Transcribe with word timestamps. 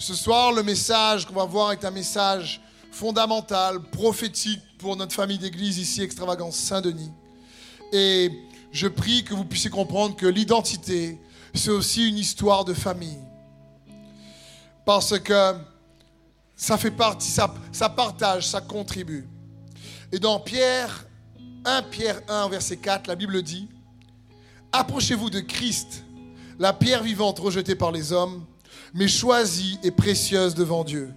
Ce 0.00 0.14
soir, 0.14 0.52
le 0.52 0.62
message 0.62 1.26
qu'on 1.26 1.34
va 1.34 1.44
voir 1.44 1.72
est 1.72 1.84
un 1.84 1.90
message 1.90 2.60
fondamental, 2.92 3.82
prophétique 3.82 4.62
pour 4.78 4.94
notre 4.94 5.12
famille 5.12 5.38
d'église 5.38 5.78
ici, 5.78 6.02
Extravagance 6.02 6.54
Saint-Denis. 6.54 7.10
Et 7.92 8.30
je 8.70 8.86
prie 8.86 9.24
que 9.24 9.34
vous 9.34 9.44
puissiez 9.44 9.70
comprendre 9.70 10.14
que 10.14 10.26
l'identité, 10.26 11.18
c'est 11.52 11.70
aussi 11.70 12.08
une 12.08 12.16
histoire 12.16 12.64
de 12.64 12.74
famille. 12.74 13.18
Parce 14.86 15.18
que 15.18 15.54
ça 16.54 16.78
fait 16.78 16.92
partie, 16.92 17.28
ça, 17.28 17.88
partage, 17.88 18.46
ça 18.46 18.60
contribue. 18.60 19.26
Et 20.12 20.20
dans 20.20 20.38
Pierre 20.38 21.06
1 21.64 21.82
Pierre 21.82 22.20
1, 22.28 22.48
verset 22.50 22.76
4, 22.76 23.08
la 23.08 23.16
Bible 23.16 23.42
dit, 23.42 23.68
Approchez-vous 24.70 25.28
de 25.28 25.40
Christ, 25.40 26.04
la 26.60 26.72
pierre 26.72 27.02
vivante 27.02 27.40
rejetée 27.40 27.74
par 27.74 27.90
les 27.90 28.12
hommes, 28.12 28.44
mais 28.94 29.08
choisie 29.08 29.78
et 29.82 29.90
précieuse 29.90 30.54
devant 30.54 30.84
Dieu. 30.84 31.10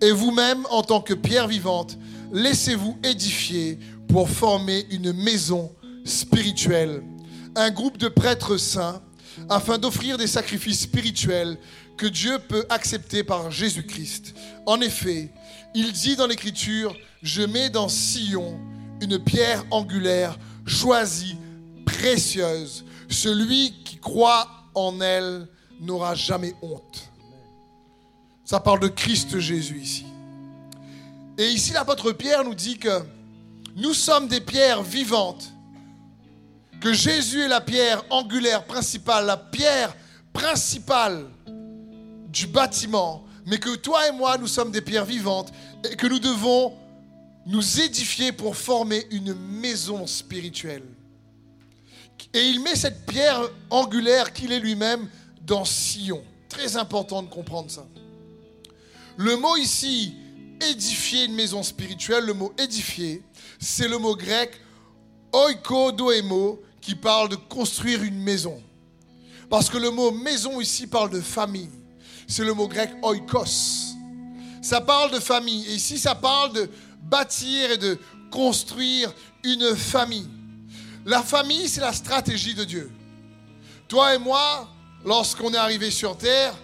Et 0.00 0.10
vous-même, 0.10 0.66
en 0.70 0.82
tant 0.82 1.00
que 1.00 1.14
pierre 1.14 1.48
vivante, 1.48 1.96
laissez-vous 2.32 2.98
édifier 3.04 3.78
pour 4.08 4.28
former 4.28 4.86
une 4.90 5.12
maison 5.12 5.72
spirituelle, 6.04 7.02
un 7.54 7.70
groupe 7.70 7.98
de 7.98 8.08
prêtres 8.08 8.56
saints, 8.56 9.02
afin 9.48 9.78
d'offrir 9.78 10.18
des 10.18 10.26
sacrifices 10.26 10.82
spirituels 10.82 11.58
que 11.96 12.06
Dieu 12.06 12.38
peut 12.48 12.64
accepter 12.68 13.22
par 13.22 13.50
Jésus-Christ. 13.50 14.34
En 14.66 14.80
effet, 14.80 15.30
il 15.74 15.92
dit 15.92 16.16
dans 16.16 16.26
l'Écriture, 16.26 16.94
je 17.22 17.42
mets 17.42 17.70
dans 17.70 17.88
Sion 17.88 18.58
une 19.00 19.18
pierre 19.18 19.64
angulaire, 19.70 20.38
choisie, 20.66 21.36
précieuse. 21.84 22.84
Celui 23.08 23.72
qui 23.84 23.96
croit 23.98 24.48
en 24.74 25.00
elle 25.00 25.48
n'aura 25.82 26.14
jamais 26.14 26.54
honte. 26.62 27.10
Ça 28.44 28.60
parle 28.60 28.80
de 28.80 28.88
Christ 28.88 29.38
Jésus 29.38 29.80
ici. 29.80 30.06
Et 31.36 31.48
ici, 31.48 31.72
l'apôtre 31.72 32.12
Pierre 32.12 32.44
nous 32.44 32.54
dit 32.54 32.78
que 32.78 33.02
nous 33.76 33.94
sommes 33.94 34.28
des 34.28 34.40
pierres 34.40 34.82
vivantes, 34.82 35.50
que 36.80 36.92
Jésus 36.92 37.42
est 37.42 37.48
la 37.48 37.60
pierre 37.60 38.04
angulaire 38.10 38.64
principale, 38.64 39.26
la 39.26 39.36
pierre 39.36 39.94
principale 40.32 41.26
du 42.28 42.46
bâtiment, 42.46 43.24
mais 43.46 43.58
que 43.58 43.74
toi 43.76 44.08
et 44.08 44.12
moi, 44.12 44.38
nous 44.38 44.46
sommes 44.46 44.70
des 44.70 44.82
pierres 44.82 45.04
vivantes 45.04 45.52
et 45.90 45.96
que 45.96 46.06
nous 46.06 46.18
devons 46.18 46.74
nous 47.46 47.80
édifier 47.80 48.30
pour 48.30 48.56
former 48.56 49.06
une 49.10 49.34
maison 49.34 50.06
spirituelle. 50.06 50.84
Et 52.34 52.48
il 52.48 52.60
met 52.60 52.76
cette 52.76 53.04
pierre 53.04 53.40
angulaire 53.68 54.32
qu'il 54.32 54.52
est 54.52 54.60
lui-même 54.60 55.08
dans 55.44 55.64
Sion. 55.64 56.22
Très 56.48 56.76
important 56.76 57.22
de 57.22 57.28
comprendre 57.28 57.70
ça. 57.70 57.86
Le 59.16 59.36
mot 59.36 59.56
ici, 59.56 60.14
édifier 60.60 61.24
une 61.24 61.34
maison 61.34 61.62
spirituelle, 61.62 62.24
le 62.24 62.34
mot 62.34 62.52
édifier, 62.58 63.22
c'est 63.58 63.88
le 63.88 63.98
mot 63.98 64.16
grec 64.16 64.60
oikodoemo 65.32 66.60
qui 66.80 66.94
parle 66.94 67.28
de 67.28 67.36
construire 67.36 68.02
une 68.02 68.18
maison. 68.18 68.60
Parce 69.48 69.68
que 69.68 69.78
le 69.78 69.90
mot 69.90 70.10
maison 70.10 70.60
ici 70.60 70.86
parle 70.86 71.10
de 71.10 71.20
famille. 71.20 71.70
C'est 72.26 72.44
le 72.44 72.54
mot 72.54 72.68
grec 72.68 72.90
oikos. 73.02 73.94
Ça 74.62 74.80
parle 74.80 75.10
de 75.10 75.20
famille. 75.20 75.66
Et 75.66 75.74
ici, 75.74 75.98
ça 75.98 76.14
parle 76.14 76.52
de 76.52 76.70
bâtir 77.02 77.72
et 77.72 77.78
de 77.78 77.98
construire 78.30 79.12
une 79.44 79.74
famille. 79.76 80.28
La 81.04 81.22
famille, 81.22 81.68
c'est 81.68 81.80
la 81.80 81.92
stratégie 81.92 82.54
de 82.54 82.64
Dieu. 82.64 82.90
Toi 83.88 84.14
et 84.14 84.18
moi, 84.18 84.68
lorsqu'on 85.04 85.52
est 85.52 85.58
arrivé 85.58 85.90
sur 85.90 86.16
terre, 86.16 86.54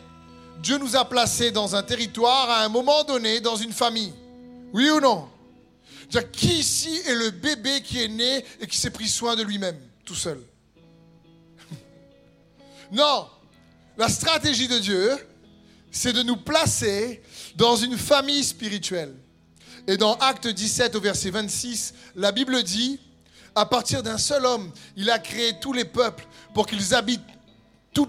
Dieu 0.61 0.78
nous 0.78 0.97
a 0.97 1.05
placés 1.08 1.50
dans 1.50 1.77
un 1.77 1.83
territoire 1.83 2.50
à 2.50 2.64
un 2.64 2.69
moment 2.69 3.05
donné, 3.05 3.41
dans 3.41 3.56
une 3.56 3.72
famille. 3.72 4.12
Oui 4.72 4.91
ou 4.91 5.00
non? 5.00 5.28
Qui 6.33 6.59
ici 6.59 7.00
est 7.06 7.14
le 7.14 7.31
bébé 7.31 7.83
qui 7.83 8.03
est 8.03 8.09
né 8.09 8.44
et 8.61 8.66
qui 8.66 8.77
s'est 8.77 8.91
pris 8.91 9.09
soin 9.09 9.37
de 9.37 9.43
lui-même, 9.43 9.78
tout 10.04 10.15
seul? 10.15 10.41
Non, 12.93 13.28
la 13.98 14.09
stratégie 14.09 14.69
de 14.69 14.78
Dieu, 14.78 15.10
c'est 15.91 16.12
de 16.12 16.22
nous 16.22 16.37
placer 16.37 17.22
dans 17.56 17.77
une 17.77 17.98
famille 17.98 18.43
spirituelle. 18.43 19.15
Et 19.87 19.97
dans 19.97 20.15
Acte 20.15 20.48
17 20.48 20.94
au 20.97 21.00
verset 21.00 21.31
26, 21.31 21.94
la 22.16 22.32
Bible 22.32 22.62
dit, 22.62 22.98
à 23.54 23.66
partir 23.66 24.03
d'un 24.03 24.19
seul 24.19 24.47
homme, 24.47 24.71
il 24.97 25.10
a 25.10 25.19
créé 25.19 25.59
tous 25.60 25.72
les 25.72 25.84
peuples 25.84 26.27
pour 26.54 26.66
qu'ils 26.66 26.94
habitent 26.94 27.21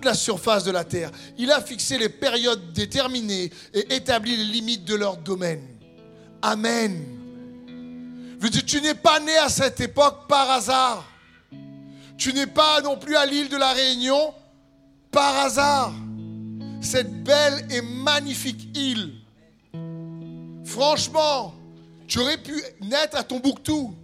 la 0.03 0.13
surface 0.13 0.63
de 0.63 0.71
la 0.71 0.83
terre. 0.83 1.11
Il 1.37 1.51
a 1.51 1.61
fixé 1.61 1.97
les 1.97 2.09
périodes 2.09 2.73
déterminées 2.73 3.51
et 3.73 3.95
établi 3.95 4.35
les 4.35 4.43
limites 4.43 4.85
de 4.85 4.95
leur 4.95 5.17
domaine. 5.17 5.67
Amen. 6.41 7.05
Tu 8.65 8.81
n'es 8.81 8.93
pas 8.93 9.19
né 9.19 9.35
à 9.37 9.49
cette 9.49 9.79
époque 9.79 10.27
par 10.27 10.49
hasard. 10.49 11.05
Tu 12.17 12.33
n'es 12.33 12.47
pas 12.47 12.81
non 12.81 12.97
plus 12.97 13.15
à 13.15 13.25
l'île 13.25 13.49
de 13.49 13.57
la 13.57 13.71
Réunion 13.73 14.33
par 15.11 15.37
hasard. 15.37 15.93
Cette 16.81 17.23
belle 17.23 17.65
et 17.71 17.81
magnifique 17.81 18.77
île. 18.77 19.15
Franchement, 20.65 21.53
tu 22.07 22.19
aurais 22.19 22.37
pu 22.37 22.61
naître 22.81 23.17
à 23.17 23.23
Tombouctou. 23.23 23.95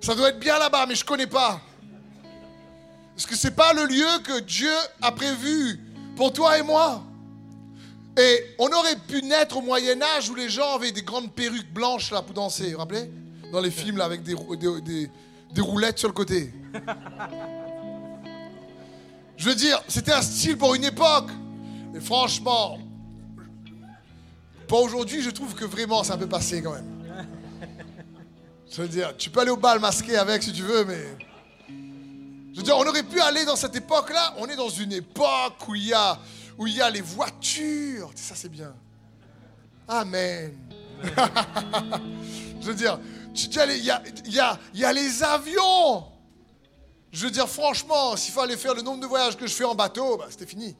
Ça 0.00 0.14
doit 0.14 0.28
être 0.28 0.38
bien 0.38 0.58
là-bas, 0.58 0.86
mais 0.86 0.94
je 0.94 1.02
ne 1.02 1.08
connais 1.08 1.26
pas. 1.26 1.60
Parce 3.14 3.26
que 3.26 3.36
ce 3.36 3.46
n'est 3.46 3.54
pas 3.54 3.72
le 3.72 3.86
lieu 3.86 4.06
que 4.24 4.40
Dieu 4.40 4.72
a 5.00 5.12
prévu 5.12 5.80
pour 6.16 6.32
toi 6.32 6.58
et 6.58 6.62
moi. 6.62 7.02
Et 8.16 8.44
on 8.58 8.68
aurait 8.68 8.96
pu 9.08 9.22
naître 9.22 9.56
au 9.56 9.60
Moyen 9.60 10.00
Âge 10.02 10.30
où 10.30 10.34
les 10.34 10.48
gens 10.48 10.74
avaient 10.76 10.92
des 10.92 11.02
grandes 11.02 11.32
perruques 11.32 11.72
blanches 11.72 12.10
là 12.12 12.22
pour 12.22 12.34
danser, 12.34 12.66
vous 12.66 12.72
vous 12.72 12.78
rappelez? 12.78 13.10
Dans 13.52 13.60
les 13.60 13.70
films 13.70 13.98
là 13.98 14.04
avec 14.04 14.22
des, 14.22 14.34
roulettes 15.60 15.98
sur 15.98 16.08
le 16.08 16.14
côté. 16.14 16.52
Je 19.36 19.48
veux 19.48 19.54
dire, 19.56 19.82
c'était 19.88 20.12
un 20.12 20.22
style 20.22 20.56
pour 20.56 20.74
une 20.76 20.84
époque. 20.84 21.28
Et 21.94 22.00
franchement, 22.00 22.78
pour 24.68 24.82
aujourd'hui, 24.82 25.22
je 25.22 25.30
trouve 25.30 25.54
que 25.54 25.64
vraiment 25.64 26.04
ça 26.04 26.16
peut 26.16 26.28
passer 26.28 26.62
quand 26.62 26.72
même. 26.72 27.04
Je 28.70 28.82
veux 28.82 28.88
dire, 28.88 29.16
tu 29.16 29.30
peux 29.30 29.40
aller 29.40 29.50
au 29.50 29.56
bal 29.56 29.78
masqué 29.80 30.16
avec 30.16 30.42
si 30.42 30.52
tu 30.52 30.62
veux, 30.62 30.84
mais. 30.84 31.16
Je 32.54 32.60
veux 32.60 32.64
dire, 32.64 32.78
on 32.78 32.86
aurait 32.86 33.02
pu 33.02 33.20
aller 33.20 33.44
dans 33.44 33.56
cette 33.56 33.74
époque-là. 33.74 34.34
On 34.38 34.46
est 34.46 34.54
dans 34.54 34.68
une 34.68 34.92
époque 34.92 35.66
où 35.66 35.74
il 35.74 35.88
y 35.88 35.92
a, 35.92 36.16
où 36.56 36.68
il 36.68 36.76
y 36.76 36.80
a 36.80 36.88
les 36.88 37.00
voitures. 37.00 38.12
Ça, 38.14 38.36
c'est 38.36 38.48
bien. 38.48 38.72
Amen. 39.88 40.56
je 41.02 42.66
veux 42.66 42.74
dire, 42.74 43.00
tu 43.34 43.48
dis, 43.48 43.58
il 43.58 43.84
y 43.84 43.90
a, 43.90 44.00
y, 44.26 44.38
a, 44.38 44.58
y 44.72 44.84
a 44.84 44.92
les 44.92 45.24
avions. 45.24 46.04
Je 47.10 47.24
veux 47.24 47.32
dire, 47.32 47.48
franchement, 47.48 48.16
s'il 48.16 48.32
fallait 48.32 48.56
faire 48.56 48.74
le 48.74 48.82
nombre 48.82 49.00
de 49.00 49.06
voyages 49.06 49.36
que 49.36 49.48
je 49.48 49.52
fais 49.52 49.64
en 49.64 49.74
bateau, 49.74 50.16
bah, 50.16 50.26
c'était 50.30 50.46
fini. 50.46 50.76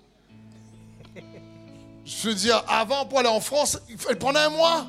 Je 2.04 2.28
veux 2.28 2.34
dire, 2.34 2.62
avant, 2.68 3.04
pour 3.06 3.18
aller 3.18 3.28
en 3.28 3.40
France, 3.40 3.80
il 3.88 3.98
fallait 3.98 4.14
prendre 4.18 4.38
un 4.38 4.50
mois. 4.50 4.86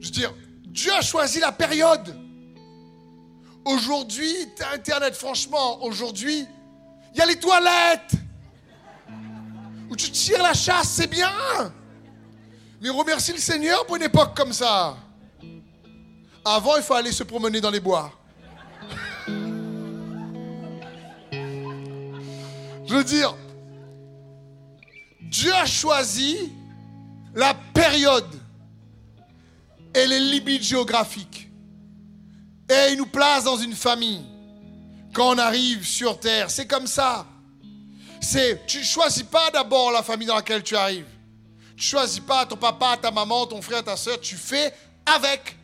Je 0.00 0.06
veux 0.06 0.12
dire, 0.12 0.34
Dieu 0.68 0.92
a 0.94 1.02
choisi 1.02 1.38
la 1.38 1.52
période. 1.52 2.23
Aujourd'hui, 3.64 4.34
Internet, 4.72 5.14
franchement, 5.14 5.82
aujourd'hui, 5.82 6.46
il 7.12 7.18
y 7.18 7.20
a 7.20 7.26
les 7.26 7.38
toilettes. 7.38 8.12
Où 9.88 9.96
tu 9.96 10.10
tires 10.10 10.42
la 10.42 10.54
chasse, 10.54 10.88
c'est 10.88 11.06
bien. 11.06 11.30
Mais 12.80 12.90
remercie 12.90 13.32
le 13.32 13.38
Seigneur 13.38 13.86
pour 13.86 13.96
une 13.96 14.02
époque 14.02 14.36
comme 14.36 14.52
ça. 14.52 14.96
Avant, 16.44 16.76
il 16.76 16.82
faut 16.82 16.94
aller 16.94 17.12
se 17.12 17.22
promener 17.22 17.60
dans 17.60 17.70
les 17.70 17.80
bois. 17.80 18.12
Je 22.86 22.94
veux 22.94 23.04
dire, 23.04 23.34
Dieu 25.22 25.54
a 25.54 25.64
choisi 25.64 26.52
la 27.34 27.54
période 27.54 28.28
et 29.94 30.06
les 30.06 30.20
limites 30.20 30.62
géographiques. 30.62 31.43
Et 32.68 32.92
il 32.92 32.98
nous 32.98 33.06
place 33.06 33.44
dans 33.44 33.56
une 33.56 33.74
famille. 33.74 34.24
Quand 35.12 35.34
on 35.34 35.38
arrive 35.38 35.86
sur 35.86 36.18
terre, 36.18 36.50
c'est 36.50 36.66
comme 36.66 36.86
ça. 36.86 37.26
C'est, 38.20 38.66
tu 38.66 38.82
choisis 38.82 39.22
pas 39.22 39.50
d'abord 39.50 39.92
la 39.92 40.02
famille 40.02 40.26
dans 40.26 40.36
laquelle 40.36 40.62
tu 40.62 40.76
arrives. 40.76 41.06
Tu 41.76 41.84
choisis 41.84 42.20
pas 42.20 42.46
ton 42.46 42.56
papa, 42.56 42.96
ta 43.00 43.10
maman, 43.10 43.46
ton 43.46 43.60
frère, 43.60 43.84
ta 43.84 43.96
soeur. 43.96 44.20
Tu 44.20 44.36
fais 44.36 44.72
avec. 45.04 45.56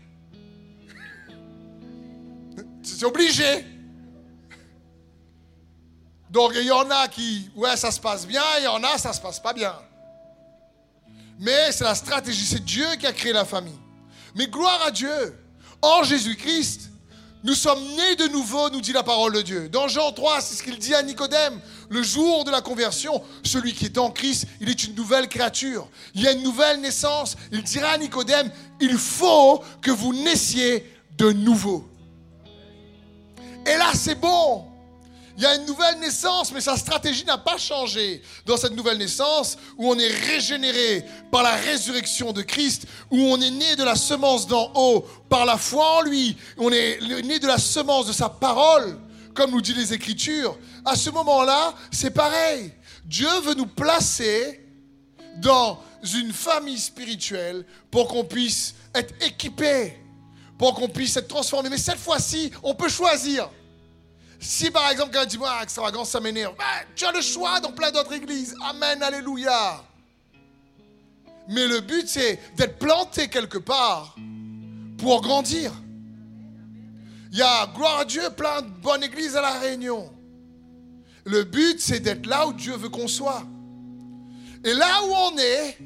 C'est 2.83 3.05
obligé. 3.05 3.65
Donc 6.31 6.53
il 6.55 6.65
y 6.65 6.71
en 6.71 6.89
a 6.91 7.09
qui, 7.09 7.51
ouais, 7.57 7.77
ça 7.77 7.91
se 7.91 7.99
passe 7.99 8.27
bien, 8.27 8.43
il 8.59 8.65
y 8.65 8.69
en 8.69 8.83
a, 8.85 8.99
ça 8.99 9.13
se 9.13 9.21
passe 9.21 9.41
pas 9.41 9.53
bien. 9.53 9.75
Mais 11.41 11.73
c'est 11.73 11.85
la 11.85 11.95
stratégie, 11.95 12.45
c'est 12.45 12.65
Dieu 12.65 12.87
qui 12.99 13.07
a 13.07 13.13
créé 13.13 13.33
la 13.33 13.45
famille. 13.45 13.79
Mais 14.35 14.47
gloire 14.47 14.81
à 14.87 14.91
Dieu, 14.91 15.37
en 15.83 16.05
Jésus-Christ, 16.05 16.90
nous 17.43 17.55
sommes 17.55 17.83
nés 17.97 18.17
de 18.17 18.29
nouveau, 18.33 18.69
nous 18.71 18.81
dit 18.81 18.93
la 18.93 19.03
parole 19.03 19.33
de 19.33 19.41
Dieu. 19.41 19.69
Dans 19.69 19.89
Jean 19.89 20.13
3, 20.13 20.41
c'est 20.41 20.57
ce 20.57 20.63
qu'il 20.63 20.79
dit 20.79 20.95
à 20.95 21.03
Nicodème. 21.03 21.59
le 21.89 22.03
jour 22.03 22.45
de 22.45 22.51
la 22.51 22.61
conversion, 22.61 23.23
celui 23.43 23.73
qui 23.73 23.87
est 23.87 23.99
en 23.99 24.11
Christ, 24.11 24.47
il 24.61 24.69
est 24.69 24.85
une 24.85 24.95
nouvelle 24.95 25.29
créature. 25.29 25.89
Il 26.15 26.23
y 26.23 26.29
a 26.29 26.33
une 26.33 26.43
nouvelle 26.43 26.81
naissance. 26.81 27.37
Il 27.51 27.63
dira 27.63 27.91
à 27.91 27.99
Nicodème, 27.99 28.51
il 28.81 28.97
faut 28.99 29.63
que 29.81 29.91
vous 29.91 30.13
naissiez 30.13 30.85
de 31.17 31.33
nouveau. 31.33 31.89
Et 33.67 33.77
là, 33.77 33.91
c'est 33.95 34.15
bon. 34.15 34.70
Il 35.41 35.45
y 35.45 35.47
a 35.47 35.55
une 35.55 35.65
nouvelle 35.65 35.99
naissance, 36.01 36.53
mais 36.53 36.61
sa 36.61 36.77
stratégie 36.77 37.25
n'a 37.25 37.39
pas 37.39 37.57
changé. 37.57 38.21
Dans 38.45 38.59
cette 38.59 38.77
nouvelle 38.77 38.99
naissance, 38.99 39.57
où 39.79 39.91
on 39.91 39.99
est 39.99 40.13
régénéré 40.27 41.03
par 41.31 41.43
la 41.43 41.53
résurrection 41.53 42.33
de 42.33 42.43
Christ, 42.43 42.85
où 43.11 43.17
on 43.17 43.41
est 43.41 43.51
né 43.51 43.75
de 43.75 43.83
la 43.83 43.95
semence 43.95 44.47
d'en 44.47 44.71
haut 44.75 45.07
par 45.31 45.47
la 45.47 45.57
foi 45.57 45.97
en 45.97 46.03
lui, 46.03 46.37
on 46.59 46.71
est 46.71 47.01
né 47.25 47.39
de 47.39 47.47
la 47.47 47.57
semence 47.57 48.07
de 48.07 48.13
sa 48.13 48.29
parole, 48.29 48.99
comme 49.33 49.53
nous 49.53 49.63
dit 49.63 49.73
les 49.73 49.95
Écritures, 49.95 50.59
à 50.85 50.95
ce 50.95 51.09
moment-là, 51.09 51.73
c'est 51.91 52.11
pareil. 52.11 52.75
Dieu 53.07 53.31
veut 53.43 53.55
nous 53.55 53.65
placer 53.65 54.61
dans 55.39 55.81
une 56.03 56.35
famille 56.35 56.79
spirituelle 56.79 57.65
pour 57.91 58.09
qu'on 58.09 58.25
puisse 58.25 58.75
être 58.95 59.15
équipé, 59.25 59.97
pour 60.59 60.75
qu'on 60.75 60.89
puisse 60.91 61.17
être 61.17 61.29
transformé. 61.29 61.71
Mais 61.71 61.79
cette 61.79 61.97
fois-ci, 61.97 62.51
on 62.63 62.75
peut 62.75 62.91
choisir. 62.91 63.49
Si 64.41 64.71
par 64.71 64.91
exemple 64.91 65.11
quelqu'un 65.11 65.27
dit, 65.27 65.39
moi, 65.39 65.53
ah, 65.59 65.63
extravagance, 65.63 66.11
ça 66.11 66.21
m'énerve, 66.21 66.55
ben, 66.57 66.65
tu 66.97 67.05
as 67.05 67.13
le 67.13 67.21
choix 67.21 67.61
dans 67.61 67.73
plein 67.73 67.91
d'autres 67.91 68.15
églises. 68.15 68.57
Amen, 68.63 69.03
alléluia. 69.03 69.85
Mais 71.49 71.67
le 71.67 71.81
but, 71.81 72.09
c'est 72.09 72.39
d'être 72.57 72.79
planté 72.79 73.29
quelque 73.29 73.59
part 73.59 74.17
pour 74.97 75.21
grandir. 75.21 75.73
Il 77.33 77.39
y 77.39 77.43
a, 77.43 77.67
gloire 77.75 78.01
à 78.01 78.05
Dieu, 78.07 78.23
plein 78.37 78.63
de 78.63 78.69
bonnes 78.69 79.05
églises 79.05 79.37
à 79.37 79.43
La 79.43 79.59
Réunion. 79.59 80.11
Le 81.25 81.45
but, 81.45 81.79
c'est 81.79 82.01
d'être 82.01 82.27
là 82.27 82.47
où 82.47 82.55
Dieu 82.55 82.75
veut 82.77 82.89
qu'on 82.89 83.09
soit. 83.09 83.45
Et 84.65 84.73
là 84.73 85.05
où 85.05 85.13
on 85.13 85.39
est, 85.39 85.79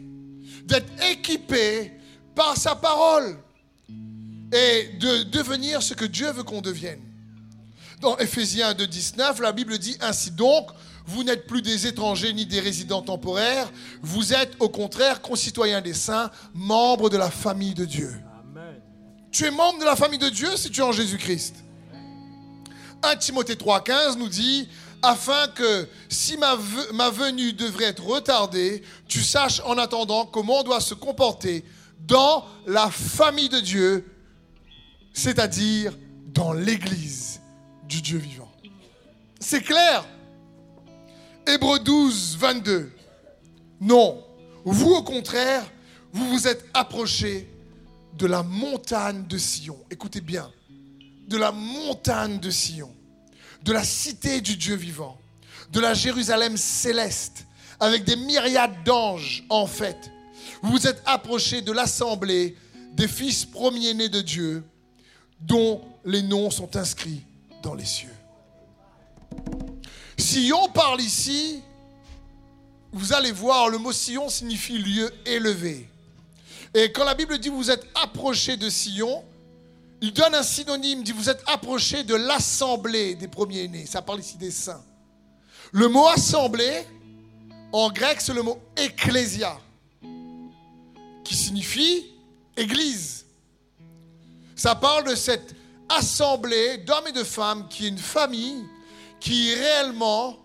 d'être 0.65 0.93
équipé 1.11 1.93
par 2.35 2.57
sa 2.57 2.77
parole 2.77 3.37
et 4.53 4.97
de 4.99 5.25
devenir 5.25 5.83
ce 5.83 5.95
que 5.95 6.05
Dieu 6.05 6.31
veut 6.31 6.45
qu'on 6.45 6.61
devienne. 6.61 7.03
Dans 8.01 8.17
Ephésiens 8.19 8.75
2, 8.75 8.87
19, 8.87 9.41
la 9.41 9.53
Bible 9.53 9.79
dit 9.79 9.97
ainsi 10.01 10.31
donc, 10.31 10.69
vous 11.07 11.23
n'êtes 11.23 11.47
plus 11.47 11.63
des 11.63 11.87
étrangers 11.87 12.33
ni 12.33 12.47
des 12.47 12.61
résidents 12.61 13.03
temporaires, 13.03 13.71
vous 14.03 14.33
êtes 14.33 14.55
au 14.59 14.69
contraire 14.69 15.21
concitoyens 15.21 15.81
des 15.81 15.95
saints, 15.95 16.31
membres 16.55 17.11
de 17.11 17.17
la 17.17 17.31
famille 17.31 17.75
de 17.75 17.85
Dieu. 17.85 18.15
Tu 19.31 19.45
es 19.45 19.51
membre 19.51 19.81
de 19.81 19.85
la 19.85 19.97
famille 19.97 20.19
de 20.19 20.29
Dieu 20.29 20.49
si 20.57 20.71
tu 20.71 20.81
es 20.81 20.85
en 20.85 20.93
Jésus-Christ. 20.93 21.57
1 23.03 23.17
Timothée 23.17 23.57
3,15 23.57 24.17
nous 24.17 24.29
dit 24.29 24.69
afin 25.03 25.49
que 25.49 25.87
si 26.09 26.39
ma, 26.39 26.57
ma 26.95 27.11
venue 27.11 27.53
devrait 27.53 27.85
être 27.87 28.05
retardée, 28.05 28.83
tu 29.07 29.23
saches 29.23 29.61
en 29.67 29.77
attendant 29.77 30.25
comment 30.25 30.61
on 30.61 30.63
doit 30.63 30.81
se 30.81 30.95
comporter 30.95 31.65
dans 32.07 32.47
la 32.67 32.91
famille 32.91 33.51
de 33.51 33.61
Dieu, 33.61 34.11
c'est-à-dire 35.13 35.93
dans 36.29 36.55
l'Église 36.55 37.24
du 37.89 38.03
Dieu 38.03 38.19
vivant. 38.19 38.51
C'est 39.41 39.63
clair 39.63 40.05
Hébreu 41.47 41.79
12, 41.79 42.39
22. 42.39 42.91
Non, 43.81 44.25
vous 44.65 44.93
au 44.93 45.03
contraire, 45.03 45.65
vous 46.13 46.27
vous 46.31 46.49
êtes 46.49 46.65
approchés 46.73 47.51
de 48.17 48.27
la 48.27 48.43
montagne 48.43 49.27
de 49.27 49.37
Sion. 49.37 49.79
Écoutez 49.91 50.23
bien, 50.23 50.51
de 51.29 51.37
la 51.37 51.53
montagne 51.53 52.41
de 52.41 52.51
Sion, 52.51 52.91
de 53.63 53.73
la 53.73 53.85
cité 53.85 54.41
du 54.41 54.57
Dieu 54.57 54.75
vivant, 54.75 55.19
de 55.71 55.81
la 55.81 55.93
Jérusalem 55.93 56.57
céleste, 56.57 57.47
avec 57.79 58.05
des 58.05 58.17
myriades 58.17 58.83
d'anges 58.85 59.45
en 59.51 59.67
fait. 59.67 60.11
Vous 60.63 60.71
vous 60.73 60.87
êtes 60.87 61.03
approchés 61.05 61.61
de 61.61 61.73
l'assemblée 61.73 62.57
des 62.93 63.09
fils 63.09 63.45
premiers-nés 63.45 64.09
de 64.09 64.23
Dieu, 64.23 64.65
dont 65.41 65.83
les 66.07 66.23
noms 66.23 66.51
sont 66.51 66.77
inscrits 66.77 67.23
dans 67.65 67.75
les 67.75 67.85
cieux. 67.85 68.15
Sion 70.17 70.69
parle 70.69 71.01
ici, 71.01 71.61
vous 72.93 73.13
allez 73.13 73.33
voir, 73.33 73.69
le 73.69 73.79
mot 73.79 73.93
Sion 73.93 74.29
signifie 74.29 74.79
lieu 74.79 75.13
élevé. 75.27 75.89
Et 76.75 76.93
quand 76.93 77.05
la 77.05 77.15
Bible 77.15 77.39
dit 77.39 77.49
vous 77.49 77.71
êtes 77.71 77.85
approché 77.95 78.57
de 78.57 78.69
Sion, 78.69 79.25
il 80.01 80.13
donne 80.13 80.35
un 80.35 80.43
synonyme, 80.43 81.03
dit 81.03 81.13
vous 81.13 81.31
êtes 81.31 81.43
approché 81.47 82.05
de 82.05 82.15
l'assemblée 82.15 83.15
des 83.15 83.29
premiers-nés. 83.29 83.87
Ça 83.87 84.03
parle 84.03 84.21
ici 84.21 84.37
des 84.37 84.51
saints. 84.51 84.85
Le 85.73 85.89
mot 85.89 86.07
assemblée, 86.07 86.85
en 87.73 87.91
grec, 87.91 88.21
c'est 88.21 88.35
le 88.35 88.43
mot 88.43 88.61
ecclésia, 88.77 89.59
qui 91.25 91.35
signifie 91.35 92.07
église. 92.57 93.25
Ça 94.55 94.75
parle 94.75 95.09
de 95.09 95.15
cette 95.15 95.55
assemblée 95.97 96.79
d'hommes 96.79 97.07
et 97.09 97.13
de 97.13 97.25
femmes 97.25 97.69
qui 97.69 97.87
est 97.87 97.89
une 97.89 97.99
famille, 97.99 98.65
qui 99.21 99.55
réellement 99.55 100.37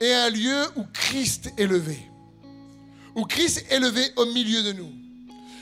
est 0.00 0.12
un 0.12 0.30
lieu 0.30 0.64
où 0.76 0.84
Christ 0.92 1.46
est 1.46 1.62
élevé. 1.62 1.98
Où 3.14 3.24
Christ 3.24 3.58
est 3.58 3.76
élevé 3.76 4.02
au 4.16 4.26
milieu 4.26 4.62
de 4.62 4.72
nous. 4.72 4.92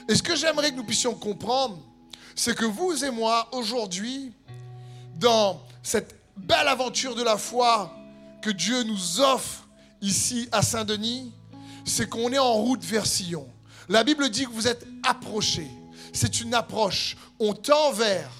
Et 0.09 0.15
ce 0.15 0.23
que 0.23 0.35
j'aimerais 0.35 0.71
que 0.71 0.77
nous 0.77 0.85
puissions 0.85 1.15
comprendre, 1.15 1.79
c'est 2.35 2.57
que 2.57 2.65
vous 2.65 3.05
et 3.05 3.11
moi, 3.11 3.49
aujourd'hui, 3.53 4.33
dans 5.17 5.61
cette 5.83 6.15
belle 6.37 6.69
aventure 6.69 7.15
de 7.15 7.23
la 7.23 7.37
foi 7.37 7.95
que 8.41 8.51
Dieu 8.51 8.83
nous 8.85 9.21
offre 9.21 9.69
ici 10.01 10.49
à 10.51 10.63
Saint-Denis, 10.63 11.33
c'est 11.85 12.09
qu'on 12.09 12.33
est 12.33 12.39
en 12.39 12.55
route 12.55 12.85
vers 12.85 13.07
Sion. 13.07 13.47
La 13.89 14.05
Bible 14.05 14.29
dit 14.31 14.45
que 14.45 14.51
vous 14.51 14.69
êtes 14.69 14.87
approchés. 15.03 15.71
C'est 16.13 16.41
une 16.41 16.55
approche. 16.55 17.17
On 17.39 17.53
tend 17.55 17.93
vers. 17.93 18.31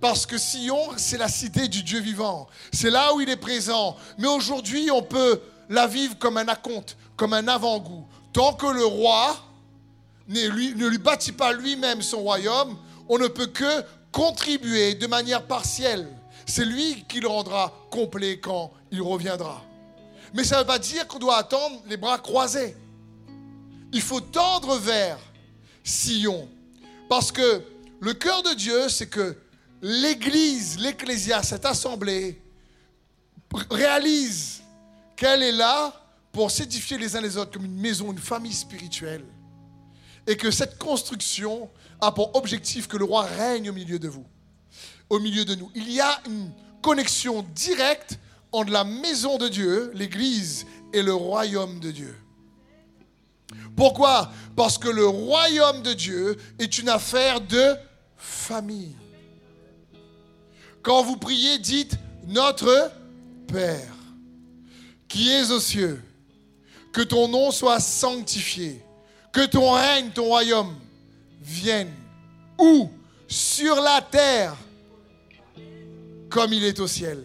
Parce 0.00 0.24
que 0.24 0.38
Sion, 0.38 0.78
c'est 0.96 1.18
la 1.18 1.28
cité 1.28 1.68
du 1.68 1.82
Dieu 1.82 2.00
vivant. 2.00 2.48
C'est 2.72 2.90
là 2.90 3.14
où 3.14 3.20
il 3.20 3.28
est 3.28 3.36
présent. 3.36 3.96
Mais 4.18 4.28
aujourd'hui, 4.28 4.90
on 4.90 5.02
peut 5.02 5.40
la 5.68 5.86
vivre 5.86 6.18
comme 6.18 6.38
un 6.38 6.48
acompte, 6.48 6.96
comme 7.16 7.34
un 7.34 7.46
avant-goût. 7.46 8.06
Tant 8.32 8.54
que 8.54 8.66
le 8.66 8.84
roi 8.84 9.36
ne 10.28 10.48
lui, 10.48 10.74
ne 10.74 10.86
lui 10.86 10.98
bâtit 10.98 11.32
pas 11.32 11.52
lui-même 11.52 12.00
son 12.00 12.20
royaume, 12.20 12.76
on 13.08 13.18
ne 13.18 13.28
peut 13.28 13.48
que 13.48 13.84
contribuer 14.10 14.94
de 14.94 15.06
manière 15.06 15.46
partielle. 15.46 16.08
C'est 16.46 16.64
lui 16.64 17.04
qui 17.08 17.20
le 17.20 17.28
rendra 17.28 17.72
complet 17.90 18.40
quand 18.40 18.72
il 18.90 19.02
reviendra. 19.02 19.62
Mais 20.32 20.44
ça 20.44 20.56
ne 20.56 20.60
veut 20.60 20.66
pas 20.66 20.78
dire 20.78 21.06
qu'on 21.06 21.18
doit 21.18 21.36
attendre 21.36 21.82
les 21.88 21.96
bras 21.96 22.18
croisés. 22.18 22.76
Il 23.92 24.00
faut 24.00 24.20
tendre 24.20 24.76
vers 24.78 25.18
Sion. 25.84 26.48
Parce 27.08 27.32
que 27.32 27.62
le 28.00 28.14
cœur 28.14 28.42
de 28.42 28.54
Dieu, 28.54 28.88
c'est 28.88 29.08
que 29.08 29.36
l'Église, 29.82 30.78
l'Ecclésia, 30.78 31.42
cette 31.42 31.66
assemblée, 31.66 32.40
réalise 33.70 34.62
qu'elle 35.16 35.42
est 35.42 35.52
là 35.52 35.92
pour 36.32 36.50
s'édifier 36.50 36.98
les 36.98 37.16
uns 37.16 37.20
les 37.20 37.36
autres 37.36 37.50
comme 37.50 37.64
une 37.64 37.80
maison, 37.80 38.12
une 38.12 38.18
famille 38.18 38.54
spirituelle 38.54 39.24
et 40.26 40.36
que 40.36 40.50
cette 40.50 40.78
construction 40.78 41.68
a 42.00 42.12
pour 42.12 42.34
objectif 42.36 42.86
que 42.86 42.96
le 42.96 43.04
roi 43.04 43.22
règne 43.22 43.70
au 43.70 43.72
milieu 43.72 43.98
de 43.98 44.08
vous, 44.08 44.24
au 45.08 45.18
milieu 45.18 45.44
de 45.44 45.54
nous. 45.54 45.70
Il 45.74 45.90
y 45.90 46.00
a 46.00 46.20
une 46.26 46.50
connexion 46.82 47.44
directe 47.54 48.18
entre 48.52 48.70
la 48.70 48.84
maison 48.84 49.38
de 49.38 49.48
Dieu, 49.48 49.90
l'Église, 49.94 50.66
et 50.92 51.02
le 51.02 51.14
royaume 51.14 51.78
de 51.80 51.90
Dieu. 51.90 52.16
Pourquoi? 53.76 54.32
Parce 54.56 54.78
que 54.78 54.88
le 54.88 55.06
royaume 55.06 55.82
de 55.82 55.92
Dieu 55.92 56.36
est 56.58 56.78
une 56.78 56.88
affaire 56.88 57.40
de 57.40 57.74
famille. 58.16 58.96
Quand 60.82 61.02
vous 61.02 61.16
priez, 61.16 61.58
dites 61.58 61.96
Notre 62.26 62.90
Père, 63.46 63.94
qui 65.08 65.30
es 65.30 65.50
aux 65.50 65.60
cieux, 65.60 66.02
que 66.92 67.02
ton 67.02 67.28
nom 67.28 67.50
soit 67.50 67.80
sanctifié 67.80 68.84
que 69.32 69.46
ton 69.46 69.72
règne, 69.72 70.10
ton 70.10 70.24
royaume 70.24 70.74
vienne. 71.40 71.92
Où? 72.58 72.90
Sur 73.28 73.76
la 73.76 74.02
terre, 74.02 74.56
comme 76.28 76.52
il 76.52 76.64
est 76.64 76.80
au 76.80 76.86
ciel. 76.86 77.24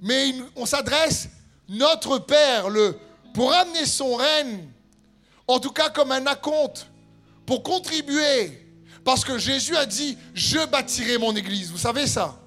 Mais 0.00 0.34
on 0.56 0.66
s'adresse, 0.66 1.28
notre 1.68 2.18
Père, 2.18 2.70
le, 2.70 2.98
pour 3.34 3.52
amener 3.52 3.84
son 3.84 4.16
règne, 4.16 4.68
en 5.46 5.58
tout 5.60 5.70
cas 5.70 5.90
comme 5.90 6.12
un 6.12 6.26
acompte, 6.26 6.86
pour 7.46 7.62
contribuer. 7.62 8.63
Parce 9.04 9.24
que 9.24 9.38
Jésus 9.38 9.76
a 9.76 9.86
dit, 9.86 10.16
je 10.34 10.64
bâtirai 10.66 11.18
mon 11.18 11.36
église. 11.36 11.70
Vous 11.70 11.78
savez 11.78 12.06
ça? 12.06 12.40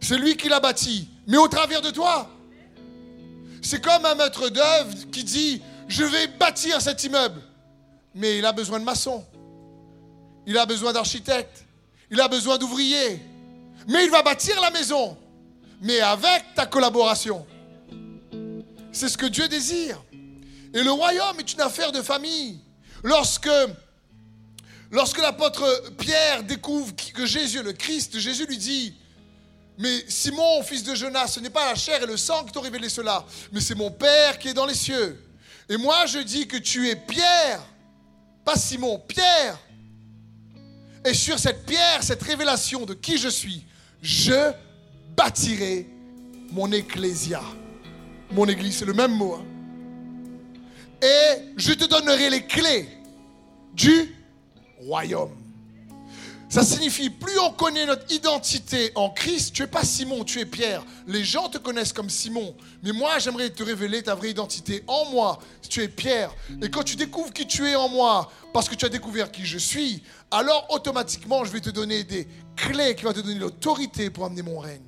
C'est 0.00 0.16
lui 0.16 0.36
qui 0.36 0.48
l'a 0.48 0.60
bâti. 0.60 1.08
Mais 1.26 1.36
au 1.36 1.48
travers 1.48 1.82
de 1.82 1.90
toi. 1.90 2.30
C'est 3.60 3.82
comme 3.82 4.06
un 4.06 4.14
maître 4.14 4.48
d'œuvre 4.48 4.94
qui 5.12 5.24
dit, 5.24 5.62
je 5.86 6.04
vais 6.04 6.28
bâtir 6.28 6.80
cet 6.80 7.04
immeuble. 7.04 7.42
Mais 8.14 8.38
il 8.38 8.46
a 8.46 8.52
besoin 8.52 8.80
de 8.80 8.84
maçons. 8.84 9.24
Il 10.46 10.56
a 10.56 10.64
besoin 10.64 10.92
d'architectes. 10.92 11.64
Il 12.10 12.20
a 12.20 12.28
besoin 12.28 12.56
d'ouvriers. 12.56 13.20
Mais 13.86 14.04
il 14.04 14.10
va 14.10 14.22
bâtir 14.22 14.58
la 14.62 14.70
maison. 14.70 15.16
Mais 15.82 16.00
avec 16.00 16.54
ta 16.54 16.64
collaboration. 16.64 17.46
C'est 18.92 19.08
ce 19.08 19.18
que 19.18 19.26
Dieu 19.26 19.46
désire. 19.48 20.02
Et 20.72 20.82
le 20.82 20.90
royaume 20.90 21.38
est 21.38 21.52
une 21.52 21.60
affaire 21.60 21.92
de 21.92 22.00
famille. 22.00 22.60
Lorsque, 23.02 23.50
lorsque 24.90 25.18
l'apôtre 25.18 25.92
Pierre 25.98 26.42
découvre 26.44 26.94
que 27.14 27.26
Jésus, 27.26 27.62
le 27.62 27.72
Christ, 27.72 28.18
Jésus 28.18 28.46
lui 28.46 28.58
dit, 28.58 28.94
mais 29.78 30.04
Simon, 30.08 30.62
fils 30.62 30.82
de 30.82 30.94
Jonas, 30.94 31.28
ce 31.28 31.40
n'est 31.40 31.50
pas 31.50 31.66
la 31.66 31.74
chair 31.76 32.02
et 32.02 32.06
le 32.06 32.16
sang 32.16 32.44
qui 32.44 32.52
t'ont 32.52 32.60
révélé 32.60 32.88
cela, 32.88 33.24
mais 33.52 33.60
c'est 33.60 33.76
mon 33.76 33.90
Père 33.90 34.38
qui 34.38 34.48
est 34.48 34.54
dans 34.54 34.66
les 34.66 34.74
cieux. 34.74 35.24
Et 35.68 35.76
moi, 35.76 36.06
je 36.06 36.18
dis 36.18 36.48
que 36.48 36.56
tu 36.56 36.88
es 36.88 36.96
Pierre, 36.96 37.60
pas 38.44 38.56
Simon, 38.56 38.98
Pierre. 39.06 39.58
Et 41.04 41.14
sur 41.14 41.38
cette 41.38 41.64
pierre, 41.64 42.02
cette 42.02 42.22
révélation 42.22 42.84
de 42.84 42.94
qui 42.94 43.18
je 43.18 43.28
suis, 43.28 43.64
je 44.02 44.52
bâtirai 45.16 45.86
mon 46.50 46.72
ecclésia. 46.72 47.42
Mon 48.32 48.46
église, 48.46 48.78
c'est 48.78 48.84
le 48.84 48.94
même 48.94 49.12
mot. 49.12 49.34
Hein. 49.34 49.44
Et 51.02 51.52
je 51.56 51.72
te 51.72 51.84
donnerai 51.84 52.30
les 52.30 52.46
clés 52.46 52.88
du 53.74 54.14
royaume. 54.80 55.30
Ça 56.50 56.64
signifie, 56.64 57.10
plus 57.10 57.38
on 57.40 57.52
connaît 57.52 57.84
notre 57.84 58.10
identité 58.10 58.90
en 58.94 59.10
Christ, 59.10 59.52
tu 59.52 59.62
es 59.62 59.66
pas 59.66 59.84
Simon, 59.84 60.24
tu 60.24 60.40
es 60.40 60.46
Pierre. 60.46 60.82
Les 61.06 61.22
gens 61.22 61.50
te 61.50 61.58
connaissent 61.58 61.92
comme 61.92 62.08
Simon. 62.08 62.56
Mais 62.82 62.92
moi, 62.92 63.18
j'aimerais 63.18 63.50
te 63.50 63.62
révéler 63.62 64.02
ta 64.02 64.14
vraie 64.14 64.30
identité 64.30 64.82
en 64.86 65.10
moi. 65.10 65.38
Tu 65.68 65.82
es 65.82 65.88
Pierre. 65.88 66.34
Et 66.62 66.70
quand 66.70 66.82
tu 66.84 66.96
découvres 66.96 67.34
qui 67.34 67.46
tu 67.46 67.68
es 67.68 67.74
en 67.74 67.90
moi, 67.90 68.32
parce 68.54 68.66
que 68.66 68.74
tu 68.74 68.86
as 68.86 68.88
découvert 68.88 69.30
qui 69.30 69.44
je 69.44 69.58
suis, 69.58 70.02
alors 70.30 70.66
automatiquement, 70.70 71.44
je 71.44 71.52
vais 71.52 71.60
te 71.60 71.68
donner 71.68 72.02
des 72.04 72.26
clés 72.56 72.94
qui 72.94 73.04
vont 73.04 73.12
te 73.12 73.20
donner 73.20 73.38
l'autorité 73.38 74.08
pour 74.08 74.24
amener 74.24 74.42
mon 74.42 74.58
règne. 74.58 74.80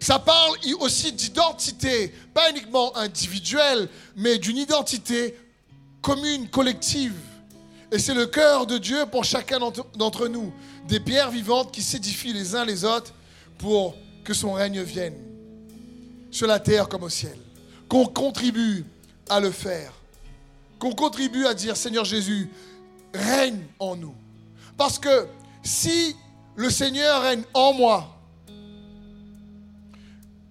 Ça 0.00 0.18
parle 0.18 0.58
aussi 0.80 1.12
d'identité, 1.12 2.08
pas 2.34 2.50
uniquement 2.50 2.94
individuelle, 2.96 3.88
mais 4.16 4.36
d'une 4.36 4.58
identité 4.58 5.34
commune, 6.02 6.50
collective. 6.50 7.14
Et 7.92 7.98
c'est 7.98 8.14
le 8.14 8.24
cœur 8.24 8.66
de 8.66 8.78
Dieu 8.78 9.04
pour 9.04 9.22
chacun 9.22 9.58
d'entre 9.96 10.26
nous. 10.26 10.50
Des 10.88 10.98
pierres 10.98 11.30
vivantes 11.30 11.70
qui 11.70 11.82
s'édifient 11.82 12.32
les 12.32 12.54
uns 12.54 12.64
les 12.64 12.86
autres 12.86 13.12
pour 13.58 13.94
que 14.24 14.32
son 14.32 14.54
règne 14.54 14.80
vienne. 14.80 15.14
Sur 16.30 16.46
la 16.46 16.58
terre 16.58 16.88
comme 16.88 17.02
au 17.02 17.10
ciel. 17.10 17.36
Qu'on 17.90 18.06
contribue 18.06 18.86
à 19.28 19.40
le 19.40 19.50
faire. 19.50 19.92
Qu'on 20.78 20.92
contribue 20.92 21.44
à 21.44 21.52
dire 21.52 21.76
Seigneur 21.76 22.06
Jésus, 22.06 22.50
règne 23.12 23.62
en 23.78 23.94
nous. 23.94 24.14
Parce 24.78 24.98
que 24.98 25.26
si 25.62 26.16
le 26.56 26.70
Seigneur 26.70 27.20
règne 27.20 27.42
en 27.52 27.74
moi, 27.74 28.16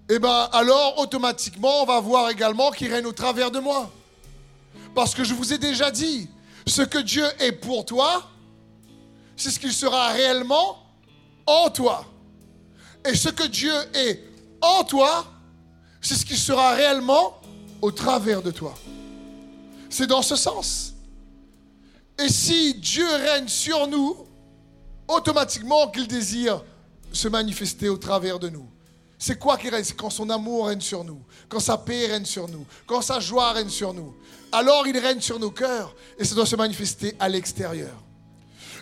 eh 0.09 0.19
bien 0.19 0.47
alors 0.53 0.99
automatiquement 0.99 1.81
on 1.81 1.85
va 1.85 1.99
voir 1.99 2.29
également 2.29 2.69
qu'il 2.69 2.93
règne 2.93 3.07
au 3.07 3.13
travers 3.13 3.49
de 3.49 3.59
moi. 3.59 3.89
Parce 4.93 5.15
que 5.15 5.23
je 5.23 5.33
vous 5.33 5.53
ai 5.53 5.57
déjà 5.57 5.89
dit, 5.89 6.29
ce 6.65 6.81
que 6.81 6.99
Dieu 6.99 7.25
est 7.39 7.51
pour 7.51 7.85
toi, 7.85 8.29
c'est 9.35 9.49
ce 9.49 9.59
qu'il 9.59 9.73
sera 9.73 10.09
réellement 10.11 10.77
en 11.45 11.69
toi. 11.69 12.05
Et 13.05 13.15
ce 13.15 13.29
que 13.29 13.47
Dieu 13.47 13.73
est 13.93 14.23
en 14.61 14.83
toi, 14.83 15.25
c'est 16.01 16.15
ce 16.15 16.25
qu'il 16.25 16.37
sera 16.37 16.73
réellement 16.73 17.41
au 17.81 17.91
travers 17.91 18.41
de 18.41 18.51
toi. 18.51 18.75
C'est 19.89 20.07
dans 20.07 20.21
ce 20.21 20.35
sens. 20.35 20.93
Et 22.19 22.29
si 22.29 22.75
Dieu 22.75 23.07
règne 23.07 23.47
sur 23.47 23.87
nous, 23.87 24.15
automatiquement 25.07 25.89
qu'il 25.89 26.07
désire 26.07 26.63
se 27.11 27.27
manifester 27.27 27.89
au 27.89 27.97
travers 27.97 28.39
de 28.39 28.49
nous. 28.49 28.69
C'est 29.23 29.37
quoi 29.37 29.55
qui 29.55 29.69
règne? 29.69 29.83
C'est 29.83 29.95
quand 29.95 30.09
son 30.09 30.31
amour 30.31 30.65
règne 30.65 30.81
sur 30.81 31.03
nous, 31.03 31.21
quand 31.47 31.59
sa 31.59 31.77
paix 31.77 32.07
règne 32.07 32.25
sur 32.25 32.47
nous, 32.47 32.65
quand 32.87 33.03
sa 33.03 33.19
joie 33.19 33.51
règne 33.51 33.69
sur 33.69 33.93
nous. 33.93 34.15
Alors 34.51 34.87
il 34.87 34.97
règne 34.97 35.21
sur 35.21 35.37
nos 35.37 35.51
cœurs 35.51 35.93
et 36.17 36.25
ça 36.25 36.33
doit 36.33 36.47
se 36.47 36.55
manifester 36.55 37.15
à 37.19 37.29
l'extérieur. 37.29 37.93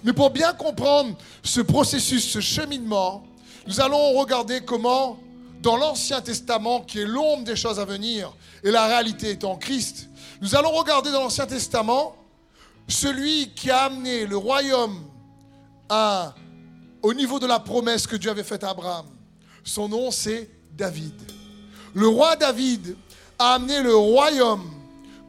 Mais 0.01 0.13
pour 0.13 0.29
bien 0.29 0.53
comprendre 0.53 1.17
ce 1.43 1.60
processus, 1.60 2.25
ce 2.25 2.39
cheminement, 2.39 3.27
nous 3.67 3.81
allons 3.81 4.13
regarder 4.13 4.62
comment, 4.62 5.19
dans 5.62 5.75
l'Ancien 5.75 6.22
Testament, 6.22 6.84
qui 6.84 7.00
est 7.00 7.05
l'ombre 7.05 7.43
des 7.43 7.58
choses 7.58 7.77
à 7.77 7.84
venir, 7.84 8.34
et 8.63 8.72
la 8.72 8.88
réalité 8.88 9.38
en 9.43 9.58
Christ, 9.58 10.08
nous 10.41 10.55
allons 10.55 10.72
regarder 10.72 11.12
dans 11.12 11.24
l'Ancien 11.24 11.48
Testament 11.48 12.15
celui 12.88 13.53
qui 13.55 13.69
a 13.69 13.84
amené 13.84 14.25
le 14.25 14.38
royaume 14.38 15.03
à, 15.89 16.34
au 17.01 17.13
niveau 17.13 17.39
de 17.39 17.46
la 17.46 17.60
promesse 17.60 18.08
que 18.08 18.15
Dieu 18.15 18.31
avait 18.31 18.43
faite 18.43 18.63
à 18.63 18.69
Abraham. 18.69 19.19
Son 19.70 19.88
nom, 19.88 20.10
c'est 20.10 20.50
David. 20.76 21.14
Le 21.94 22.08
roi 22.08 22.36
David 22.36 22.96
a 23.38 23.54
amené 23.54 23.84
le 23.84 23.96
royaume 23.96 24.68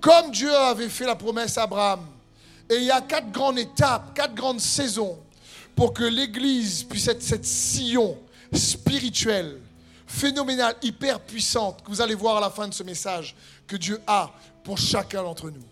comme 0.00 0.30
Dieu 0.30 0.50
avait 0.56 0.88
fait 0.88 1.04
la 1.04 1.14
promesse 1.14 1.58
à 1.58 1.64
Abraham. 1.64 2.06
Et 2.70 2.76
il 2.76 2.84
y 2.84 2.90
a 2.90 3.02
quatre 3.02 3.30
grandes 3.30 3.58
étapes, 3.58 4.14
quatre 4.14 4.34
grandes 4.34 4.60
saisons 4.60 5.18
pour 5.76 5.92
que 5.92 6.04
l'Église 6.04 6.84
puisse 6.84 7.08
être 7.08 7.22
cette 7.22 7.44
sillon 7.44 8.16
spirituelle, 8.50 9.60
phénoménale, 10.06 10.74
hyper 10.80 11.20
puissante, 11.20 11.82
que 11.84 11.90
vous 11.90 12.00
allez 12.00 12.14
voir 12.14 12.38
à 12.38 12.40
la 12.40 12.48
fin 12.48 12.66
de 12.66 12.72
ce 12.72 12.82
message, 12.82 13.36
que 13.66 13.76
Dieu 13.76 14.00
a 14.06 14.30
pour 14.64 14.78
chacun 14.78 15.22
d'entre 15.22 15.50
nous. 15.50 15.64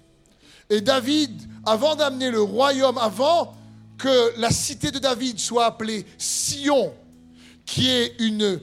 Et 0.68 0.82
David, 0.82 1.40
avant 1.64 1.96
d'amener 1.96 2.30
le 2.30 2.42
royaume, 2.42 2.98
avant 2.98 3.54
que 3.96 4.38
la 4.38 4.50
cité 4.50 4.90
de 4.90 4.98
David 4.98 5.38
soit 5.38 5.64
appelée 5.64 6.04
Sion, 6.18 6.92
qui 7.68 7.90
est 7.90 8.14
une 8.18 8.60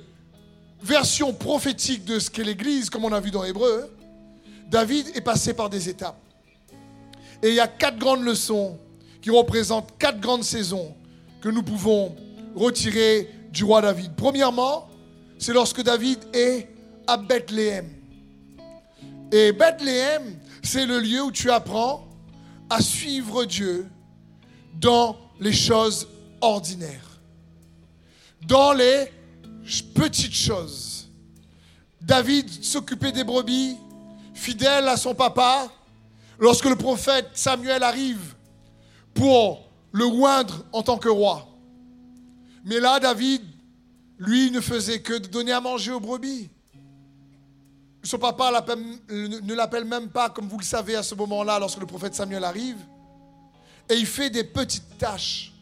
version 0.82 1.32
prophétique 1.32 2.06
de 2.06 2.18
ce 2.18 2.32
qu'est 2.32 2.44
l'Église, 2.44 2.90
comme 2.90 3.06
on 3.06 3.14
a 3.14 3.20
vu 3.20 3.30
dans 3.30 3.44
Hébreu, 3.44 3.96
David 4.68 5.12
est 5.14 5.22
passé 5.22 5.54
par 5.54 5.70
des 5.70 5.88
étapes. 5.88 6.20
Et 7.44 7.50
il 7.50 7.54
y 7.54 7.60
a 7.60 7.68
quatre 7.68 8.00
grandes 8.00 8.24
leçons 8.24 8.80
qui 9.22 9.30
représentent 9.30 9.96
quatre 10.00 10.20
grandes 10.20 10.44
saisons 10.44 10.96
que 11.40 11.50
nous 11.50 11.62
pouvons 11.62 12.16
retirer 12.56 13.30
du 13.52 13.64
roi 13.64 13.82
David. 13.82 14.14
Premièrement, 14.18 14.90
c'est 15.38 15.54
lorsque 15.54 15.84
David 15.84 16.20
est 16.34 16.68
à 17.06 17.18
Bethléem. 17.18 17.88
Et 19.32 19.52
Bethléem, 19.52 20.40
c'est 20.64 20.88
le 20.88 21.00
lieu 21.00 21.22
où 21.22 21.32
tu 21.32 21.52
apprends 21.52 22.08
à 22.72 22.82
suivre 22.82 23.46
Dieu 23.46 23.88
dans 24.74 25.16
les 25.40 25.54
choses 25.54 26.08
ordinaires 26.42 27.15
dans 28.48 28.74
les 28.74 29.12
petites 29.94 30.34
choses. 30.34 31.10
David 32.02 32.50
s'occupait 32.64 33.12
des 33.12 33.24
brebis, 33.24 33.78
fidèle 34.34 34.88
à 34.88 34.98
son 34.98 35.16
papa, 35.16 35.72
lorsque 36.40 36.66
le 36.66 36.76
prophète 36.76 37.30
Samuel 37.34 37.82
arrive 37.84 38.36
pour 39.14 39.70
le 39.92 40.06
oindre 40.06 40.66
en 40.72 40.84
tant 40.84 40.98
que 40.98 41.10
roi. 41.10 41.48
Mais 42.64 42.80
là, 42.80 43.00
David, 43.00 43.42
lui, 44.18 44.52
ne 44.52 44.60
faisait 44.62 45.02
que 45.02 45.18
donner 45.18 45.52
à 45.52 45.62
manger 45.62 45.92
aux 45.92 46.00
brebis. 46.00 46.50
Son 48.04 48.20
papa 48.20 48.52
ne 49.10 49.54
l'appelle 49.56 49.86
même 49.86 50.10
pas, 50.10 50.30
comme 50.30 50.48
vous 50.48 50.60
le 50.60 50.64
savez 50.64 50.96
à 50.96 51.02
ce 51.02 51.16
moment-là, 51.16 51.58
lorsque 51.58 51.80
le 51.80 51.88
prophète 51.88 52.14
Samuel 52.14 52.44
arrive. 52.44 52.78
Et 53.90 53.96
il 53.96 54.06
fait 54.06 54.30
des 54.30 54.44
petites 54.44 54.98
tâches. 55.00 55.55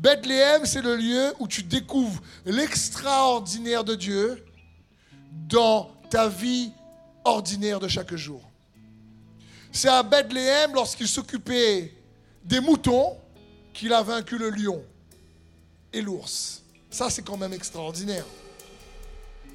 Bethléem, 0.00 0.64
c'est 0.64 0.80
le 0.80 0.96
lieu 0.96 1.34
où 1.38 1.46
tu 1.46 1.62
découvres 1.62 2.22
l'extraordinaire 2.46 3.84
de 3.84 3.94
Dieu 3.94 4.42
dans 5.30 5.90
ta 6.08 6.26
vie 6.26 6.72
ordinaire 7.22 7.78
de 7.78 7.86
chaque 7.86 8.14
jour. 8.14 8.40
C'est 9.70 9.90
à 9.90 10.02
Bethléem, 10.02 10.72
lorsqu'il 10.72 11.06
s'occupait 11.06 11.92
des 12.42 12.60
moutons, 12.60 13.14
qu'il 13.74 13.92
a 13.92 14.02
vaincu 14.02 14.38
le 14.38 14.48
lion 14.48 14.82
et 15.92 16.00
l'ours. 16.00 16.62
Ça, 16.90 17.10
c'est 17.10 17.22
quand 17.22 17.36
même 17.36 17.52
extraordinaire. 17.52 18.24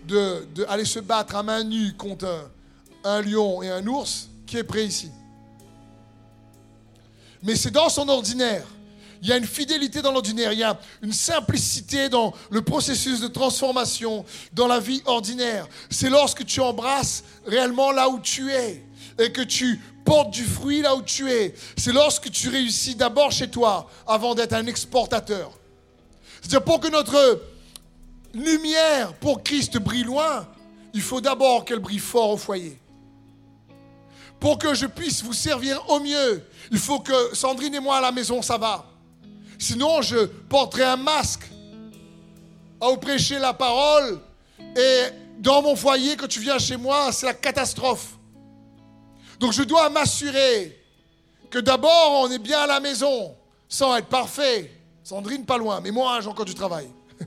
De, 0.08 0.48
se 0.84 1.00
battre 1.00 1.36
à 1.36 1.42
main 1.42 1.64
nue 1.64 1.96
contre 1.98 2.28
un, 3.04 3.16
un 3.18 3.22
lion 3.24 3.64
et 3.64 3.70
un 3.72 3.86
ours 3.88 4.30
qui 4.46 4.58
est 4.58 4.64
prêt 4.64 4.86
ici. 4.86 5.10
Mais 7.42 7.56
c'est 7.56 7.72
dans 7.72 7.90
son 7.90 8.08
ordinaire. 8.10 8.68
Il 9.26 9.30
y 9.30 9.34
a 9.34 9.38
une 9.38 9.48
fidélité 9.48 10.04
dans 10.04 10.12
l'ordinaire, 10.12 10.54
il 10.54 10.60
y 10.60 10.64
a 10.64 10.80
une 11.02 11.12
simplicité 11.12 12.10
dans 12.10 12.32
le 12.52 12.62
processus 12.62 13.22
de 13.22 13.28
transformation 13.28 14.24
dans 14.54 14.68
la 14.68 14.80
vie 14.80 15.02
ordinaire. 15.08 15.68
C'est 15.90 16.12
lorsque 16.12 16.46
tu 16.46 16.62
embrasses 16.62 17.24
réellement 17.48 17.92
là 17.92 18.08
où 18.08 18.20
tu 18.20 18.52
es 18.52 18.86
et 19.18 19.32
que 19.32 19.42
tu 19.42 19.82
portes 20.06 20.30
du 20.30 20.44
fruit 20.44 20.84
là 20.84 20.96
où 20.96 21.02
tu 21.02 21.32
es. 21.32 21.56
C'est 21.76 21.92
lorsque 21.92 22.30
tu 22.30 22.50
réussis 22.50 22.94
d'abord 22.94 23.32
chez 23.32 23.50
toi 23.50 23.90
avant 24.06 24.36
d'être 24.36 24.54
un 24.54 24.68
exportateur. 24.68 25.58
C'est-à-dire 26.42 26.64
pour 26.64 26.80
que 26.80 26.90
notre 26.90 27.42
lumière 28.36 29.12
pour 29.16 29.42
Christ 29.42 29.80
brille 29.80 30.04
loin, 30.04 30.48
il 30.94 31.02
faut 31.02 31.20
d'abord 31.20 31.66
qu'elle 31.66 31.80
brille 31.80 31.98
fort 31.98 32.30
au 32.30 32.38
foyer. 32.38 32.78
Pour 34.40 34.60
que 34.60 34.76
je 34.76 34.86
puisse 34.86 35.24
vous 35.24 35.34
servir 35.34 35.84
au 35.90 36.00
mieux, 36.00 36.44
il 36.70 36.78
faut 36.78 37.00
que 37.00 37.36
Sandrine 37.36 37.74
et 37.74 37.80
moi 37.80 37.98
à 37.98 38.02
la 38.02 38.12
maison, 38.12 38.44
ça 38.44 38.60
va. 38.60 38.92
Sinon, 39.58 40.02
je 40.02 40.26
porterai 40.26 40.84
un 40.84 40.98
masque 40.98 41.50
à 42.82 42.90
vous 42.90 42.98
prêcher 42.98 43.40
la 43.40 43.54
parole 43.54 44.20
et 44.76 45.04
dans 45.40 45.62
mon 45.62 45.76
foyer, 45.76 46.16
quand 46.16 46.28
tu 46.28 46.40
viens 46.40 46.60
chez 46.60 46.78
moi, 46.78 47.12
c'est 47.12 47.26
la 47.26 47.34
catastrophe. 47.34 48.16
Donc 49.40 49.52
je 49.52 49.64
dois 49.64 49.90
m'assurer 49.90 50.82
que 51.50 51.60
d'abord 51.60 52.22
on 52.22 52.32
est 52.32 52.40
bien 52.40 52.60
à 52.60 52.68
la 52.68 52.80
maison, 52.80 53.36
sans 53.68 53.96
être 53.96 54.08
parfait. 54.08 54.72
Sandrine 55.04 55.46
pas 55.46 55.58
loin, 55.58 55.82
mais 55.82 55.92
moi 55.92 56.20
j'ai 56.22 56.28
encore 56.28 56.46
du 56.46 56.56
travail. 56.56 56.90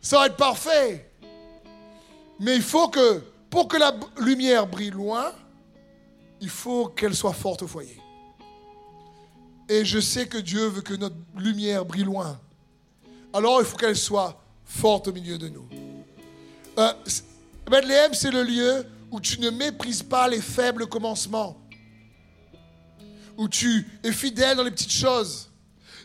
sans 0.00 0.24
être 0.24 0.36
parfait. 0.36 1.10
Mais 2.40 2.56
il 2.56 2.62
faut 2.62 2.88
que, 2.88 3.22
pour 3.50 3.68
que 3.68 3.76
la 3.76 3.94
lumière 4.18 4.66
brille 4.66 4.90
loin, 4.90 5.32
il 6.40 6.48
faut 6.50 6.88
qu'elle 6.88 7.14
soit 7.14 7.32
forte 7.32 7.62
au 7.62 7.66
foyer. 7.66 8.00
Et 9.68 9.84
je 9.84 9.98
sais 9.98 10.26
que 10.26 10.38
Dieu 10.38 10.66
veut 10.66 10.82
que 10.82 10.94
notre 10.94 11.16
lumière 11.36 11.84
brille 11.84 12.04
loin. 12.04 12.38
Alors 13.32 13.60
il 13.60 13.66
faut 13.66 13.76
qu'elle 13.76 13.96
soit 13.96 14.40
forte 14.64 15.08
au 15.08 15.12
milieu 15.12 15.38
de 15.38 15.48
nous. 15.48 15.68
Euh, 16.78 16.92
Bethléem, 17.70 18.12
c'est 18.14 18.30
le 18.30 18.42
lieu 18.42 18.86
où 19.10 19.20
tu 19.20 19.40
ne 19.40 19.50
méprises 19.50 20.02
pas 20.02 20.28
les 20.28 20.40
faibles 20.40 20.86
commencements, 20.86 21.56
où 23.36 23.48
tu 23.48 23.86
es 24.02 24.12
fidèle 24.12 24.56
dans 24.56 24.64
les 24.64 24.70
petites 24.70 24.92
choses. 24.92 25.50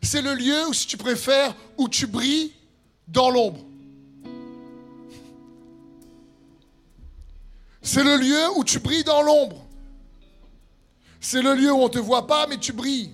C'est 0.01 0.21
le 0.21 0.33
lieu 0.33 0.67
où, 0.67 0.73
si 0.73 0.87
tu 0.87 0.95
préfères, 0.95 1.53
où 1.77 1.89
tu 1.89 2.07
brilles 2.07 2.53
dans 3.07 3.29
l'ombre. 3.29 3.65
C'est 7.81 8.03
le 8.03 8.17
lieu 8.17 8.57
où 8.57 8.63
tu 8.63 8.79
brilles 8.79 9.03
dans 9.03 9.21
l'ombre. 9.21 9.65
C'est 11.19 11.41
le 11.41 11.53
lieu 11.55 11.71
où 11.71 11.77
on 11.77 11.87
ne 11.87 11.93
te 11.93 11.99
voit 11.99 12.27
pas, 12.27 12.47
mais 12.47 12.57
tu 12.57 12.71
brilles. 12.71 13.11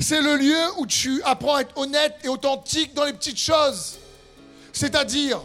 C'est 0.00 0.22
le 0.22 0.36
lieu 0.36 0.78
où 0.78 0.86
tu 0.86 1.22
apprends 1.24 1.56
à 1.56 1.60
être 1.60 1.76
honnête 1.76 2.16
et 2.24 2.28
authentique 2.28 2.94
dans 2.94 3.04
les 3.04 3.12
petites 3.12 3.38
choses. 3.38 3.98
C'est-à-dire, 4.72 5.40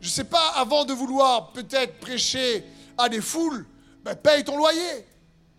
je 0.00 0.06
ne 0.06 0.12
sais 0.12 0.24
pas, 0.24 0.52
avant 0.54 0.84
de 0.84 0.92
vouloir 0.92 1.52
peut-être 1.52 1.98
prêcher 1.98 2.64
à 2.96 3.08
des 3.08 3.20
foules, 3.20 3.66
ben, 4.04 4.14
paye 4.14 4.44
ton 4.44 4.56
loyer. 4.56 5.04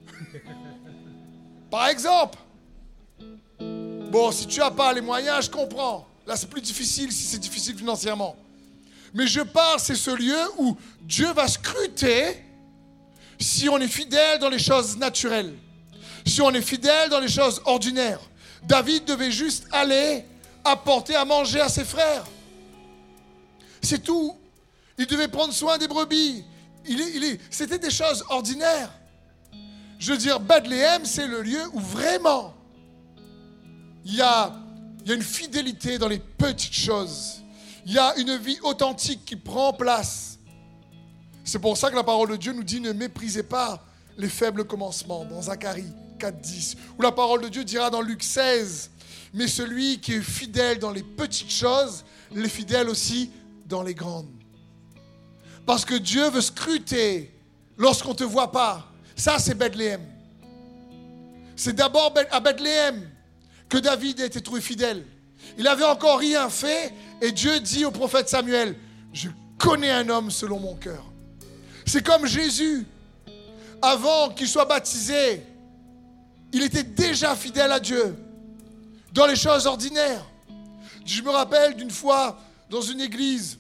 Par 1.69 1.89
exemple. 1.89 2.39
Bon, 3.59 4.31
si 4.31 4.47
tu 4.47 4.59
n'as 4.59 4.71
pas 4.71 4.93
les 4.93 5.01
moyens, 5.01 5.45
je 5.45 5.51
comprends. 5.51 6.07
Là, 6.25 6.37
c'est 6.37 6.49
plus 6.49 6.61
difficile 6.61 7.11
si 7.11 7.23
c'est 7.23 7.39
difficile 7.39 7.75
financièrement. 7.77 8.37
Mais 9.13 9.27
je 9.27 9.41
parle, 9.41 9.79
c'est 9.81 9.95
ce 9.95 10.11
lieu 10.11 10.39
où 10.57 10.77
Dieu 11.01 11.31
va 11.33 11.47
scruter 11.47 12.41
si 13.37 13.67
on 13.67 13.77
est 13.79 13.87
fidèle 13.87 14.39
dans 14.39 14.49
les 14.49 14.59
choses 14.59 14.95
naturelles, 14.95 15.53
si 16.25 16.41
on 16.41 16.51
est 16.51 16.61
fidèle 16.61 17.09
dans 17.09 17.19
les 17.19 17.27
choses 17.27 17.61
ordinaires. 17.65 18.28
David 18.63 19.05
devait 19.05 19.31
juste 19.31 19.67
aller 19.71 20.25
apporter 20.63 21.15
à 21.15 21.25
manger 21.25 21.61
à 21.61 21.69
ses 21.69 21.85
frères. 21.85 22.25
C'est 23.81 24.03
tout. 24.03 24.35
Il 24.97 25.07
devait 25.07 25.27
prendre 25.27 25.53
soin 25.53 25.77
des 25.77 25.87
brebis. 25.87 26.43
Il 26.85 27.39
c'était 27.49 27.79
des 27.79 27.91
choses 27.91 28.23
ordinaires. 28.29 28.91
Je 29.97 30.11
veux 30.11 30.17
dire, 30.17 30.39
Bethléem, 30.39 31.05
c'est 31.05 31.27
le 31.27 31.41
lieu 31.41 31.61
où 31.73 31.79
vraiment 31.79 32.53
il 34.05 34.15
y, 34.15 34.21
a, 34.21 34.53
il 35.01 35.09
y 35.09 35.11
a 35.11 35.15
une 35.15 35.21
fidélité 35.21 35.97
dans 35.97 36.07
les 36.07 36.19
petites 36.19 36.73
choses. 36.73 37.41
Il 37.85 37.93
y 37.93 37.99
a 37.99 38.17
une 38.17 38.37
vie 38.37 38.59
authentique 38.63 39.25
qui 39.25 39.35
prend 39.35 39.73
place. 39.73 40.39
C'est 41.43 41.59
pour 41.59 41.77
ça 41.77 41.89
que 41.89 41.95
la 41.95 42.03
parole 42.03 42.29
de 42.29 42.35
Dieu 42.37 42.53
nous 42.53 42.63
dit 42.63 42.79
ne 42.79 42.91
méprisez 42.93 43.43
pas 43.43 43.83
les 44.17 44.29
faibles 44.29 44.65
commencements 44.65 45.25
dans 45.25 45.41
Zacharie 45.43 45.91
4.10. 46.19 46.75
Ou 46.97 47.01
la 47.01 47.11
parole 47.11 47.41
de 47.41 47.49
Dieu 47.49 47.63
dira 47.63 47.89
dans 47.89 48.01
Luc 48.01 48.23
16, 48.23 48.91
mais 49.33 49.47
celui 49.47 49.99
qui 49.99 50.13
est 50.13 50.21
fidèle 50.21 50.79
dans 50.79 50.91
les 50.91 51.03
petites 51.03 51.51
choses, 51.51 52.03
les 52.31 52.49
fidèle 52.49 52.89
aussi 52.89 53.31
dans 53.65 53.83
les 53.83 53.93
grandes. 53.93 54.29
Parce 55.65 55.85
que 55.85 55.95
Dieu 55.95 56.29
veut 56.29 56.41
scruter 56.41 57.31
lorsqu'on 57.77 58.09
ne 58.09 58.15
te 58.15 58.23
voit 58.23 58.51
pas. 58.51 58.91
Ça, 59.15 59.39
c'est 59.39 59.55
Bethléem. 59.55 60.01
C'est 61.55 61.75
d'abord 61.75 62.13
à 62.31 62.39
Bethléem 62.39 63.09
que 63.67 63.77
David 63.77 64.21
a 64.21 64.25
été 64.25 64.41
trouvé 64.41 64.61
fidèle. 64.61 65.05
Il 65.57 65.63
n'avait 65.63 65.83
encore 65.83 66.19
rien 66.19 66.49
fait 66.49 66.93
et 67.21 67.31
Dieu 67.31 67.59
dit 67.59 67.85
au 67.85 67.91
prophète 67.91 68.29
Samuel, 68.29 68.75
je 69.13 69.29
connais 69.57 69.91
un 69.91 70.09
homme 70.09 70.31
selon 70.31 70.59
mon 70.59 70.75
cœur. 70.75 71.03
C'est 71.85 72.05
comme 72.05 72.25
Jésus. 72.25 72.85
Avant 73.81 74.29
qu'il 74.29 74.47
soit 74.47 74.65
baptisé, 74.65 75.41
il 76.51 76.63
était 76.63 76.83
déjà 76.83 77.35
fidèle 77.35 77.71
à 77.71 77.79
Dieu 77.79 78.15
dans 79.13 79.25
les 79.25 79.35
choses 79.35 79.65
ordinaires. 79.67 80.25
Je 81.05 81.21
me 81.21 81.29
rappelle 81.29 81.75
d'une 81.75 81.91
fois 81.91 82.39
dans 82.69 82.81
une 82.81 83.01
église 83.01 83.57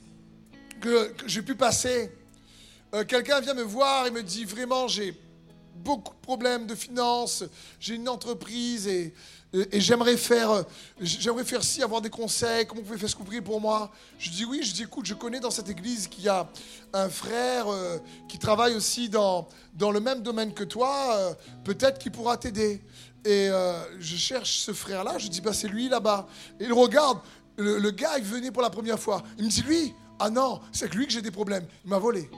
que, 0.81 1.13
j'ai 1.25 1.41
pu 1.41 1.55
passer, 1.55 2.11
euh, 2.93 3.03
quelqu'un 3.03 3.39
vient 3.39 3.53
me 3.53 3.63
voir 3.63 4.07
et 4.07 4.11
me 4.11 4.23
dit 4.23 4.45
vraiment 4.45 4.87
j'ai 4.87 5.19
beaucoup 5.75 6.13
de 6.13 6.21
problèmes 6.21 6.67
de 6.67 6.75
finances, 6.75 7.43
j'ai 7.79 7.95
une 7.95 8.09
entreprise 8.09 8.87
et, 8.87 9.13
et, 9.53 9.81
j'aimerais 9.81 10.17
faire, 10.17 10.63
j'aimerais 10.99 11.43
faire 11.43 11.63
ci, 11.63 11.81
avoir 11.81 12.01
des 12.01 12.09
conseils, 12.09 12.67
comment 12.67 12.81
vous 12.81 12.87
pouvez 12.87 12.99
faire 12.99 13.09
ce 13.09 13.15
que 13.15 13.23
vous 13.23 13.41
pour 13.41 13.59
moi 13.59 13.91
Je 14.19 14.29
dis 14.29 14.45
oui, 14.45 14.61
je 14.63 14.73
dis 14.73 14.83
écoute, 14.83 15.05
je 15.05 15.15
connais 15.15 15.39
dans 15.39 15.49
cette 15.49 15.69
église 15.69 16.07
qu'il 16.07 16.23
y 16.23 16.29
a 16.29 16.47
un 16.93 17.09
frère 17.09 17.67
euh, 17.67 17.97
qui 18.27 18.37
travaille 18.37 18.75
aussi 18.75 19.09
dans, 19.09 19.47
dans 19.73 19.91
le 19.91 19.99
même 19.99 20.21
domaine 20.21 20.53
que 20.53 20.63
toi, 20.63 21.15
euh, 21.17 21.33
peut-être 21.63 21.97
qu'il 21.97 22.11
pourra 22.11 22.37
t'aider. 22.37 22.81
Et 23.25 23.49
je 23.99 24.15
cherche 24.15 24.59
ce 24.59 24.71
frère-là, 24.71 25.17
je 25.17 25.27
dis 25.27 25.41
bah 25.41 25.51
c'est 25.51 25.67
lui 25.67 25.89
là-bas. 25.89 26.25
Et 26.57 26.63
il 26.63 26.73
regarde, 26.73 27.19
le, 27.57 27.77
le 27.77 27.91
gars 27.91 28.17
il 28.17 28.23
venait 28.23 28.49
pour 28.49 28.61
la 28.61 28.69
première 28.69 28.97
fois, 28.97 29.23
il 29.37 29.43
me 29.43 29.49
dit 29.49 29.61
lui, 29.61 29.93
ah 30.19 30.29
non, 30.29 30.61
c'est 30.71 30.85
avec 30.85 30.95
lui 30.95 31.05
que 31.05 31.11
j'ai 31.11 31.21
des 31.21 31.31
problèmes. 31.31 31.65
Il 31.83 31.89
m'a 31.89 31.99
volé. 31.99 32.29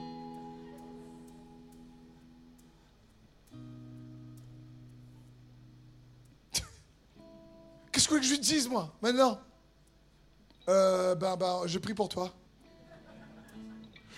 Qu'est-ce 7.92 8.08
que 8.08 8.20
je 8.20 8.30
lui 8.30 8.38
dise, 8.38 8.68
moi, 8.68 8.92
maintenant? 9.02 9.38
Euh, 10.68 11.14
Ben, 11.14 11.36
ben, 11.36 11.62
je 11.66 11.78
prie 11.78 11.94
pour 11.94 12.08
toi. 12.08 12.32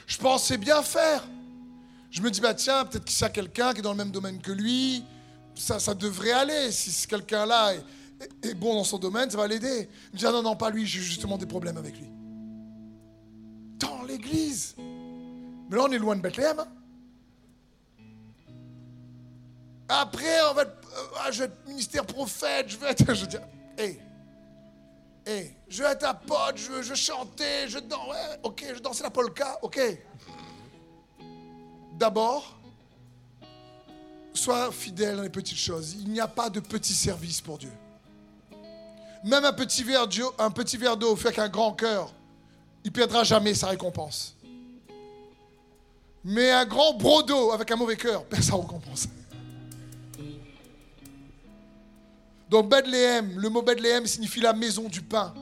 Je 0.06 0.16
pensais 0.18 0.56
bien 0.56 0.82
faire. 0.82 1.24
Je 2.10 2.20
me 2.20 2.30
dis, 2.30 2.40
bah 2.40 2.54
tiens, 2.54 2.84
peut-être 2.84 3.04
qu'il 3.04 3.20
y 3.20 3.24
a 3.24 3.30
quelqu'un 3.30 3.72
qui 3.72 3.80
est 3.80 3.82
dans 3.82 3.90
le 3.90 3.96
même 3.96 4.12
domaine 4.12 4.40
que 4.40 4.52
lui. 4.52 5.04
Ça, 5.56 5.80
ça 5.80 5.94
devrait 5.94 6.32
aller. 6.32 6.70
Si 6.70 7.06
quelqu'un-là 7.08 7.74
est, 8.42 8.54
bon 8.54 8.74
dans 8.74 8.84
son 8.84 8.98
domaine, 8.98 9.30
ça 9.30 9.36
va 9.36 9.48
l'aider. 9.48 9.88
Il 10.10 10.14
me 10.14 10.18
dit, 10.18 10.26
ah 10.26 10.32
non, 10.32 10.42
non, 10.42 10.54
pas 10.54 10.70
lui, 10.70 10.86
j'ai 10.86 11.00
justement 11.00 11.36
des 11.36 11.46
problèmes 11.46 11.76
avec 11.76 11.98
lui 11.98 12.08
dans 13.78 14.02
l'église. 14.02 14.74
Mais 14.78 15.76
là, 15.76 15.84
on 15.88 15.92
est 15.92 15.98
loin 15.98 16.16
de 16.16 16.20
Bethléem. 16.20 16.60
Hein. 16.60 16.68
Après, 19.88 20.40
on 20.50 20.54
va 20.54 20.62
être, 20.62 20.78
euh, 20.96 21.18
ah, 21.24 21.30
je 21.30 21.40
vais 21.40 21.44
être 21.46 21.68
ministère 21.68 22.06
prophète, 22.06 22.68
je 22.68 22.76
vais 22.76 22.90
être. 22.90 23.04
Je 23.14 23.20
veux 23.22 23.26
dire, 23.26 23.42
hé, 23.78 24.00
hé, 25.26 25.56
je 25.68 25.82
vais 25.82 25.90
être 25.90 26.04
un 26.04 26.14
pote, 26.14 26.56
je 26.56 26.70
veux, 26.70 26.94
chanter, 26.94 27.68
je 27.68 27.78
danse, 27.78 28.08
ouais, 28.08 28.38
ok, 28.42 28.64
je 28.74 28.80
danser 28.80 29.02
la 29.02 29.10
polka, 29.10 29.58
ok. 29.62 29.80
D'abord, 31.94 32.58
sois 34.32 34.72
fidèle 34.72 35.16
dans 35.16 35.22
les 35.22 35.30
petites 35.30 35.58
choses. 35.58 35.94
Il 36.00 36.10
n'y 36.10 36.20
a 36.20 36.28
pas 36.28 36.50
de 36.50 36.60
petit 36.60 36.94
service 36.94 37.40
pour 37.40 37.58
Dieu. 37.58 37.72
Même 39.22 39.44
un 39.44 39.52
petit 39.52 39.82
verre 39.82 40.06
d'eau, 40.06 40.34
un 40.38 40.50
petit 40.50 40.76
verre 40.76 40.96
d'eau 40.96 41.16
fait 41.16 41.34
grand 41.50 41.72
cœur 41.72 42.12
il 42.84 42.92
perdra 42.92 43.24
jamais 43.24 43.54
sa 43.54 43.68
récompense. 43.68 44.36
Mais 46.22 46.50
un 46.50 46.66
grand 46.66 46.94
brodo 46.94 47.50
avec 47.52 47.70
un 47.70 47.76
mauvais 47.76 47.96
cœur 47.96 48.24
perd 48.28 48.42
sa 48.42 48.56
récompense. 48.56 49.08
Donc 52.48 52.68
Bethléem, 52.68 53.38
le 53.38 53.48
mot 53.48 53.62
Bethléem 53.62 54.06
signifie 54.06 54.40
la 54.40 54.52
maison 54.52 54.88
du 54.88 55.00
pain. 55.02 55.34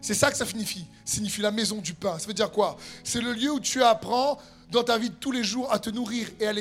C'est 0.00 0.14
ça 0.14 0.30
que 0.30 0.36
ça 0.36 0.44
signifie, 0.44 0.84
signifie 1.04 1.40
la 1.40 1.50
maison 1.50 1.78
du 1.78 1.94
pain. 1.94 2.18
Ça 2.18 2.26
veut 2.26 2.34
dire 2.34 2.50
quoi? 2.50 2.76
C'est 3.02 3.20
le 3.20 3.32
lieu 3.32 3.50
où 3.52 3.60
tu 3.60 3.82
apprends 3.82 4.38
dans 4.70 4.82
ta 4.82 4.98
vie 4.98 5.10
de 5.10 5.14
tous 5.14 5.32
les 5.32 5.44
jours 5.44 5.72
à 5.72 5.78
te 5.78 5.88
nourrir 5.88 6.28
et 6.40 6.46
à, 6.46 6.52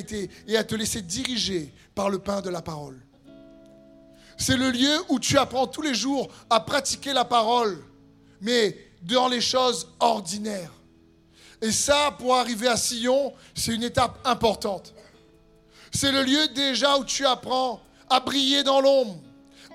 et 0.48 0.58
à 0.58 0.64
te 0.64 0.76
laisser 0.76 1.02
diriger 1.02 1.74
par 1.94 2.10
le 2.10 2.20
pain 2.20 2.42
de 2.42 2.50
la 2.50 2.62
parole. 2.62 3.02
C'est 4.38 4.58
le 4.58 4.72
lieu 4.72 4.98
où 5.10 5.20
tu 5.20 5.38
apprends 5.38 5.68
tous 5.68 5.82
les 5.82 5.94
jours 5.94 6.30
à 6.50 6.60
pratiquer 6.60 7.14
la 7.14 7.26
parole, 7.26 7.84
mais 8.42 8.78
dans 9.02 9.28
les 9.28 9.42
choses 9.42 9.90
ordinaires. 10.00 10.72
Et 11.62 11.72
ça, 11.72 12.16
pour 12.18 12.36
arriver 12.36 12.68
à 12.68 12.78
Sion, 12.78 13.34
c'est 13.56 13.74
une 13.74 13.84
étape 13.84 14.20
importante. 14.26 14.94
C'est 15.92 16.12
le 16.12 16.24
lieu 16.24 16.48
déjà 16.50 16.98
où 16.98 17.06
tu 17.06 17.26
apprends 17.26 17.82
à 18.14 18.20
briller 18.20 18.62
dans 18.62 18.80
l'ombre, 18.80 19.16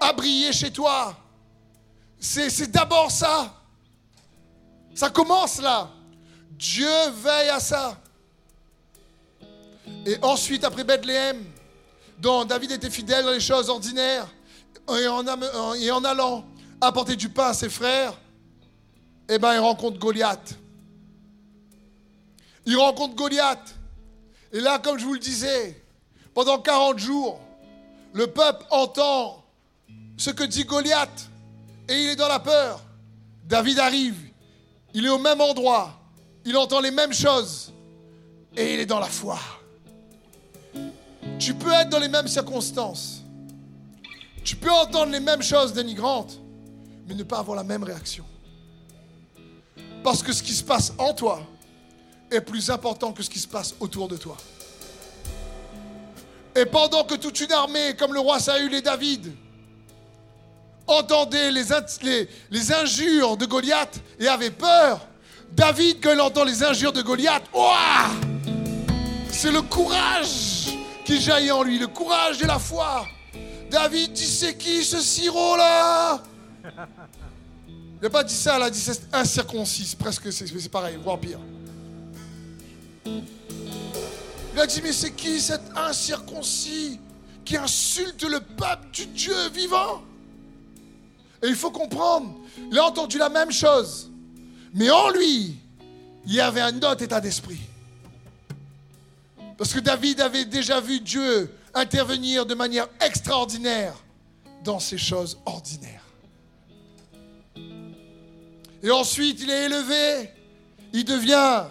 à 0.00 0.12
briller 0.12 0.52
chez 0.52 0.70
toi. 0.70 1.16
C'est 2.20 2.70
d'abord 2.70 3.10
ça. 3.10 3.52
Ça 4.94 5.10
commence 5.10 5.60
là. 5.60 5.90
Dieu 6.52 6.88
veille 7.14 7.48
à 7.48 7.58
ça. 7.58 8.00
Et 10.06 10.16
ensuite, 10.22 10.62
après 10.62 10.84
Bethléem, 10.84 11.44
dont 12.20 12.44
David 12.44 12.70
était 12.70 12.90
fidèle 12.90 13.24
dans 13.24 13.32
les 13.32 13.40
choses 13.40 13.68
ordinaires, 13.68 14.28
et 14.88 15.08
en, 15.08 16.04
allant 16.04 16.44
apporter 16.80 17.16
du 17.16 17.28
pain 17.28 17.48
à 17.48 17.54
ses 17.54 17.68
frères, 17.68 18.16
eh 19.28 19.38
bien, 19.40 19.54
il 19.54 19.58
rencontre 19.58 19.98
Goliath. 19.98 20.54
Il 22.64 22.76
rencontre 22.76 23.16
Goliath. 23.16 23.74
Et 24.52 24.60
là, 24.60 24.78
comme 24.78 24.96
je 24.96 25.04
vous 25.04 25.14
le 25.14 25.18
disais, 25.18 25.82
pendant 26.32 26.60
40 26.60 26.98
jours, 27.00 27.40
le 28.18 28.26
peuple 28.26 28.66
entend 28.70 29.44
ce 30.16 30.30
que 30.30 30.42
dit 30.42 30.64
Goliath. 30.64 31.30
Et 31.88 31.94
il 31.94 32.08
est 32.08 32.16
dans 32.16 32.26
la 32.26 32.40
peur. 32.40 32.82
David 33.44 33.78
arrive. 33.78 34.16
Il 34.92 35.06
est 35.06 35.08
au 35.08 35.18
même 35.18 35.40
endroit. 35.40 35.92
Il 36.44 36.56
entend 36.56 36.80
les 36.80 36.90
mêmes 36.90 37.12
choses. 37.12 37.72
Et 38.56 38.74
il 38.74 38.80
est 38.80 38.86
dans 38.86 38.98
la 38.98 39.06
foi. 39.06 39.38
Tu 41.38 41.54
peux 41.54 41.70
être 41.70 41.90
dans 41.90 42.00
les 42.00 42.08
mêmes 42.08 42.26
circonstances. 42.26 43.22
Tu 44.42 44.56
peux 44.56 44.72
entendre 44.72 45.12
les 45.12 45.20
mêmes 45.20 45.42
choses 45.42 45.72
dénigrantes, 45.72 46.40
mais 47.06 47.14
ne 47.14 47.22
pas 47.22 47.38
avoir 47.38 47.56
la 47.56 47.62
même 47.62 47.84
réaction. 47.84 48.24
Parce 50.02 50.24
que 50.24 50.32
ce 50.32 50.42
qui 50.42 50.54
se 50.54 50.64
passe 50.64 50.92
en 50.98 51.14
toi 51.14 51.40
est 52.32 52.40
plus 52.40 52.68
important 52.68 53.12
que 53.12 53.22
ce 53.22 53.30
qui 53.30 53.38
se 53.38 53.46
passe 53.46 53.76
autour 53.78 54.08
de 54.08 54.16
toi. 54.16 54.36
Et 56.58 56.66
pendant 56.66 57.04
que 57.04 57.14
toute 57.14 57.38
une 57.38 57.52
armée, 57.52 57.94
comme 57.96 58.12
le 58.12 58.18
roi 58.18 58.40
Saül 58.40 58.74
et 58.74 58.82
David, 58.82 59.32
entendait 60.88 61.52
les, 61.52 61.62
les, 62.50 62.72
injures 62.72 63.36
de 63.36 63.46
Goliath 63.46 64.00
et 64.18 64.26
avait 64.26 64.50
peur, 64.50 65.06
David, 65.52 65.98
quand 66.02 66.12
il 66.12 66.20
entend 66.20 66.42
les 66.42 66.64
injures 66.64 66.92
de 66.92 67.02
Goliath, 67.02 67.44
c'est 69.30 69.52
le 69.52 69.62
courage 69.62 70.76
qui 71.04 71.20
jaillit 71.20 71.52
en 71.52 71.62
lui, 71.62 71.78
le 71.78 71.86
courage 71.86 72.42
et 72.42 72.46
la 72.46 72.58
foi. 72.58 73.06
David 73.70 74.14
dit 74.14 74.26
c'est 74.26 74.56
qui 74.56 74.82
ce 74.82 75.00
sirop 75.00 75.56
là? 75.56 76.20
Il 78.00 78.02
n'a 78.02 78.10
pas 78.10 78.24
dit 78.24 78.34
ça, 78.34 78.56
il 78.58 78.62
a 78.64 78.70
dit 78.70 78.80
c'est 78.80 79.14
incirconcis, 79.14 79.94
presque 79.96 80.32
c'est 80.32 80.68
pareil, 80.68 80.98
voire 81.00 81.20
pire. 81.20 81.38
Il 84.58 84.62
a 84.62 84.66
dit 84.66 84.82
mais 84.82 84.92
c'est 84.92 85.12
qui 85.12 85.40
cet 85.40 85.60
incirconcis 85.76 86.98
qui 87.44 87.56
insulte 87.56 88.24
le 88.24 88.40
peuple 88.40 88.88
du 88.92 89.06
Dieu 89.06 89.48
vivant? 89.54 90.02
Et 91.44 91.46
il 91.46 91.54
faut 91.54 91.70
comprendre, 91.70 92.34
il 92.68 92.76
a 92.76 92.84
entendu 92.84 93.18
la 93.18 93.28
même 93.28 93.52
chose, 93.52 94.10
mais 94.74 94.90
en 94.90 95.10
lui, 95.10 95.54
il 96.26 96.34
y 96.34 96.40
avait 96.40 96.60
un 96.60 96.76
autre 96.78 97.02
état 97.02 97.20
d'esprit. 97.20 97.60
Parce 99.56 99.72
que 99.72 99.78
David 99.78 100.20
avait 100.20 100.44
déjà 100.44 100.80
vu 100.80 100.98
Dieu 100.98 101.54
intervenir 101.72 102.44
de 102.44 102.54
manière 102.54 102.88
extraordinaire 103.00 103.94
dans 104.64 104.80
ces 104.80 104.98
choses 104.98 105.38
ordinaires. 105.46 106.04
Et 108.82 108.90
ensuite, 108.90 109.40
il 109.40 109.50
est 109.50 109.66
élevé, 109.66 110.30
il 110.92 111.04
devient 111.04 111.62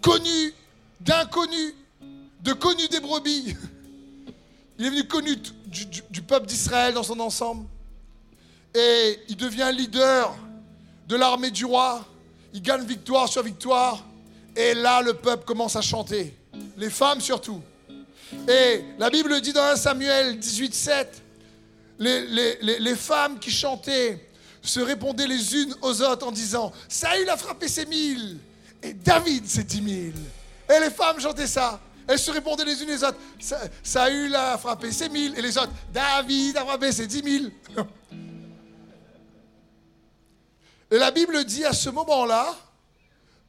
connu 0.00 0.54
d'inconnu, 0.98 1.74
de 2.46 2.52
connu 2.52 2.86
des 2.88 3.00
brebis. 3.00 3.56
Il 4.78 4.86
est 4.86 4.90
devenu 4.90 5.08
connu 5.08 5.36
du, 5.66 6.22
peuple 6.22 6.46
d'Israël 6.46 6.94
dans 6.94 7.02
son 7.02 7.18
ensemble. 7.18 7.66
Et 8.72 9.18
il 9.28 9.36
devient 9.36 9.70
leader 9.76 10.36
de 11.08 11.16
l'armée 11.16 11.50
du 11.50 11.64
roi. 11.64 12.06
Il 12.54 12.62
gagne 12.62 12.84
victoire 12.84 13.28
sur 13.28 13.42
victoire. 13.42 14.04
Et 14.54 14.74
là, 14.74 15.02
le 15.02 15.14
peuple 15.14 15.44
commence 15.44 15.74
à 15.74 15.82
chanter. 15.82 16.36
Les 16.76 16.88
femmes 16.88 17.20
surtout. 17.20 17.60
Et 18.48 18.84
la 18.98 19.10
Bible 19.10 19.40
dit 19.40 19.52
dans 19.52 19.64
1 19.64 19.76
Samuel 19.76 20.38
18, 20.38 20.74
7, 20.74 21.22
les, 21.98 22.58
les, 22.60 22.94
femmes 22.94 23.38
qui 23.40 23.50
chantaient 23.50 24.28
se 24.62 24.80
répondaient 24.80 25.26
les 25.26 25.54
unes 25.56 25.74
aux 25.82 26.02
autres 26.02 26.26
en 26.26 26.32
disant 26.32 26.72
Saül 26.88 27.28
a 27.28 27.36
frappé 27.36 27.66
ses 27.68 27.86
mille 27.86 28.38
et 28.82 28.92
David 28.92 29.48
ses 29.48 29.64
dix 29.64 29.80
mille. 29.80 30.14
Et 30.68 30.80
les 30.80 30.90
femmes 30.90 31.18
chantaient 31.18 31.46
ça. 31.46 31.80
Elles 32.08 32.18
se 32.18 32.30
répondaient 32.30 32.64
les 32.64 32.82
unes 32.82 32.88
les 32.88 33.02
autres 33.02 33.18
Saül 33.82 34.34
a 34.34 34.56
frappé 34.58 34.92
ses 34.92 35.08
mille 35.08 35.36
et 35.36 35.42
les 35.42 35.58
autres 35.58 35.72
David 35.92 36.56
a 36.56 36.64
frappé 36.64 36.92
ses 36.92 37.06
dix 37.06 37.22
mille. 37.22 37.52
Et 40.88 40.98
la 40.98 41.10
Bible 41.10 41.44
dit 41.44 41.64
à 41.64 41.72
ce 41.72 41.90
moment-là, 41.90 42.54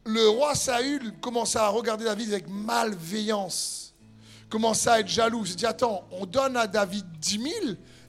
le 0.05 0.27
roi 0.27 0.55
Saül 0.55 1.13
commença 1.21 1.65
à 1.65 1.69
regarder 1.69 2.05
David 2.05 2.33
avec 2.33 2.47
malveillance 2.49 3.87
commença 4.49 4.93
à 4.93 4.99
être 4.99 5.07
jaloux. 5.07 5.43
Il 5.43 5.49
s'est 5.49 5.55
dit, 5.55 5.65
attends, 5.65 6.07
on 6.11 6.25
donne 6.25 6.57
à 6.57 6.67
David 6.67 7.05
10 7.19 7.41
000 7.41 7.53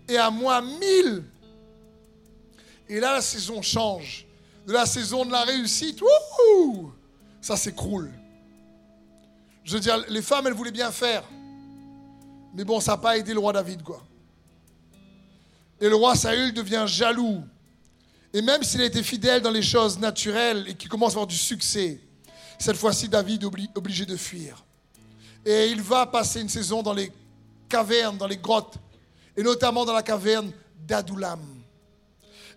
et 0.08 0.16
à 0.16 0.30
moi 0.30 0.61
1000. 0.62 1.24
Et 2.88 3.00
là, 3.00 3.14
la 3.14 3.20
saison 3.20 3.62
change. 3.62 4.26
De 4.66 4.72
la 4.72 4.87
saison 4.87 5.24
de 5.24 5.32
la 5.32 5.44
réussite, 5.44 6.00
ça 7.40 7.56
s'écroule. 7.56 8.11
Je 9.68 9.74
veux 9.74 9.81
dire, 9.81 10.02
les 10.09 10.22
femmes, 10.22 10.46
elles 10.46 10.54
voulaient 10.54 10.70
bien 10.70 10.90
faire. 10.90 11.22
Mais 12.54 12.64
bon, 12.64 12.81
ça 12.81 12.92
n'a 12.92 12.96
pas 12.96 13.18
aidé 13.18 13.35
le 13.35 13.38
roi 13.38 13.52
David, 13.52 13.83
quoi. 13.83 14.02
Et 15.78 15.90
le 15.90 15.94
roi 15.94 16.14
Saül 16.14 16.54
devient 16.54 16.85
jaloux. 16.87 17.42
Et 18.33 18.40
même 18.40 18.62
s'il 18.62 18.81
a 18.81 18.87
été 18.87 19.02
fidèle 19.02 19.42
dans 19.42 19.50
les 19.50 19.61
choses 19.61 19.98
naturelles 19.98 20.64
et 20.68 20.74
qu'il 20.74 20.88
commence 20.88 21.11
à 21.11 21.16
avoir 21.16 21.26
du 21.26 21.37
succès, 21.37 22.00
cette 22.59 22.78
fois-ci, 22.78 23.11
David 23.11 23.44
est 23.44 23.76
obligé 23.76 24.07
de 24.07 24.16
fuir. 24.16 24.64
Et 25.44 25.66
il 25.66 25.83
va 25.83 26.07
passer 26.07 26.40
une 26.40 26.48
saison 26.48 26.83
dans 26.83 26.94
les 26.94 27.12
cavernes, 27.68 28.16
dans 28.16 28.26
les 28.26 28.38
grottes, 28.38 28.78
et 29.37 29.42
notamment 29.42 29.85
dans 29.85 29.92
la 29.92 30.02
caverne 30.02 30.50
d'Adoulam. 30.87 31.40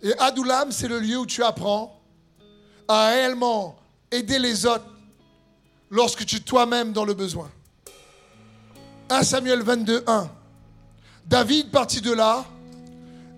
Et 0.02 0.18
Adoulam, 0.18 0.72
c'est 0.72 0.88
le 0.88 0.98
lieu 0.98 1.18
où 1.18 1.26
tu 1.26 1.44
apprends 1.44 2.00
à 2.88 3.08
réellement 3.08 3.76
aider 4.10 4.38
les 4.38 4.64
autres 4.64 4.86
lorsque 5.92 6.24
tu 6.24 6.36
es 6.36 6.40
toi-même 6.40 6.92
dans 6.92 7.04
le 7.04 7.14
besoin. 7.14 7.50
1 9.10 9.22
Samuel 9.22 9.62
22, 9.62 10.04
1. 10.06 10.30
David 11.26 11.70
partit 11.70 12.00
de 12.00 12.12
là 12.12 12.44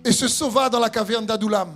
et 0.05 0.13
se 0.13 0.27
sauva 0.27 0.69
dans 0.69 0.79
la 0.79 0.89
caverne 0.89 1.25
d'Adoulam. 1.25 1.75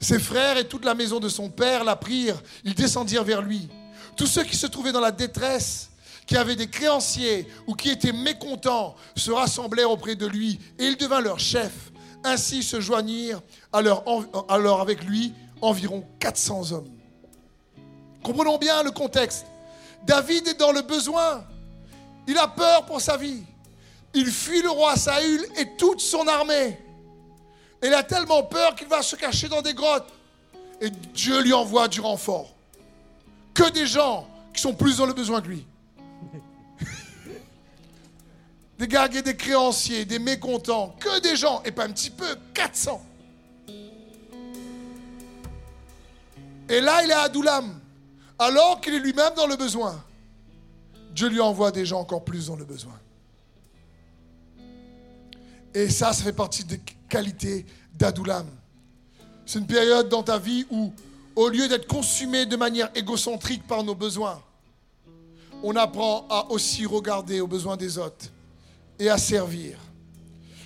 Ses 0.00 0.18
frères 0.18 0.58
et 0.58 0.66
toute 0.66 0.84
la 0.84 0.94
maison 0.94 1.20
de 1.20 1.28
son 1.28 1.48
père 1.48 1.84
la 1.84 1.94
prirent, 1.94 2.42
ils 2.64 2.74
descendirent 2.74 3.22
vers 3.22 3.40
lui. 3.40 3.68
Tous 4.16 4.26
ceux 4.26 4.42
qui 4.42 4.56
se 4.56 4.66
trouvaient 4.66 4.92
dans 4.92 5.00
la 5.00 5.12
détresse 5.12 5.90
qui 6.26 6.36
avaient 6.36 6.56
des 6.56 6.68
créanciers 6.68 7.46
ou 7.66 7.74
qui 7.74 7.90
étaient 7.90 8.12
mécontents 8.12 8.96
se 9.14 9.30
rassemblèrent 9.30 9.90
auprès 9.90 10.16
de 10.16 10.26
lui 10.26 10.58
et 10.78 10.86
il 10.86 10.96
devint 10.96 11.20
leur 11.20 11.38
chef. 11.38 11.72
Ainsi 12.24 12.62
se 12.62 12.80
joignirent 12.80 13.42
alors 13.72 14.80
avec 14.80 15.04
lui 15.04 15.32
environ 15.60 16.04
400 16.18 16.72
hommes. 16.72 16.90
Comprenons 18.24 18.58
bien 18.58 18.82
le 18.82 18.90
contexte. 18.90 19.46
David 20.04 20.48
est 20.48 20.58
dans 20.58 20.72
le 20.72 20.82
besoin. 20.82 21.44
Il 22.26 22.38
a 22.38 22.48
peur 22.48 22.86
pour 22.86 23.00
sa 23.00 23.16
vie. 23.16 23.42
Il 24.14 24.26
fuit 24.30 24.62
le 24.62 24.70
roi 24.70 24.96
Saül 24.96 25.44
et 25.56 25.76
toute 25.76 26.00
son 26.00 26.26
armée. 26.28 26.78
Il 27.82 27.92
a 27.92 28.02
tellement 28.02 28.42
peur 28.42 28.74
qu'il 28.74 28.88
va 28.88 29.02
se 29.02 29.16
cacher 29.16 29.48
dans 29.48 29.60
des 29.60 29.74
grottes. 29.74 30.10
Et 30.80 30.90
Dieu 30.90 31.42
lui 31.42 31.52
envoie 31.52 31.88
du 31.88 32.00
renfort. 32.00 32.54
Que 33.52 33.70
des 33.70 33.86
gens 33.86 34.26
qui 34.52 34.60
sont 34.60 34.74
plus 34.74 34.96
dans 34.98 35.06
le 35.06 35.12
besoin 35.12 35.40
que 35.40 35.48
lui 35.48 35.66
des 38.78 38.88
gargués, 38.88 39.22
des 39.22 39.36
créanciers, 39.36 40.04
des 40.04 40.18
mécontents, 40.18 40.96
que 40.98 41.20
des 41.20 41.36
gens, 41.36 41.62
et 41.64 41.70
pas 41.70 41.84
un 41.84 41.90
petit 41.90 42.10
peu, 42.10 42.36
400. 42.54 43.00
Et 46.68 46.80
là, 46.80 47.04
il 47.04 47.10
est 47.10 47.14
à 47.14 47.22
Adoulam, 47.22 47.78
alors 48.38 48.80
qu'il 48.80 48.94
est 48.94 48.98
lui-même 48.98 49.34
dans 49.36 49.46
le 49.46 49.56
besoin. 49.56 50.02
Dieu 51.14 51.28
lui 51.28 51.40
envoie 51.40 51.70
des 51.70 51.86
gens 51.86 52.00
encore 52.00 52.24
plus 52.24 52.46
dans 52.46 52.56
le 52.56 52.64
besoin. 52.64 52.98
Et 55.72 55.88
ça, 55.88 56.12
ça 56.12 56.24
fait 56.24 56.32
partie 56.32 56.64
des 56.64 56.80
qualités 57.08 57.66
d'Adoulam. 57.94 58.46
C'est 59.46 59.58
une 59.58 59.66
période 59.66 60.08
dans 60.08 60.22
ta 60.22 60.38
vie 60.38 60.66
où, 60.70 60.92
au 61.36 61.48
lieu 61.48 61.68
d'être 61.68 61.86
consumé 61.86 62.46
de 62.46 62.56
manière 62.56 62.90
égocentrique 62.94 63.66
par 63.66 63.82
nos 63.82 63.94
besoins, 63.94 64.40
on 65.62 65.76
apprend 65.76 66.26
à 66.28 66.50
aussi 66.50 66.86
regarder 66.86 67.40
aux 67.40 67.46
besoins 67.46 67.76
des 67.76 67.98
autres 67.98 68.26
et 68.98 69.08
à 69.08 69.18
servir. 69.18 69.78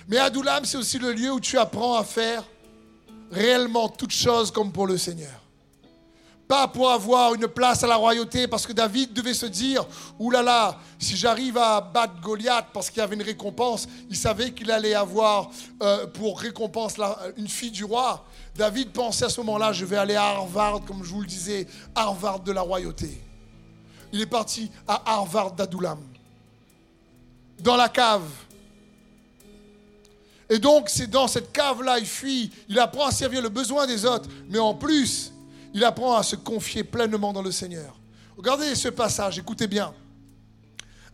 Mais 0.07 0.17
Adoulam, 0.17 0.65
c'est 0.65 0.77
aussi 0.77 0.99
le 0.99 1.13
lieu 1.13 1.31
où 1.31 1.39
tu 1.39 1.57
apprends 1.57 1.95
à 1.95 2.03
faire 2.03 2.43
réellement 3.31 3.89
toutes 3.89 4.11
choses 4.11 4.51
comme 4.51 4.71
pour 4.71 4.87
le 4.87 4.97
Seigneur. 4.97 5.39
Pas 6.49 6.67
pour 6.67 6.89
avoir 6.89 7.35
une 7.35 7.47
place 7.47 7.83
à 7.83 7.87
la 7.87 7.95
royauté, 7.95 8.47
parce 8.47 8.65
que 8.65 8.73
David 8.73 9.13
devait 9.13 9.35
se 9.35 9.45
dire, 9.45 9.85
oulala, 10.17 10.79
si 10.97 11.15
j'arrive 11.15 11.59
à 11.59 11.79
battre 11.79 12.19
Goliath 12.19 12.65
parce 12.73 12.89
qu'il 12.89 12.97
y 12.97 13.01
avait 13.03 13.15
une 13.15 13.21
récompense, 13.21 13.87
il 14.09 14.17
savait 14.17 14.51
qu'il 14.51 14.71
allait 14.71 14.95
avoir 14.95 15.51
euh, 15.83 16.07
pour 16.07 16.39
récompense 16.39 16.95
une 17.37 17.47
fille 17.47 17.69
du 17.69 17.83
roi. 17.83 18.25
David 18.55 18.89
pensait 18.89 19.25
à 19.25 19.29
ce 19.29 19.39
moment-là, 19.41 19.73
je 19.73 19.85
vais 19.85 19.97
aller 19.97 20.15
à 20.15 20.23
Harvard, 20.23 20.81
comme 20.87 21.03
je 21.03 21.11
vous 21.11 21.21
le 21.21 21.27
disais, 21.27 21.67
Harvard 21.93 22.39
de 22.39 22.51
la 22.51 22.61
royauté. 22.61 23.21
Il 24.11 24.19
est 24.19 24.25
parti 24.25 24.71
à 24.87 25.03
Harvard 25.05 25.51
d'Adoulam 25.51 25.99
dans 27.59 27.75
la 27.75 27.89
cave. 27.89 28.27
Et 30.49 30.57
donc, 30.57 30.89
c'est 30.89 31.11
dans 31.11 31.27
cette 31.27 31.51
cave-là, 31.51 31.99
il 31.99 32.07
fuit, 32.07 32.49
il 32.67 32.79
apprend 32.79 33.05
à 33.05 33.11
servir 33.11 33.39
le 33.39 33.49
besoin 33.49 33.85
des 33.85 34.03
autres, 34.03 34.27
mais 34.49 34.57
en 34.57 34.73
plus, 34.73 35.31
il 35.73 35.83
apprend 35.83 36.15
à 36.15 36.23
se 36.23 36.35
confier 36.35 36.83
pleinement 36.83 37.33
dans 37.33 37.41
le 37.41 37.51
Seigneur. 37.51 37.99
Regardez 38.37 38.73
ce 38.75 38.87
passage, 38.89 39.37
écoutez 39.37 39.67
bien. 39.67 39.93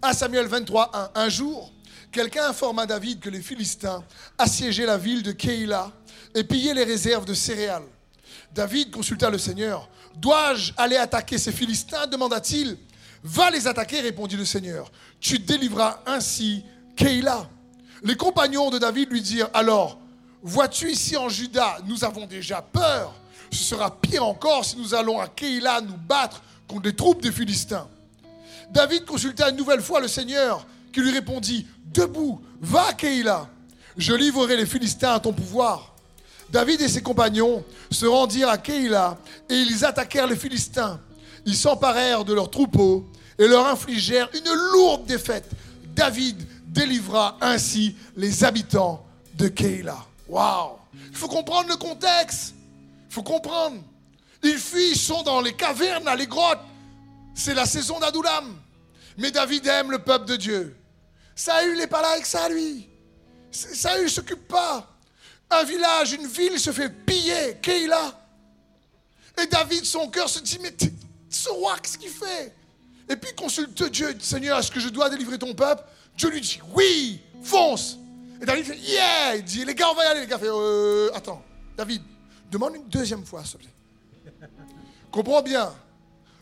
1 0.02 0.14
Samuel 0.14 0.48
23, 0.48 0.92
1. 1.16 1.22
Un 1.22 1.30
jour, 1.30 1.74
quelqu'un 2.12 2.50
informa 2.50 2.86
David 2.86 3.20
que 3.20 3.30
les 3.30 3.42
Philistins 3.42 4.04
assiégeaient 4.38 4.86
la 4.86 4.98
ville 4.98 5.24
de 5.24 5.32
Keïla 5.32 5.92
et 6.34 6.44
pillaient 6.44 6.74
les 6.74 6.84
réserves 6.84 7.26
de 7.26 7.34
céréales. 7.34 7.88
David 8.54 8.92
consulta 8.92 9.30
le 9.30 9.38
Seigneur. 9.38 9.90
Dois-je 10.16 10.72
aller 10.78 10.98
attaquer 10.98 11.38
ces 11.38 11.52
Philistins 11.52 12.08
demanda-t-il. 12.08 12.78
Va 13.24 13.50
les 13.50 13.68
attaquer, 13.68 14.02
répondit 14.02 14.38
le 14.38 14.46
Seigneur. 14.46 14.92
Tu 15.20 15.40
délivras 15.40 16.02
ainsi 16.06 16.64
Keïla. 16.96 17.50
Les 18.04 18.16
compagnons 18.16 18.70
de 18.70 18.78
David 18.78 19.12
lui 19.12 19.22
dirent 19.22 19.50
alors, 19.54 20.00
vois-tu 20.44 20.92
ici 20.92 21.18
en 21.18 21.28
Juda, 21.28 21.80
nous 21.86 22.04
avons 22.04 22.28
déjà 22.28 22.62
peur. 22.62 23.16
Ce 23.56 23.64
sera 23.64 23.90
pire 23.90 24.26
encore 24.26 24.66
si 24.66 24.76
nous 24.78 24.94
allons 24.94 25.20
à 25.20 25.30
Keïla 25.30 25.80
nous 25.80 25.96
battre 25.96 26.42
contre 26.68 26.88
les 26.88 26.96
troupes 26.96 27.22
des 27.22 27.32
Philistins. 27.32 27.88
David 28.70 29.06
consulta 29.06 29.50
une 29.50 29.56
nouvelle 29.56 29.82
fois 29.82 30.02
le 30.02 30.10
Seigneur 30.10 30.68
qui 30.92 31.00
lui 31.00 31.12
répondit, 31.12 31.66
Debout, 31.86 32.42
va 32.60 32.88
à 32.88 32.94
Keïla, 32.94 33.48
je 33.98 34.14
livrerai 34.14 34.58
les 34.58 34.66
Philistins 34.66 35.14
à 35.14 35.20
ton 35.22 35.32
pouvoir. 35.32 35.94
David 36.50 36.82
et 36.82 36.90
ses 36.90 37.02
compagnons 37.02 37.64
se 37.90 38.06
rendirent 38.06 38.50
à 38.50 38.58
Keïla 38.58 39.18
et 39.50 39.56
ils 39.56 39.86
attaquèrent 39.86 40.28
les 40.28 40.36
Philistins. 40.36 41.00
Ils 41.46 41.56
s'emparèrent 41.56 42.26
de 42.26 42.34
leurs 42.34 42.52
troupeaux 42.52 43.06
et 43.40 43.48
leur 43.48 43.68
infligèrent 43.68 44.30
une 44.34 44.54
lourde 44.74 45.06
défaite. 45.06 45.50
David 45.96 46.46
délivra 46.68 47.38
ainsi 47.40 47.96
les 48.18 48.44
habitants 48.44 49.06
de 49.36 49.48
Keïla. 49.48 49.98
Waouh! 50.28 50.72
Il 51.10 51.16
faut 51.16 51.30
comprendre 51.30 51.70
le 51.70 51.78
contexte. 51.78 52.55
Il 53.16 53.24
faut 53.24 53.24
comprendre. 53.24 53.82
Ils 54.44 54.58
fuient, 54.58 54.92
ils 54.92 54.98
sont 54.98 55.24
dans 55.24 55.40
les 55.40 55.54
cavernes, 55.54 56.10
les 56.18 56.28
grottes. 56.28 56.60
C'est 57.34 57.54
la 57.54 57.66
saison 57.66 57.98
d'Adoulam. 57.98 58.60
Mais 59.18 59.32
David 59.32 59.66
aime 59.68 59.90
le 59.90 60.00
peuple 60.00 60.26
de 60.26 60.36
Dieu. 60.36 60.76
Saül 61.34 61.78
n'est 61.78 61.88
pas 61.88 62.02
là 62.02 62.10
avec 62.10 62.26
ça, 62.26 62.50
lui. 62.50 62.90
Saül 63.52 64.04
ne 64.04 64.10
s'occupe 64.10 64.50
pas. 64.50 64.86
Un 65.50 65.64
village, 65.64 66.12
une 66.12 66.28
ville 66.28 66.60
se 66.60 66.74
fait 66.74 66.90
piller. 66.90 67.56
Keïla. 67.62 68.20
Et 69.42 69.46
David, 69.46 69.86
son 69.86 70.10
cœur 70.10 70.28
se 70.28 70.40
dit, 70.40 70.60
mais 70.62 70.76
ce 71.30 71.48
roi, 71.48 71.78
qu'est-ce 71.82 71.98
qu'il 71.98 72.10
fait? 72.10 72.54
Et 73.08 73.16
puis 73.16 73.34
consulte 73.34 73.82
Dieu, 73.84 74.14
Seigneur, 74.20 74.60
est-ce 74.60 74.72
que 74.72 74.82
je 74.82 74.90
dois 74.90 75.10
délivrer 75.10 75.40
ton 75.40 75.54
peuple? 75.54 75.86
Dieu 76.18 76.28
lui 76.32 76.42
dit, 76.42 76.60
oui, 76.74 77.22
fonce. 77.42 77.98
Et 78.42 78.46
David 78.46 78.66
fait, 78.66 78.78
yeah 78.78 79.38
Il 79.38 79.46
dit, 79.46 79.64
les 79.64 79.74
gars, 79.74 79.90
on 79.90 79.96
va 79.96 80.04
y 80.04 80.08
aller. 80.08 80.20
Les 80.20 80.28
gars 80.28 80.38
fait, 80.38 80.50
euh, 80.50 81.10
attends, 81.14 81.42
David, 81.78 82.02
demande 82.52 82.76
une 82.76 82.88
deuxième 82.88 83.26
fois, 83.26 83.44
s'il 83.44 83.60
te 83.60 83.64
plaît. 83.64 84.50
Comprends 85.12 85.42
bien. 85.42 85.74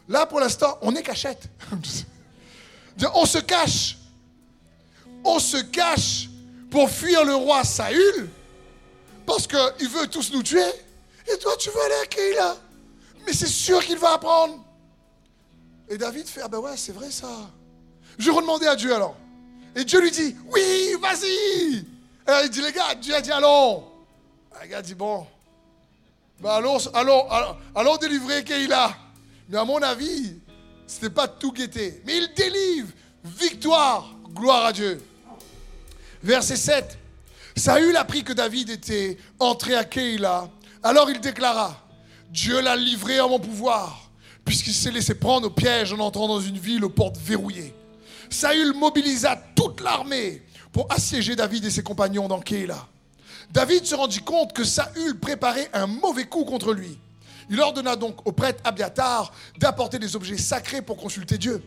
Là, 0.07 0.25
pour 0.25 0.39
l'instant, 0.39 0.77
on 0.81 0.95
est 0.95 1.03
cachette. 1.03 1.49
on 3.13 3.25
se 3.25 3.39
cache. 3.39 3.97
On 5.23 5.39
se 5.39 5.57
cache 5.57 6.29
pour 6.69 6.89
fuir 6.89 7.23
le 7.23 7.35
roi 7.35 7.63
Saül 7.63 8.29
parce 9.25 9.47
qu'il 9.47 9.89
veut 9.89 10.07
tous 10.07 10.31
nous 10.33 10.43
tuer. 10.43 10.65
Et 11.31 11.37
toi, 11.37 11.53
tu 11.57 11.69
veux 11.69 11.81
aller 11.81 12.37
à. 12.39 12.57
Mais 13.25 13.33
c'est 13.33 13.47
sûr 13.47 13.83
qu'il 13.83 13.97
va 13.97 14.13
apprendre. 14.13 14.63
Et 15.89 15.97
David 15.97 16.27
fait, 16.27 16.41
ah 16.43 16.47
ben 16.47 16.59
ouais, 16.59 16.75
c'est 16.75 16.91
vrai 16.91 17.11
ça. 17.11 17.49
Je 18.17 18.29
redemandais 18.31 18.67
à 18.67 18.75
Dieu 18.75 18.93
alors. 18.93 19.15
Et 19.75 19.85
Dieu 19.85 20.01
lui 20.01 20.11
dit, 20.11 20.35
oui, 20.47 20.95
vas-y. 21.01 21.85
Alors 22.25 22.41
il 22.43 22.49
dit, 22.49 22.61
les 22.61 22.71
gars, 22.71 22.95
Dieu 22.95 23.15
a 23.15 23.21
dit, 23.21 23.31
allons. 23.31 23.83
Le 24.61 24.67
gars 24.67 24.81
dit, 24.81 24.95
bon, 24.95 25.25
ben 26.39 26.49
allons, 26.49 26.77
allons, 26.93 27.25
allons, 27.75 27.97
délivrer 27.97 28.43
Keïla. 28.43 28.95
Mais 29.49 29.57
à 29.57 29.63
mon 29.63 29.81
avis, 29.81 30.35
ce 30.87 30.95
n'était 30.95 31.09
pas 31.09 31.27
tout 31.27 31.51
guetté. 31.51 32.01
Mais 32.05 32.17
il 32.17 32.29
délivre. 32.35 32.89
Victoire, 33.23 34.13
gloire 34.33 34.65
à 34.65 34.73
Dieu. 34.73 35.01
Verset 36.21 36.57
7. 36.57 36.97
Saül 37.55 37.95
apprit 37.95 38.23
que 38.23 38.33
David 38.33 38.69
était 38.69 39.17
entré 39.39 39.75
à 39.75 39.83
Keïla. 39.83 40.49
Alors 40.81 41.09
il 41.09 41.21
déclara, 41.21 41.77
Dieu 42.29 42.59
l'a 42.61 42.75
livré 42.75 43.21
en 43.21 43.29
mon 43.29 43.39
pouvoir, 43.39 44.09
puisqu'il 44.43 44.73
s'est 44.73 44.91
laissé 44.91 45.15
prendre 45.15 45.47
au 45.47 45.49
piège 45.49 45.93
en 45.93 45.99
entrant 45.99 46.27
dans 46.27 46.41
une 46.41 46.57
ville 46.57 46.83
aux 46.83 46.89
portes 46.89 47.17
verrouillées. 47.17 47.73
Saül 48.29 48.73
mobilisa 48.73 49.37
toute 49.55 49.81
l'armée 49.81 50.41
pour 50.71 50.91
assiéger 50.91 51.35
David 51.35 51.65
et 51.65 51.69
ses 51.69 51.83
compagnons 51.83 52.27
dans 52.27 52.41
Keïla. 52.41 52.87
David 53.51 53.85
se 53.85 53.95
rendit 53.95 54.21
compte 54.21 54.53
que 54.53 54.63
Saül 54.63 55.19
préparait 55.19 55.69
un 55.73 55.87
mauvais 55.87 56.25
coup 56.25 56.45
contre 56.45 56.73
lui. 56.73 56.97
Il 57.49 57.59
ordonna 57.59 57.95
donc 57.95 58.25
au 58.25 58.31
prêtre 58.31 58.61
Abiatar 58.63 59.33
d'apporter 59.57 59.99
des 59.99 60.15
objets 60.15 60.37
sacrés 60.37 60.81
pour 60.81 60.97
consulter 60.97 61.37
Dieu. 61.37 61.61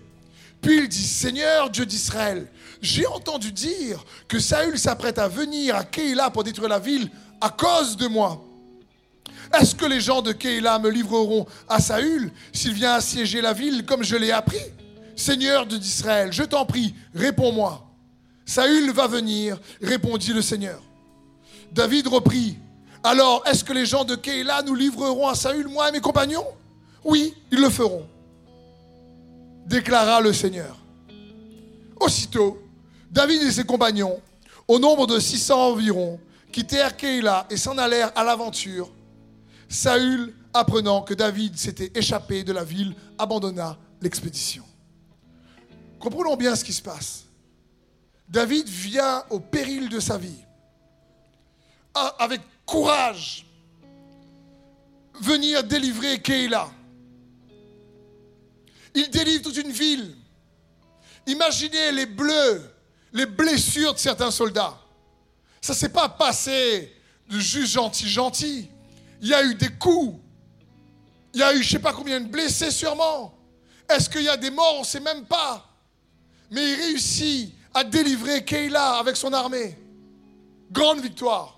Puis 0.60 0.78
il 0.78 0.88
dit, 0.88 1.02
Seigneur 1.02 1.70
Dieu 1.70 1.86
d'Israël, 1.86 2.50
j'ai 2.80 3.06
entendu 3.06 3.52
dire 3.52 4.04
que 4.26 4.38
Saül 4.38 4.78
s'apprête 4.78 5.18
à 5.18 5.28
venir 5.28 5.76
à 5.76 5.84
Keïla 5.84 6.30
pour 6.30 6.44
détruire 6.44 6.68
la 6.68 6.78
ville 6.78 7.10
à 7.40 7.50
cause 7.50 7.96
de 7.96 8.06
moi. 8.06 8.42
Est-ce 9.58 9.74
que 9.74 9.86
les 9.86 10.00
gens 10.00 10.22
de 10.22 10.32
Keïla 10.32 10.78
me 10.78 10.90
livreront 10.90 11.46
à 11.68 11.80
Saül 11.80 12.32
s'il 12.52 12.72
vient 12.72 12.94
assiéger 12.94 13.40
la 13.40 13.52
ville 13.52 13.84
comme 13.84 14.02
je 14.02 14.16
l'ai 14.16 14.32
appris? 14.32 14.58
Seigneur 15.14 15.66
d'Israël, 15.66 16.32
je 16.32 16.42
t'en 16.42 16.66
prie, 16.66 16.94
réponds-moi. 17.14 17.86
Saül 18.44 18.92
va 18.92 19.06
venir, 19.06 19.58
répondit 19.80 20.32
le 20.32 20.42
Seigneur. 20.42 20.82
David 21.76 22.08
reprit, 22.08 22.58
alors 23.04 23.44
est-ce 23.46 23.62
que 23.62 23.72
les 23.72 23.86
gens 23.86 24.04
de 24.04 24.16
Keïla 24.16 24.62
nous 24.62 24.74
livreront 24.74 25.28
à 25.28 25.36
Saül, 25.36 25.68
moi 25.68 25.88
et 25.88 25.92
mes 25.92 26.00
compagnons? 26.00 26.46
Oui, 27.04 27.34
ils 27.52 27.60
le 27.60 27.70
feront 27.70 28.04
déclara 29.66 30.20
le 30.20 30.32
Seigneur. 30.32 30.76
Aussitôt, 32.00 32.62
David 33.10 33.42
et 33.42 33.50
ses 33.50 33.64
compagnons, 33.64 34.20
au 34.68 34.78
nombre 34.78 35.06
de 35.06 35.18
600 35.18 35.72
environ, 35.72 36.20
quittèrent 36.52 36.96
Keïla 36.96 37.46
et 37.50 37.56
s'en 37.56 37.76
allèrent 37.76 38.12
à 38.16 38.24
l'aventure. 38.24 38.90
Saül, 39.68 40.34
apprenant 40.54 41.02
que 41.02 41.14
David 41.14 41.58
s'était 41.58 41.90
échappé 41.94 42.44
de 42.44 42.52
la 42.52 42.64
ville, 42.64 42.94
abandonna 43.18 43.76
l'expédition. 44.00 44.64
Comprenons 45.98 46.36
bien 46.36 46.54
ce 46.54 46.64
qui 46.64 46.72
se 46.72 46.82
passe. 46.82 47.24
David 48.28 48.68
vient 48.68 49.24
au 49.30 49.40
péril 49.40 49.88
de 49.88 50.00
sa 50.00 50.16
vie, 50.18 50.45
avec 52.18 52.40
courage, 52.64 53.46
venir 55.20 55.64
délivrer 55.64 56.20
Keïla. 56.20 56.68
Il 58.94 59.10
délivre 59.10 59.42
toute 59.42 59.56
une 59.56 59.70
ville. 59.70 60.16
Imaginez 61.26 61.92
les 61.92 62.06
bleus, 62.06 62.62
les 63.12 63.26
blessures 63.26 63.94
de 63.94 63.98
certains 63.98 64.30
soldats. 64.30 64.78
Ça 65.60 65.72
ne 65.72 65.78
s'est 65.78 65.88
pas 65.88 66.08
passé 66.08 66.94
de 67.28 67.38
juste 67.38 67.72
gentil, 67.72 68.08
gentil. 68.08 68.70
Il 69.20 69.28
y 69.28 69.34
a 69.34 69.42
eu 69.42 69.54
des 69.54 69.70
coups. 69.70 70.18
Il 71.34 71.40
y 71.40 71.42
a 71.42 71.52
eu 71.52 71.62
je 71.62 71.68
ne 71.68 71.72
sais 71.72 71.78
pas 71.78 71.92
combien 71.92 72.20
de 72.20 72.28
blessés 72.28 72.70
sûrement. 72.70 73.34
Est-ce 73.88 74.08
qu'il 74.08 74.22
y 74.22 74.28
a 74.28 74.36
des 74.36 74.50
morts? 74.50 74.76
On 74.76 74.80
ne 74.80 74.86
sait 74.86 75.00
même 75.00 75.24
pas. 75.24 75.68
Mais 76.50 76.70
il 76.70 76.74
réussit 76.76 77.54
à 77.74 77.84
délivrer 77.84 78.44
Keïla 78.44 78.98
avec 78.98 79.16
son 79.16 79.32
armée. 79.32 79.76
Grande 80.70 81.00
victoire. 81.00 81.55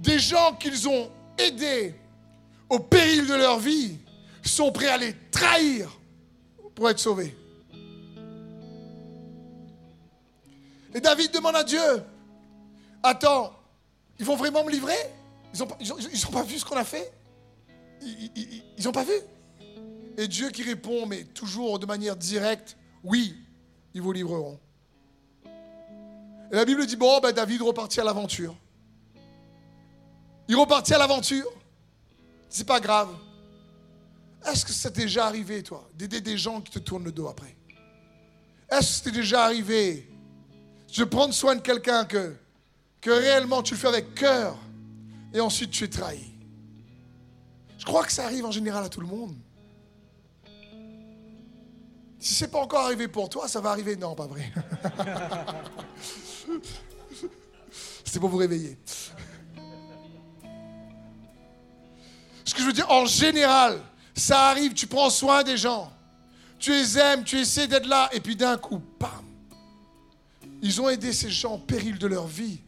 Des 0.00 0.18
gens 0.18 0.54
qu'ils 0.54 0.88
ont 0.88 1.10
aidés 1.38 1.94
au 2.68 2.78
péril 2.78 3.26
de 3.26 3.34
leur 3.34 3.58
vie 3.58 3.98
sont 4.42 4.72
prêts 4.72 4.88
à 4.88 4.96
les 4.96 5.14
trahir 5.30 5.90
pour 6.74 6.88
être 6.88 6.98
sauvé. 6.98 7.36
Et 10.94 11.00
David 11.00 11.30
demande 11.32 11.56
à 11.56 11.64
Dieu, 11.64 12.02
attends, 13.02 13.52
ils 14.18 14.24
vont 14.24 14.36
vraiment 14.36 14.64
me 14.64 14.70
livrer? 14.70 14.96
Ils 15.54 15.58
n'ont 15.60 16.32
pas 16.32 16.42
vu 16.42 16.58
ce 16.58 16.64
qu'on 16.64 16.76
a 16.76 16.84
fait? 16.84 17.12
Ils 18.02 18.84
n'ont 18.84 18.92
pas 18.92 19.04
vu? 19.04 19.12
Et 20.16 20.26
Dieu 20.26 20.50
qui 20.50 20.62
répond, 20.62 21.06
mais 21.06 21.24
toujours 21.24 21.78
de 21.78 21.86
manière 21.86 22.16
directe, 22.16 22.76
oui, 23.04 23.36
ils 23.94 24.02
vous 24.02 24.12
livreront. 24.12 24.58
Et 25.44 26.56
la 26.56 26.64
Bible 26.64 26.84
dit, 26.86 26.96
bon, 26.96 27.20
ben 27.20 27.32
David 27.32 27.62
repartit 27.62 28.00
à 28.00 28.04
l'aventure. 28.04 28.56
Il 30.50 30.56
repartit 30.56 30.92
à 30.94 30.98
l'aventure. 30.98 31.48
C'est 32.48 32.66
pas 32.66 32.80
grave. 32.80 33.08
Est-ce 34.44 34.64
que 34.64 34.72
c'est 34.72 34.92
déjà 34.92 35.26
arrivé, 35.26 35.62
toi, 35.62 35.88
d'aider 35.94 36.20
des 36.20 36.36
gens 36.36 36.60
qui 36.60 36.72
te 36.72 36.80
tournent 36.80 37.04
le 37.04 37.12
dos 37.12 37.28
après? 37.28 37.54
Est-ce 38.68 38.98
que 38.98 39.04
c'est 39.04 39.12
déjà 39.12 39.44
arrivé 39.44 40.10
de 40.96 41.04
prendre 41.04 41.32
soin 41.32 41.54
de 41.54 41.60
quelqu'un 41.60 42.04
que, 42.04 42.34
que 43.00 43.10
réellement 43.10 43.62
tu 43.62 43.74
le 43.74 43.78
fais 43.78 43.86
avec 43.86 44.16
cœur 44.16 44.56
et 45.32 45.38
ensuite 45.38 45.70
tu 45.70 45.84
es 45.84 45.88
trahi? 45.88 46.32
Je 47.78 47.84
crois 47.84 48.04
que 48.04 48.10
ça 48.10 48.24
arrive 48.24 48.44
en 48.44 48.50
général 48.50 48.84
à 48.84 48.88
tout 48.88 49.00
le 49.00 49.06
monde. 49.06 49.36
Si 52.18 52.34
ce 52.34 52.44
n'est 52.44 52.50
pas 52.50 52.58
encore 52.58 52.86
arrivé 52.86 53.06
pour 53.06 53.28
toi, 53.28 53.46
ça 53.46 53.60
va 53.60 53.70
arriver. 53.70 53.94
Non, 53.94 54.16
pas 54.16 54.26
vrai. 54.26 54.50
C'est 58.04 58.18
pour 58.18 58.28
vous 58.28 58.38
réveiller. 58.38 58.76
Ce 62.50 62.54
que 62.56 62.62
je 62.62 62.66
veux 62.66 62.72
dire, 62.72 62.90
en 62.90 63.06
général, 63.06 63.80
ça 64.12 64.48
arrive, 64.48 64.74
tu 64.74 64.88
prends 64.88 65.08
soin 65.08 65.44
des 65.44 65.56
gens. 65.56 65.92
tu 66.58 66.72
les 66.72 66.98
aimes, 66.98 67.22
tu 67.22 67.38
essaies 67.38 67.68
d'être 67.68 67.86
là, 67.86 68.10
et 68.12 68.18
puis 68.18 68.34
d'un 68.34 68.56
coup, 68.56 68.82
bam, 68.98 69.24
ils 70.60 70.80
ont 70.80 70.88
aidé 70.88 71.12
ces 71.12 71.30
gens 71.30 71.52
en 71.52 71.58
péril 71.60 71.96
de 71.96 72.08
leur 72.08 72.26
vie. 72.26 72.58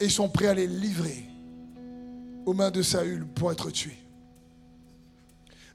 Et 0.00 0.06
ils 0.06 0.10
sont 0.10 0.30
prêts 0.30 0.46
à 0.46 0.54
les 0.54 0.66
livrer 0.66 1.26
aux 2.46 2.54
mains 2.54 2.70
de 2.70 2.80
Saül 2.80 3.26
pour 3.26 3.52
être 3.52 3.70
tués. 3.70 4.02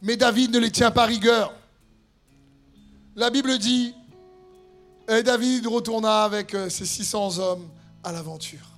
Mais 0.02 0.17
David 0.17 0.56
ne 0.56 0.58
les 0.58 0.71
tient 0.71 0.89
pas 0.89 1.06
rigueur. 1.06 1.54
La 3.15 3.30
Bible 3.30 3.60
dit, 3.60 3.93
et 5.08 5.21
David 5.21 5.67
retourna 5.67 6.24
avec 6.24 6.56
euh, 6.56 6.71
ses 6.71 6.88
600 6.88 7.38
hommes 7.38 7.69
à 8.04 8.12
l'aventure. 8.12 8.70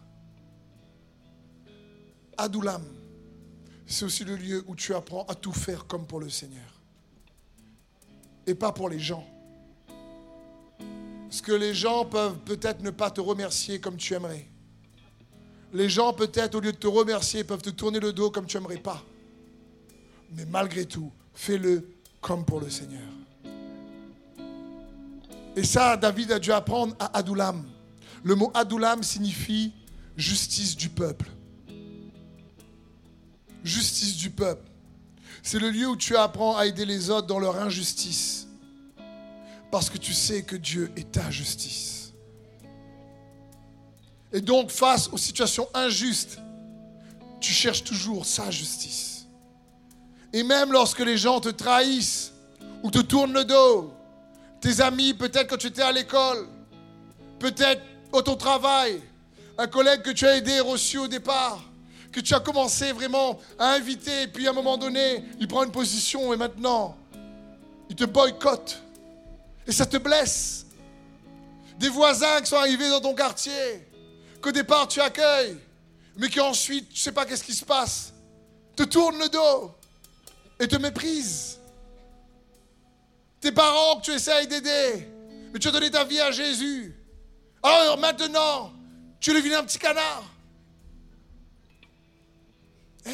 Adoulam, 2.38 2.84
c'est 3.86 4.06
aussi 4.06 4.24
le 4.24 4.36
lieu 4.36 4.64
où 4.68 4.76
tu 4.76 4.94
apprends 4.94 5.26
à 5.26 5.36
tout 5.36 5.52
faire 5.52 5.86
comme 5.86 6.06
pour 6.06 6.20
le 6.20 6.30
Seigneur. 6.30 6.82
Et 8.46 8.56
pas 8.56 8.72
pour 8.72 8.90
les 8.90 9.00
gens. 9.00 9.26
Parce 11.30 11.42
que 11.42 11.52
les 11.52 11.74
gens 11.74 12.06
peuvent 12.06 12.38
peut-être 12.40 12.82
ne 12.84 12.92
pas 12.92 13.10
te 13.10 13.22
remercier 13.22 13.80
comme 13.80 13.98
tu 13.98 14.14
aimerais. 14.14 14.48
Les 15.74 15.90
gens 15.90 16.14
peut-être 16.14 16.56
au 16.56 16.60
lieu 16.60 16.72
de 16.72 16.78
te 16.78 16.88
remercier 16.88 17.44
peuvent 17.44 17.62
te 17.62 17.72
tourner 17.72 18.00
le 18.00 18.14
dos 18.14 18.30
comme 18.30 18.46
tu 18.46 18.58
aimerais 18.58 18.78
pas. 18.78 19.04
Mais 20.36 20.46
malgré 20.46 20.86
tout, 20.86 21.12
fais-le 21.34 21.90
comme 22.22 22.46
pour 22.46 22.60
le 22.60 22.70
Seigneur. 22.70 23.02
Et 25.56 25.64
ça, 25.64 25.98
David 25.98 26.32
a 26.32 26.40
dû 26.40 26.52
apprendre 26.52 26.96
à 27.00 27.18
Adoulam. 27.18 27.64
Le 28.24 28.36
mot 28.36 28.52
Adoulam 28.54 29.04
signifie 29.04 29.72
justice 30.16 30.76
du 30.76 30.90
peuple. 30.90 31.30
Justice 33.64 34.18
du 34.18 34.30
peuple. 34.30 34.70
C'est 35.42 35.60
le 35.60 35.70
lieu 35.70 35.88
où 35.88 35.96
tu 35.96 36.16
apprends 36.16 36.58
à 36.58 36.66
aider 36.66 36.86
les 36.86 37.10
autres 37.10 37.28
dans 37.28 37.40
leur 37.40 37.58
injustice. 37.58 38.48
Parce 39.72 39.90
que 39.90 39.98
tu 39.98 40.14
sais 40.14 40.44
que 40.44 40.56
Dieu 40.56 40.92
est 40.96 41.12
ta 41.12 41.30
justice. 41.32 42.14
Et 44.32 44.42
donc, 44.42 44.72
face 44.72 45.10
aux 45.10 45.18
situations 45.18 45.68
injustes, 45.74 46.40
tu 47.40 47.52
cherches 47.52 47.84
toujours 47.84 48.26
sa 48.26 48.50
justice. 48.50 49.28
Et 50.32 50.44
même 50.44 50.72
lorsque 50.72 51.00
les 51.00 51.18
gens 51.18 51.40
te 51.40 51.50
trahissent 51.50 52.32
ou 52.82 52.90
te 52.90 53.00
tournent 53.00 53.34
le 53.34 53.46
dos, 53.46 53.94
tes 54.62 54.82
amis, 54.82 55.14
peut-être 55.14 55.50
quand 55.50 55.58
tu 55.58 55.68
étais 55.68 55.82
à 55.82 55.92
l'école, 55.92 56.48
peut-être 57.38 57.82
au 58.12 58.22
ton 58.22 58.36
travail, 58.36 59.02
un 59.58 59.68
collègue 59.68 60.02
que 60.02 60.12
tu 60.12 60.26
as 60.26 60.38
aidé, 60.38 60.60
reçu 60.60 60.98
au 60.98 61.08
départ, 61.08 61.62
que 62.14 62.22
tu 62.22 62.34
as 62.34 62.40
commencé 62.40 62.92
vraiment 62.94 63.40
à 63.60 63.74
inviter, 63.74 64.24
et 64.24 64.28
puis 64.28 64.48
à 64.48 64.52
un 64.52 64.54
moment 64.54 64.78
donné, 64.78 65.26
il 65.40 65.48
prend 65.48 65.64
une 65.64 65.72
position 65.72 66.32
et 66.32 66.38
maintenant, 66.38 66.96
il 67.90 67.96
te 67.96 68.06
boycotte. 68.06 68.82
Et 69.68 69.72
ça 69.72 69.86
te 69.86 69.98
blesse. 69.98 70.66
Des 71.80 71.90
voisins 71.90 72.40
qui 72.42 72.48
sont 72.48 72.58
arrivés 72.58 72.90
dans 72.90 73.02
ton 73.02 73.16
quartier, 73.16 73.90
qu'au 74.42 74.52
départ 74.52 74.88
tu 74.88 75.02
accueilles, 75.02 75.58
mais 76.16 76.30
qui 76.30 76.40
ensuite, 76.40 76.90
tu 76.90 76.96
ne 76.96 77.00
sais 77.00 77.12
pas 77.12 77.26
qu'est-ce 77.26 77.44
qui 77.44 77.56
se 77.56 77.66
passe, 77.66 78.14
te 78.76 78.84
tournent 78.84 79.18
le 79.18 79.30
dos 79.30 79.72
et 80.60 80.68
te 80.68 80.76
méprisent. 80.76 81.60
Tes 83.42 83.52
parents 83.52 84.00
que 84.00 84.06
tu 84.06 84.12
essayes 84.12 84.48
d'aider, 84.48 85.10
mais 85.52 85.60
tu 85.60 85.68
as 85.68 85.72
donné 85.72 85.90
ta 85.90 86.04
vie 86.04 86.20
à 86.20 86.32
Jésus. 86.32 86.96
Alors 87.64 87.98
maintenant, 87.98 88.72
tu 89.20 89.34
vilain 89.42 89.60
un 89.60 89.64
petit 89.64 89.80
canard. 89.80 90.33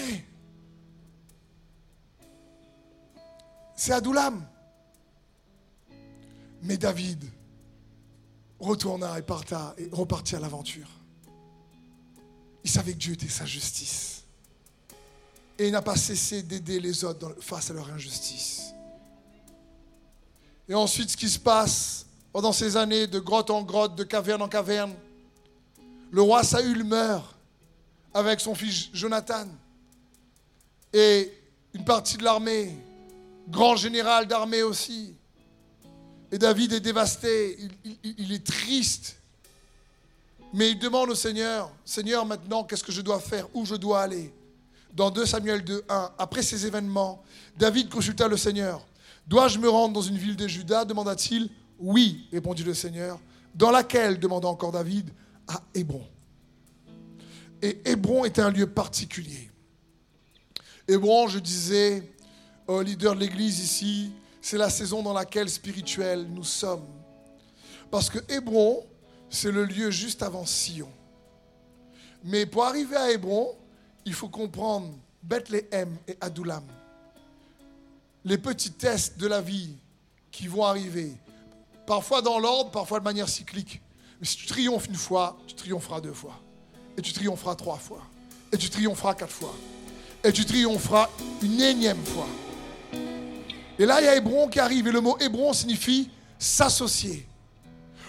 C'est 3.75 3.93
Adoulam. 3.93 4.45
Mais 6.61 6.77
David 6.77 7.23
retourna 8.59 9.17
et, 9.17 9.23
et 9.77 9.89
repartit 9.91 10.35
à 10.35 10.39
l'aventure. 10.39 10.89
Il 12.63 12.69
savait 12.69 12.93
que 12.93 12.97
Dieu 12.97 13.13
était 13.13 13.29
sa 13.29 13.45
justice. 13.45 14.23
Et 15.57 15.67
il 15.67 15.71
n'a 15.71 15.81
pas 15.81 15.95
cessé 15.95 16.43
d'aider 16.43 16.79
les 16.79 17.03
autres 17.03 17.35
face 17.41 17.71
à 17.71 17.73
leur 17.73 17.89
injustice. 17.91 18.73
Et 20.67 20.75
ensuite, 20.75 21.09
ce 21.09 21.17
qui 21.17 21.29
se 21.29 21.39
passe 21.39 22.05
pendant 22.31 22.51
ces 22.51 22.77
années 22.77 23.07
de 23.07 23.19
grotte 23.19 23.49
en 23.49 23.63
grotte, 23.63 23.95
de 23.95 24.03
caverne 24.03 24.41
en 24.41 24.47
caverne, 24.47 24.93
le 26.11 26.21
roi 26.21 26.43
Saül 26.43 26.83
meurt 26.83 27.35
avec 28.13 28.39
son 28.39 28.55
fils 28.55 28.89
Jonathan 28.93 29.47
et 30.93 31.31
une 31.73 31.83
partie 31.83 32.17
de 32.17 32.23
l'armée, 32.23 32.75
grand 33.47 33.75
général 33.75 34.27
d'armée 34.27 34.63
aussi. 34.63 35.15
Et 36.31 36.37
David 36.37 36.73
est 36.73 36.79
dévasté, 36.79 37.57
il, 38.03 38.31
est 38.31 38.45
triste. 38.45 39.17
Mais 40.53 40.71
il 40.71 40.79
demande 40.79 41.09
au 41.09 41.15
Seigneur, 41.15 41.71
Seigneur, 41.85 42.25
maintenant, 42.25 42.63
qu'est-ce 42.63 42.83
que 42.83 42.91
je 42.91 43.01
dois 43.01 43.19
faire? 43.19 43.47
Où 43.53 43.65
je 43.65 43.75
dois 43.75 44.01
aller? 44.01 44.33
Dans 44.93 45.11
2 45.11 45.25
Samuel 45.25 45.63
2, 45.63 45.85
1, 45.87 46.11
après 46.17 46.41
ces 46.41 46.65
événements, 46.65 47.23
David 47.57 47.89
consulta 47.89 48.27
le 48.27 48.37
Seigneur. 48.37 48.85
Dois-je 49.27 49.59
me 49.59 49.69
rendre 49.69 49.93
dans 49.93 50.01
une 50.01 50.17
ville 50.17 50.35
de 50.35 50.47
Juda? 50.47 50.85
demanda-t-il. 50.85 51.49
Oui, 51.79 52.27
répondit 52.31 52.63
le 52.63 52.73
Seigneur. 52.73 53.19
Dans 53.53 53.71
laquelle? 53.71 54.19
demanda 54.19 54.47
encore 54.47 54.71
David 54.71 55.09
À 55.47 55.61
Hébron. 55.73 56.05
Et 57.61 57.79
Hébron 57.85 58.25
est 58.25 58.39
un 58.39 58.49
lieu 58.49 58.67
particulier. 58.67 59.48
Hébron, 60.89 61.27
je 61.27 61.39
disais 61.39 62.03
au 62.67 62.81
leader 62.81 63.15
de 63.15 63.19
l'église 63.19 63.59
ici, 63.59 64.11
c'est 64.41 64.57
la 64.57 64.69
saison 64.69 65.01
dans 65.03 65.13
laquelle 65.13 65.49
spirituelle 65.49 66.27
nous 66.29 66.43
sommes. 66.43 66.85
Parce 67.91 68.09
que 68.09 68.19
Hébron, 68.31 68.83
c'est 69.29 69.51
le 69.51 69.65
lieu 69.65 69.91
juste 69.91 70.23
avant 70.23 70.45
Sion. 70.45 70.89
Mais 72.23 72.45
pour 72.45 72.65
arriver 72.65 72.95
à 72.95 73.11
Hébron, 73.11 73.55
il 74.05 74.13
faut 74.13 74.29
comprendre 74.29 74.93
Bethléem 75.23 75.95
et 76.07 76.17
Adoulam 76.19 76.63
les 78.25 78.37
petits 78.37 78.71
tests 78.71 79.17
de 79.17 79.27
la 79.27 79.41
vie 79.41 79.75
qui 80.31 80.47
vont 80.47 80.63
arriver, 80.63 81.13
parfois 81.87 82.21
dans 82.21 82.39
l'ordre, 82.39 82.71
parfois 82.71 82.99
de 82.99 83.03
manière 83.03 83.29
cyclique. 83.29 83.81
Mais 84.19 84.27
si 84.27 84.37
tu 84.37 84.45
triomphes 84.45 84.87
une 84.87 84.95
fois, 84.95 85.37
tu 85.47 85.55
triompheras 85.55 86.01
deux 86.01 86.13
fois. 86.13 86.39
Et 86.97 87.01
tu 87.01 87.13
triompheras 87.13 87.55
trois 87.55 87.77
fois. 87.77 88.01
Et 88.51 88.57
tu 88.57 88.69
triompheras 88.69 89.15
quatre 89.15 89.31
fois. 89.31 89.55
Et 90.23 90.31
tu 90.31 90.45
triompheras 90.45 91.09
une 91.41 91.61
énième 91.61 92.03
fois. 92.03 92.27
Et 93.77 93.85
là, 93.85 94.01
il 94.01 94.05
y 94.05 94.07
a 94.07 94.15
Hébron 94.15 94.49
qui 94.49 94.59
arrive. 94.59 94.87
Et 94.87 94.91
le 94.91 95.01
mot 95.01 95.17
Hébron 95.19 95.53
signifie 95.53 96.09
s'associer. 96.37 97.27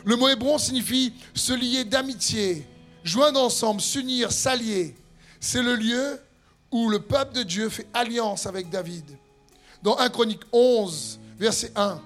Le 0.04 0.16
mot 0.16 0.28
Hébron 0.28 0.58
signifie 0.58 1.12
se 1.34 1.52
lier 1.52 1.84
d'amitié, 1.84 2.66
joindre 3.04 3.40
ensemble, 3.40 3.80
s'unir, 3.80 4.32
s'allier. 4.32 4.96
C'est 5.38 5.62
le 5.62 5.76
lieu 5.76 6.20
où 6.72 6.88
le 6.88 7.00
peuple 7.00 7.34
de 7.34 7.42
Dieu 7.42 7.68
fait 7.68 7.86
alliance 7.92 8.46
avec 8.46 8.70
David. 8.70 9.04
Dans 9.82 9.98
1 9.98 10.08
Chronique 10.10 10.42
11, 10.52 11.20
verset 11.38 11.72
1, 11.76 12.00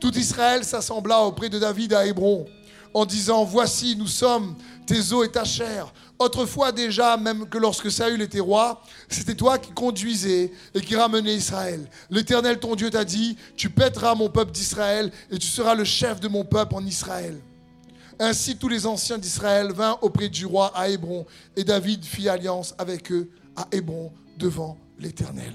tout 0.00 0.16
Israël 0.16 0.64
s'assembla 0.64 1.20
auprès 1.20 1.48
de 1.48 1.58
David 1.58 1.92
à 1.92 2.06
Hébron 2.06 2.46
en 2.94 3.04
disant, 3.04 3.44
voici, 3.44 3.96
nous 3.96 4.06
sommes 4.06 4.56
tes 4.86 5.12
os 5.12 5.26
et 5.26 5.30
ta 5.30 5.44
chair. 5.44 5.92
Autrefois 6.18 6.72
déjà, 6.72 7.16
même 7.16 7.48
que 7.48 7.58
lorsque 7.58 7.90
Saül 7.92 8.20
était 8.22 8.40
roi, 8.40 8.82
c'était 9.08 9.36
toi 9.36 9.56
qui 9.58 9.70
conduisais 9.70 10.52
et 10.74 10.80
qui 10.80 10.96
ramenais 10.96 11.34
Israël. 11.34 11.88
L'Éternel, 12.10 12.58
ton 12.58 12.74
Dieu, 12.74 12.90
t'a 12.90 13.04
dit, 13.04 13.36
tu 13.56 13.70
pèteras 13.70 14.16
mon 14.16 14.28
peuple 14.28 14.50
d'Israël 14.50 15.12
et 15.30 15.38
tu 15.38 15.46
seras 15.46 15.76
le 15.76 15.84
chef 15.84 16.18
de 16.18 16.26
mon 16.26 16.44
peuple 16.44 16.74
en 16.74 16.84
Israël. 16.84 17.40
Ainsi 18.18 18.56
tous 18.56 18.68
les 18.68 18.84
anciens 18.84 19.18
d'Israël 19.18 19.72
vinrent 19.72 20.02
auprès 20.02 20.28
du 20.28 20.44
roi 20.44 20.72
à 20.74 20.88
Hébron 20.88 21.24
et 21.54 21.62
David 21.62 22.04
fit 22.04 22.28
alliance 22.28 22.74
avec 22.78 23.12
eux 23.12 23.30
à 23.54 23.68
Hébron 23.70 24.12
devant 24.36 24.76
l'Éternel. 24.98 25.52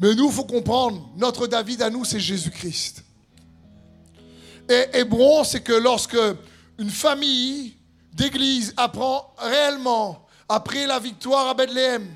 Mais 0.00 0.14
nous, 0.14 0.28
il 0.28 0.32
faut 0.32 0.44
comprendre, 0.44 1.10
notre 1.18 1.46
David 1.46 1.82
à 1.82 1.90
nous, 1.90 2.06
c'est 2.06 2.18
Jésus-Christ. 2.20 3.04
Et 4.70 4.86
Hébron, 4.94 5.44
c'est 5.44 5.60
que 5.60 5.74
lorsque 5.74 6.16
une 6.78 6.88
famille 6.88 7.76
d'église 8.12 8.74
apprend 8.76 9.32
réellement, 9.38 10.26
après 10.48 10.86
la 10.86 10.98
victoire 10.98 11.48
à 11.48 11.54
Bethléem, 11.54 12.08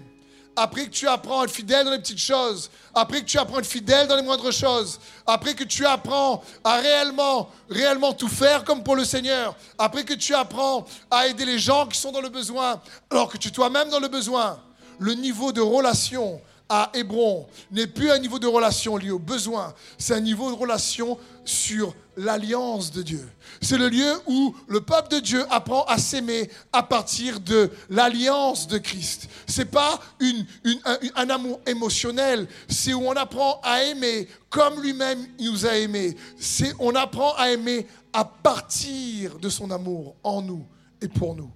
après 0.57 0.86
que 0.86 0.90
tu 0.90 1.09
apprends 1.09 1.40
à 1.40 1.45
être 1.45 1.51
fidèle 1.51 1.84
dans 1.84 1.90
les 1.90 1.99
petites 1.99 2.18
choses, 2.18 2.70
après 2.95 3.20
que 3.20 3.26
tu 3.26 3.38
apprends 3.38 3.57
à 3.57 3.61
être 3.61 3.66
fidèle 3.66 4.07
dans 4.07 4.16
les 4.16 4.22
moindres 4.22 4.53
choses, 4.53 5.01
après 5.26 5.55
que 5.55 5.64
tu 5.64 5.84
apprends 5.84 6.42
à 6.62 6.76
réellement, 6.76 7.49
réellement 7.68 8.12
tout 8.12 8.28
faire 8.28 8.64
comme 8.64 8.82
pour 8.82 8.97
le 8.97 9.05
Seigneur, 9.05 9.57
après 9.78 10.05
que 10.05 10.14
tu 10.14 10.34
apprends 10.34 10.84
à 11.11 11.26
aider 11.26 11.45
les 11.45 11.59
gens 11.59 11.86
qui 11.86 11.99
sont 11.99 12.12
dans 12.12 12.20
le 12.20 12.28
besoin, 12.28 12.80
alors 13.11 13.28
que 13.28 13.36
tu 13.36 13.49
es 13.49 13.51
toi-même 13.51 13.88
dans 13.88 14.01
le 14.01 14.09
besoin, 14.09 14.61
le 14.99 15.14
niveau 15.14 15.53
de 15.53 15.61
relation 15.61 16.40
à 16.68 16.90
Hébron 16.94 17.46
n'est 17.70 17.86
plus 17.86 18.10
un 18.10 18.18
niveau 18.18 18.38
de 18.38 18.46
relation 18.46 18.96
lié 18.96 19.10
aux 19.10 19.18
besoins, 19.18 19.74
c'est 19.98 20.14
un 20.14 20.20
niveau 20.20 20.50
de 20.50 20.56
relation 20.56 21.18
sur 21.44 21.94
l'alliance 22.16 22.90
de 22.90 23.02
Dieu. 23.02 23.28
C'est 23.60 23.76
le 23.76 23.88
lieu 23.88 24.12
où 24.26 24.54
le 24.66 24.80
peuple 24.80 25.10
de 25.10 25.20
Dieu 25.20 25.44
apprend 25.50 25.84
à 25.84 25.98
s'aimer 25.98 26.50
à 26.72 26.82
partir 26.82 27.40
de 27.40 27.70
l'alliance 27.90 28.66
de 28.66 28.78
Christ. 28.78 29.28
C'est 29.46 29.70
pas 29.70 30.00
une, 30.20 30.46
un, 30.84 30.98
un, 31.16 31.30
amour 31.30 31.60
émotionnel, 31.66 32.46
c'est 32.68 32.94
où 32.94 33.06
on 33.06 33.12
apprend 33.16 33.60
à 33.62 33.82
aimer 33.84 34.28
comme 34.48 34.80
lui-même 34.80 35.26
nous 35.40 35.66
a 35.66 35.76
aimés. 35.76 36.16
C'est 36.38 36.72
on 36.78 36.94
apprend 36.94 37.34
à 37.34 37.50
aimer 37.50 37.86
à 38.12 38.24
partir 38.24 39.38
de 39.38 39.48
son 39.48 39.70
amour 39.70 40.14
en 40.22 40.40
nous 40.40 40.64
et 41.02 41.08
pour 41.08 41.34
nous. 41.34 41.50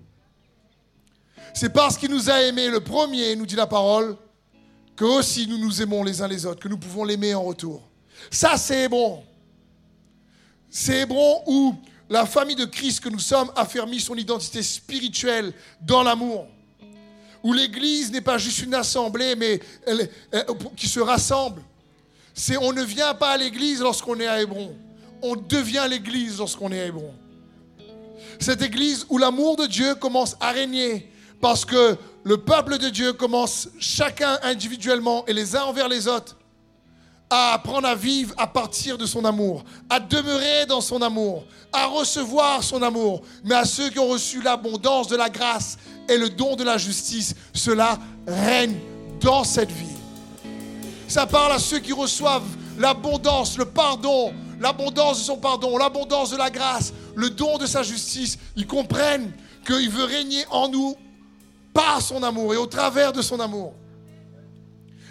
C'est 1.55 1.73
parce 1.73 1.97
qu'il 1.97 2.11
nous 2.11 2.29
a 2.29 2.43
aimés 2.43 2.69
le 2.69 2.81
premier, 2.81 3.35
nous 3.37 3.47
dit 3.47 3.57
la 3.57 3.67
parole, 3.67 4.17
que 4.99 5.05
aussi 5.05 5.47
nous 5.47 5.59
nous 5.59 5.81
aimons 5.81 6.03
les 6.03 6.21
uns 6.21 6.27
les 6.27 6.45
autres, 6.45 6.59
que 6.59 6.67
nous 6.67 6.77
pouvons 6.77 7.05
l'aimer 7.05 7.33
en 7.33 7.45
retour. 7.45 7.81
Ça, 8.33 8.57
c'est 8.57 8.83
Hébron. 8.83 9.23
C'est 10.69 11.03
Hébron 11.03 11.41
où 11.47 11.73
la 12.11 12.27
famille 12.27 12.57
de 12.57 12.65
Christ 12.65 12.99
que 12.99 13.09
nous 13.09 13.21
sommes 13.21 13.53
affermit 13.55 14.01
son 14.01 14.17
identité 14.17 14.61
spirituelle 14.61 15.53
dans 15.81 16.03
l'amour. 16.03 16.49
Où 17.45 17.53
l'Église 17.53 18.11
n'est 18.11 18.21
pas 18.21 18.39
juste 18.39 18.59
une 18.59 18.75
assemblée, 18.75 19.37
mais 19.37 19.61
elle, 19.87 20.11
qui 20.77 20.89
se 20.89 20.99
rassemble. 20.99 21.63
C'est 22.35 22.57
on 22.57 22.73
ne 22.73 22.83
vient 22.83 23.15
pas 23.15 23.31
à 23.31 23.37
l'Église 23.37 23.81
lorsqu'on 23.81 24.19
est 24.19 24.27
à 24.27 24.43
Hébron. 24.43 24.75
On 25.23 25.37
devient 25.37 25.87
l'Église 25.89 26.39
lorsqu'on 26.39 26.73
est 26.73 26.81
à 26.81 26.87
Hébron. 26.87 27.15
Cette 28.41 28.63
Église 28.63 29.07
où 29.09 29.19
l'amour 29.19 29.55
de 29.55 29.67
Dieu 29.67 29.95
commence 29.95 30.37
à 30.41 30.51
régner 30.51 31.09
parce 31.41 31.65
que 31.65 31.97
le 32.29 32.37
peuple 32.37 32.77
de 32.77 32.91
Dieu 32.91 33.15
commence 33.15 33.71
chacun 33.81 34.39
individuellement 34.43 35.25
et 35.27 35.33
les 35.33 35.57
uns 35.57 35.63
envers 35.63 35.89
les 35.89 36.07
autres 36.07 36.37
à 37.31 37.55
apprendre 37.55 37.89
à 37.89 37.95
vivre 37.95 38.35
à 38.37 38.47
partir 38.47 38.99
de 38.99 39.07
son 39.07 39.25
amour, 39.25 39.65
à 39.89 39.99
demeurer 39.99 40.67
dans 40.67 40.83
son 40.83 41.01
amour, 41.01 41.47
à 41.73 41.87
recevoir 41.87 42.63
son 42.63 42.83
amour. 42.83 43.23
Mais 43.45 43.55
à 43.55 43.65
ceux 43.65 43.89
qui 43.89 43.99
ont 43.99 44.09
reçu 44.09 44.43
l'abondance 44.43 45.09
de 45.09 45.17
la 45.17 45.31
grâce 45.31 45.79
et 46.07 46.19
le 46.19 46.29
don 46.29 46.55
de 46.55 46.65
la 46.65 46.77
justice, 46.77 47.35
cela 47.55 47.99
règne 48.27 48.77
dans 49.23 49.43
cette 49.43 49.73
vie. 49.73 49.97
Ça 51.09 51.25
parle 51.25 51.53
à 51.53 51.59
ceux 51.59 51.79
qui 51.79 51.95
reçoivent 51.95 52.59
l'abondance, 52.79 53.57
le 53.57 53.65
pardon, 53.65 54.35
l'abondance 54.61 55.21
de 55.21 55.25
son 55.25 55.39
pardon, 55.39 55.79
l'abondance 55.79 56.31
de 56.31 56.37
la 56.37 56.51
grâce, 56.51 56.93
le 57.15 57.31
don 57.31 57.57
de 57.57 57.65
sa 57.65 57.83
justice. 57.83 58.37
Ils 58.55 58.67
comprennent 58.67 59.33
qu'il 59.67 59.89
veut 59.89 60.05
régner 60.05 60.45
en 60.51 60.69
nous 60.69 60.95
par 61.79 62.03
son 62.03 62.25
amour 62.25 62.53
et 62.55 62.57
au 62.57 62.67
travers 62.67 63.13
de 63.13 63.23
son 63.23 63.39
amour. 63.39 63.73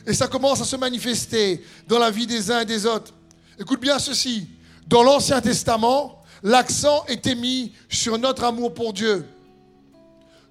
Et 0.05 0.13
ça 0.13 0.27
commence 0.27 0.59
à 0.59 0.65
se 0.65 0.75
manifester 0.75 1.63
dans 1.87 1.97
la 1.97 2.11
vie 2.11 2.27
des 2.27 2.51
uns 2.51 2.59
et 2.59 2.65
des 2.65 2.85
autres. 2.85 3.13
Écoute 3.57 3.79
bien 3.79 3.97
ceci. 3.99 4.49
Dans 4.85 5.01
l'Ancien 5.01 5.39
Testament, 5.39 6.21
l'accent 6.43 7.05
était 7.07 7.35
mis 7.35 7.71
sur 7.87 8.17
notre 8.17 8.43
amour 8.43 8.73
pour 8.73 8.91
Dieu. 8.91 9.25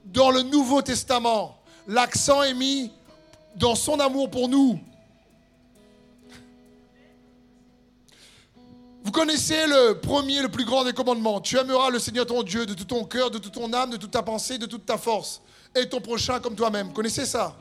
Dans 0.07 0.31
le 0.31 0.41
Nouveau 0.41 0.81
Testament, 0.81 1.61
l'accent 1.87 2.43
est 2.43 2.55
mis 2.55 2.91
dans 3.55 3.75
son 3.75 4.01
amour 4.01 4.31
pour 4.31 4.49
nous. 4.49 4.81
Vous 9.05 9.13
connaissez 9.13 9.67
le 9.67 10.01
premier, 10.01 10.41
le 10.41 10.49
plus 10.49 10.65
grand 10.65 10.83
des 10.83 10.95
commandements. 10.95 11.43
Tu 11.43 11.59
aimeras 11.59 11.91
le 11.91 11.99
Seigneur 11.99 12.25
ton 12.25 12.43
Dieu 12.43 12.65
de 12.65 12.73
tout 12.73 12.85
ton 12.87 13.05
cœur, 13.05 13.31
de 13.31 13.37
toute 13.37 13.53
ton 13.53 13.71
âme, 13.75 13.91
de 13.91 13.99
toute 13.99 14.13
ta 14.13 14.23
pensée, 14.23 14.57
de 14.57 14.65
toute 14.65 14.87
ta 14.87 14.97
force 14.97 15.43
et 15.77 15.89
ton 15.89 16.01
prochain 16.01 16.41
comme 16.41 16.57
toi-même. 16.57 16.93
Connaissez 16.93 17.27
ça 17.27 17.57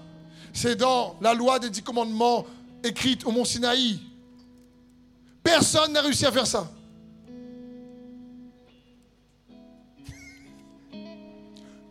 C'est 0.54 0.76
dans 0.76 1.18
la 1.22 1.34
loi 1.34 1.60
des 1.60 1.70
dix 1.70 1.84
commandements 1.84 2.46
écrite 2.84 3.26
au 3.26 3.32
mont 3.32 3.46
Sinaï. 3.46 4.00
Personne 5.44 5.94
n'a 5.94 6.02
réussi 6.02 6.26
à 6.26 6.32
faire 6.32 6.48
ça. 6.48 6.72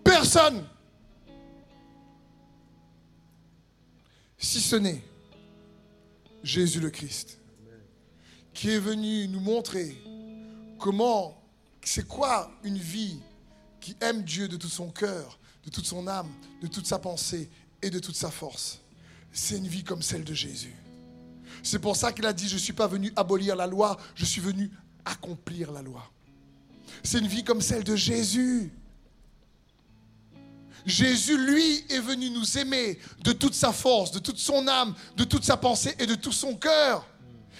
Personne. 0.02 0.64
Si 4.38 4.60
ce 4.60 4.76
n'est 4.76 5.02
Jésus 6.42 6.80
le 6.80 6.90
Christ, 6.90 7.38
qui 8.52 8.70
est 8.70 8.78
venu 8.78 9.26
nous 9.28 9.40
montrer 9.40 9.96
comment, 10.78 11.40
c'est 11.82 12.06
quoi 12.06 12.50
une 12.62 12.78
vie 12.78 13.18
qui 13.80 13.96
aime 14.00 14.22
Dieu 14.22 14.48
de 14.48 14.56
tout 14.56 14.68
son 14.68 14.90
cœur, 14.90 15.38
de 15.64 15.70
toute 15.70 15.86
son 15.86 16.06
âme, 16.06 16.28
de 16.62 16.66
toute 16.66 16.86
sa 16.86 16.98
pensée 16.98 17.50
et 17.82 17.90
de 17.90 17.98
toute 17.98 18.16
sa 18.16 18.30
force. 18.30 18.80
C'est 19.32 19.56
une 19.56 19.68
vie 19.68 19.84
comme 19.84 20.02
celle 20.02 20.24
de 20.24 20.34
Jésus. 20.34 20.74
C'est 21.62 21.78
pour 21.78 21.96
ça 21.96 22.12
qu'il 22.12 22.26
a 22.26 22.32
dit, 22.32 22.48
je 22.48 22.54
ne 22.54 22.60
suis 22.60 22.72
pas 22.72 22.86
venu 22.86 23.12
abolir 23.16 23.56
la 23.56 23.66
loi, 23.66 23.96
je 24.14 24.24
suis 24.24 24.40
venu 24.40 24.70
accomplir 25.04 25.72
la 25.72 25.82
loi. 25.82 26.10
C'est 27.02 27.18
une 27.18 27.26
vie 27.26 27.44
comme 27.44 27.60
celle 27.60 27.84
de 27.84 27.96
Jésus. 27.96 28.72
Jésus, 30.86 31.38
lui, 31.38 31.84
est 31.88 32.00
venu 32.00 32.30
nous 32.30 32.58
aimer 32.58 32.98
de 33.22 33.32
toute 33.32 33.54
sa 33.54 33.72
force, 33.72 34.10
de 34.10 34.18
toute 34.18 34.38
son 34.38 34.68
âme, 34.68 34.94
de 35.16 35.24
toute 35.24 35.44
sa 35.44 35.56
pensée 35.56 35.94
et 35.98 36.06
de 36.06 36.14
tout 36.14 36.32
son 36.32 36.54
cœur. 36.54 37.06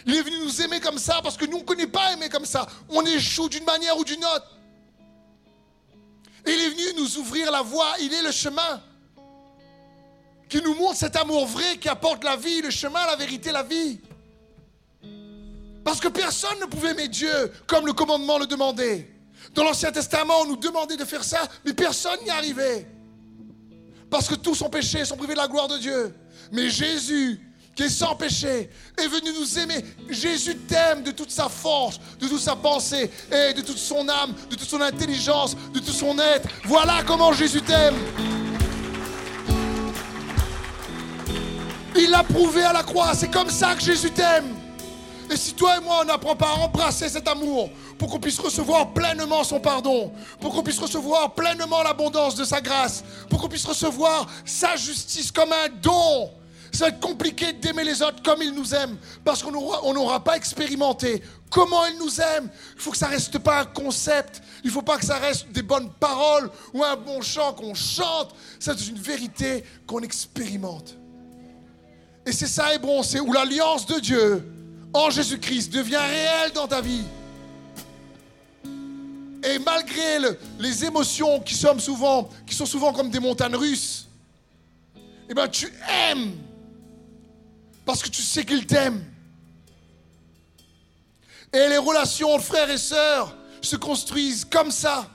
Il 0.07 0.15
est 0.15 0.23
venu 0.23 0.39
nous 0.45 0.61
aimer 0.61 0.81
comme 0.81 0.99
ça 0.99 1.21
parce 1.23 1.37
que 1.37 1.47
nous, 1.47 1.57
on 1.57 1.61
ne 1.61 1.65
connaît 1.65 1.87
pas 1.87 2.13
aimer 2.13 2.29
comme 2.29 2.45
ça. 2.45 2.67
On 2.91 3.03
échoue 3.07 3.49
d'une 3.49 3.65
manière 3.65 3.97
ou 3.97 4.05
d'une 4.05 4.25
autre. 4.25 4.51
Il 6.47 6.53
est 6.53 6.71
venu 6.71 7.03
nous 7.03 7.19
ouvrir 7.19 7.51
la 7.51 7.63
voie, 7.63 7.95
il 8.01 8.13
est 8.13 8.23
le 8.23 8.33
chemin 8.33 8.83
qui 10.49 10.63
nous 10.63 10.75
montre 10.75 10.97
cet 10.97 11.17
amour 11.17 11.47
vrai 11.47 11.79
qui 11.79 11.89
apporte 11.89 12.23
la 12.23 12.37
vie, 12.37 12.63
le 12.63 12.71
chemin, 12.71 13.05
la 13.07 13.17
vérité, 13.17 13.51
la 13.51 13.63
vie. 13.63 13.99
Parce 15.83 16.01
que 16.01 16.09
personne 16.09 16.59
ne 16.61 16.67
pouvait 16.67 16.93
aimer 16.93 17.09
Dieu 17.09 17.53
comme 17.67 17.87
le 17.87 17.93
commandement 17.93 18.39
le 18.39 18.47
demandait. 18.47 19.11
Dans 19.53 19.65
l'Ancien 19.65 19.91
Testament, 19.91 20.43
on 20.43 20.47
nous 20.47 20.57
demandait 20.57 20.97
de 20.97 21.05
faire 21.05 21.25
ça, 21.25 21.41
mais 21.65 21.75
personne 21.75 22.19
n'y 22.23 22.31
arrivait. 22.31 22.87
Parce 24.09 24.29
que 24.29 24.35
tous 24.37 24.55
sont 24.55 24.71
péchés, 24.71 25.05
sont 25.05 25.17
privés 25.17 25.35
de 25.35 25.39
la 25.39 25.49
gloire 25.49 25.69
de 25.69 25.79
Dieu. 25.79 26.15
Mais 26.53 26.71
Jésus, 26.71 27.41
qui 27.75 27.85
est 27.85 27.89
sans 27.89 28.15
péché, 28.15 28.71
est 28.97 29.09
venu 29.09 29.31
nous 29.39 29.59
aimer. 29.59 29.85
Jésus 30.09 30.57
t'aime 30.57 31.03
de 31.03 31.11
toute 31.11 31.31
sa 31.31 31.49
force, 31.49 31.99
de 32.21 32.29
toute 32.29 32.41
sa 32.41 32.57
pensée, 32.57 33.11
et 33.33 33.53
de 33.53 33.63
toute 33.63 33.79
son 33.79 34.09
âme, 34.09 34.35
de 34.51 34.57
toute 34.57 34.69
son 34.69 34.81
intelligence, 34.81 35.57
de 35.73 35.81
tout 35.81 35.93
son 35.93 36.19
être. 36.19 36.49
Voilà 36.65 37.03
comment 37.07 37.33
Jésus 37.33 37.63
t'aime. 37.63 37.97
Il 41.97 42.11
l'a 42.11 42.25
prouvé 42.25 42.63
à 42.65 42.73
la 42.73 42.83
croix. 42.83 43.15
C'est 43.15 43.31
comme 43.31 43.51
ça 43.51 43.75
que 43.75 43.83
Jésus 43.83 44.11
t'aime. 44.11 44.55
Et 45.31 45.37
si 45.37 45.55
toi 45.55 45.79
et 45.79 45.81
moi, 45.81 46.01
on 46.03 46.05
n'apprend 46.05 46.37
pas 46.37 46.49
à 46.49 46.55
embrasser 46.57 47.09
cet 47.09 47.27
amour 47.29 47.71
pour 47.99 48.11
qu'on 48.11 48.21
puisse 48.21 48.39
recevoir 48.39 48.93
pleinement 48.93 49.43
son 49.43 49.59
pardon, 49.59 50.13
pour 50.41 50.53
qu'on 50.53 50.63
puisse 50.63 50.79
recevoir 50.79 51.33
pleinement 51.35 51.83
l'abondance 51.83 52.35
de 52.35 52.45
sa 52.45 52.61
grâce, 52.61 53.03
pour 53.31 53.41
qu'on 53.41 53.49
puisse 53.49 53.65
recevoir 53.65 54.27
sa 54.45 54.77
justice 54.77 55.33
comme 55.33 55.53
un 55.53 55.69
don, 55.81 56.31
ça 56.75 56.87
va 56.87 56.89
être 56.91 57.01
compliqué 57.01 57.53
d'aimer 57.53 57.85
les 57.85 58.03
autres 58.03 58.23
comme 58.23 58.43
ils 58.43 58.53
nous 58.53 58.75
aiment, 58.75 58.97
parce 59.25 59.43
qu'on 59.43 59.53
n'aura 59.53 60.25
pas 60.25 60.37
expérimenté 60.37 61.23
comment 61.51 61.87
ils 61.87 61.99
nous 61.99 62.21
aiment. 62.21 62.51
Il 62.75 62.81
faut 62.81 62.91
que 62.91 62.97
ça 62.97 63.07
reste 63.07 63.39
pas 63.39 63.61
un 63.61 63.65
concept. 63.65 64.43
Il 64.65 64.69
ne 64.69 64.73
faut 64.73 64.83
pas 64.83 64.99
que 64.99 65.05
ça 65.05 65.19
reste 65.19 65.49
des 65.53 65.63
bonnes 65.63 65.91
paroles 66.01 66.51
ou 66.73 66.83
un 66.83 66.97
bon 66.97 67.21
chant 67.23 67.53
qu'on 67.53 67.75
chante. 67.75 68.35
C'est 68.59 68.89
une 68.89 68.99
vérité 68.99 69.65
qu'on 69.87 70.01
expérimente. 70.01 70.97
Et 72.27 72.33
c'est 72.33 72.49
ça, 72.49 72.75
Hébron, 72.75 73.03
c'est 73.03 73.21
où 73.21 73.33
l'alliance 73.33 73.87
de 73.87 74.01
Dieu 74.01 74.53
en 74.93 75.11
Jésus-Christ 75.11 75.73
devient 75.73 75.97
réelle 75.97 76.53
dans 76.53 76.67
ta 76.67 76.81
vie. 76.81 77.05
Et 79.45 79.59
malgré 79.59 80.19
les 80.59 80.85
émotions 80.85 81.41
qui 81.41 81.55
sont 81.55 81.79
souvent, 81.79 82.31
qui 82.47 82.55
sont 82.55 82.67
souvent 82.67 82.93
comme 82.93 83.11
des 83.11 83.21
montagnes 83.21 83.57
russes, 83.57 84.09
eh 85.29 85.35
ben, 85.35 85.47
tu 85.49 85.73
aimes 86.09 86.33
parce 87.85 88.03
que 88.03 88.09
tu 88.09 88.23
sais 88.23 88.45
qu'il 88.45 88.67
t'aime. 88.67 89.05
Et 91.53 91.69
les 91.69 91.79
relations 91.79 92.33
entre 92.33 92.45
frères 92.45 92.71
et 92.71 92.79
sœurs 92.79 93.37
se 93.61 93.77
construisent 93.77 94.45
comme 94.45 94.71
ça. 94.71 95.09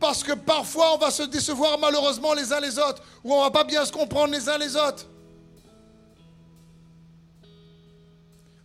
Parce 0.00 0.22
que 0.22 0.32
parfois 0.32 0.94
on 0.94 0.98
va 0.98 1.10
se 1.10 1.24
décevoir 1.24 1.78
malheureusement 1.78 2.34
les 2.34 2.52
uns 2.52 2.60
les 2.60 2.78
autres, 2.78 3.02
ou 3.24 3.34
on 3.34 3.42
va 3.42 3.50
pas 3.50 3.64
bien 3.64 3.84
se 3.84 3.92
comprendre 3.92 4.32
les 4.32 4.48
uns 4.48 4.58
les 4.58 4.76
autres. 4.76 5.06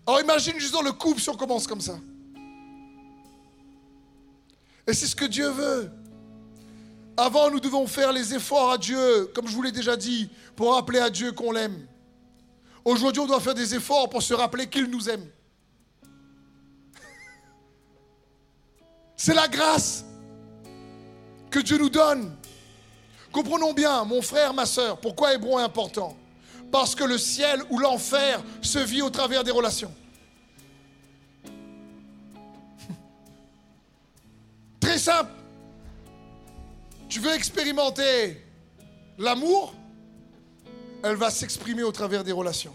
Alors 0.06 0.22
imagine 0.22 0.60
juste 0.60 0.74
dans 0.74 0.82
le 0.82 0.92
couple 0.92 1.22
si 1.22 1.30
on 1.30 1.36
commence 1.36 1.66
comme 1.66 1.82
ça. 1.82 1.98
Et 4.86 4.94
c'est 4.94 5.08
ce 5.08 5.16
que 5.16 5.26
Dieu 5.26 5.50
veut. 5.50 5.92
Avant, 7.16 7.50
nous 7.50 7.60
devons 7.60 7.88
faire 7.88 8.12
les 8.12 8.34
efforts 8.34 8.72
à 8.72 8.78
Dieu, 8.78 9.32
comme 9.34 9.48
je 9.48 9.54
vous 9.54 9.62
l'ai 9.62 9.72
déjà 9.72 9.96
dit, 9.96 10.30
pour 10.56 10.74
rappeler 10.74 11.00
à 11.00 11.10
Dieu 11.10 11.32
qu'on 11.32 11.52
l'aime. 11.52 11.88
Aujourd'hui, 12.86 13.22
on 13.22 13.28
doit 13.28 13.40
faire 13.40 13.54
des 13.54 13.76
efforts 13.76 14.10
pour 14.10 14.22
se 14.22 14.34
rappeler 14.34 14.68
qu'il 14.68 14.86
nous 14.90 15.10
aime. 15.10 15.26
C'est 19.16 19.34
la 19.34 19.48
grâce 19.48 20.04
que 21.50 21.60
Dieu 21.60 21.78
nous 21.78 21.90
donne. 21.90 22.36
Comprenons 23.32 23.74
bien, 23.74 24.04
mon 24.04 24.22
frère, 24.22 24.54
ma 24.54 24.66
soeur, 24.66 25.00
pourquoi 25.00 25.34
Hébron 25.34 25.60
est 25.60 25.64
important. 25.64 26.18
Parce 26.72 26.94
que 26.94 27.04
le 27.04 27.18
ciel 27.18 27.62
ou 27.70 27.80
l'enfer 27.80 28.44
se 28.62 28.80
vit 28.80 29.02
au 29.02 29.10
travers 29.10 29.44
des 29.44 29.52
relations. 29.52 29.94
Très 34.80 34.98
simple. 34.98 35.32
Tu 37.08 37.20
veux 37.20 37.34
expérimenter 37.34 38.44
l'amour? 39.18 39.74
Elle 41.04 41.18
va 41.18 41.30
s'exprimer 41.30 41.84
au 41.84 41.92
travers 41.92 42.24
des 42.24 42.32
relations. 42.32 42.74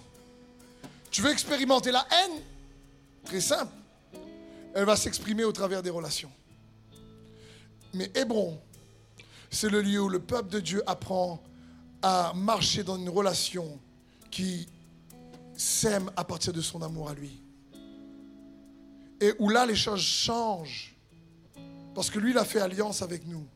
Tu 1.10 1.22
veux 1.22 1.30
expérimenter 1.30 1.90
la 1.90 2.06
haine? 2.10 2.42
Très 3.24 3.40
simple. 3.40 3.72
Elle 4.74 4.84
va 4.84 4.96
s'exprimer 4.96 5.44
au 5.44 5.52
travers 5.52 5.82
des 5.82 5.88
relations. 5.88 6.30
Mais 7.94 8.10
Hébron, 8.14 8.60
c'est 9.50 9.70
le 9.70 9.80
lieu 9.80 10.02
où 10.02 10.10
le 10.10 10.18
peuple 10.18 10.50
de 10.50 10.60
Dieu 10.60 10.82
apprend 10.86 11.42
à 12.02 12.34
marcher 12.34 12.84
dans 12.84 12.98
une 12.98 13.08
relation 13.08 13.80
qui 14.30 14.68
s'aime 15.56 16.10
à 16.14 16.22
partir 16.22 16.52
de 16.52 16.60
son 16.60 16.82
amour 16.82 17.08
à 17.08 17.14
lui. 17.14 17.40
Et 19.22 19.32
où 19.38 19.48
là, 19.48 19.64
les 19.64 19.74
choses 19.74 20.02
changent. 20.02 20.94
Parce 21.94 22.10
que 22.10 22.18
lui, 22.18 22.32
il 22.32 22.38
a 22.38 22.44
fait 22.44 22.60
alliance 22.60 23.00
avec 23.00 23.26
nous. 23.26 23.46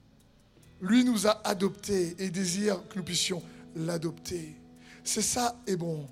Lui 0.81 1.05
nous 1.05 1.27
a 1.27 1.47
adoptés 1.47 2.17
et 2.19 2.31
désire 2.31 2.81
que 2.89 2.97
nous 2.97 3.05
puissions 3.05 3.43
l'adopter. 3.77 4.57
C'est 5.05 5.23
ça, 5.23 5.57
et 5.67 5.77
bon. 5.77 6.07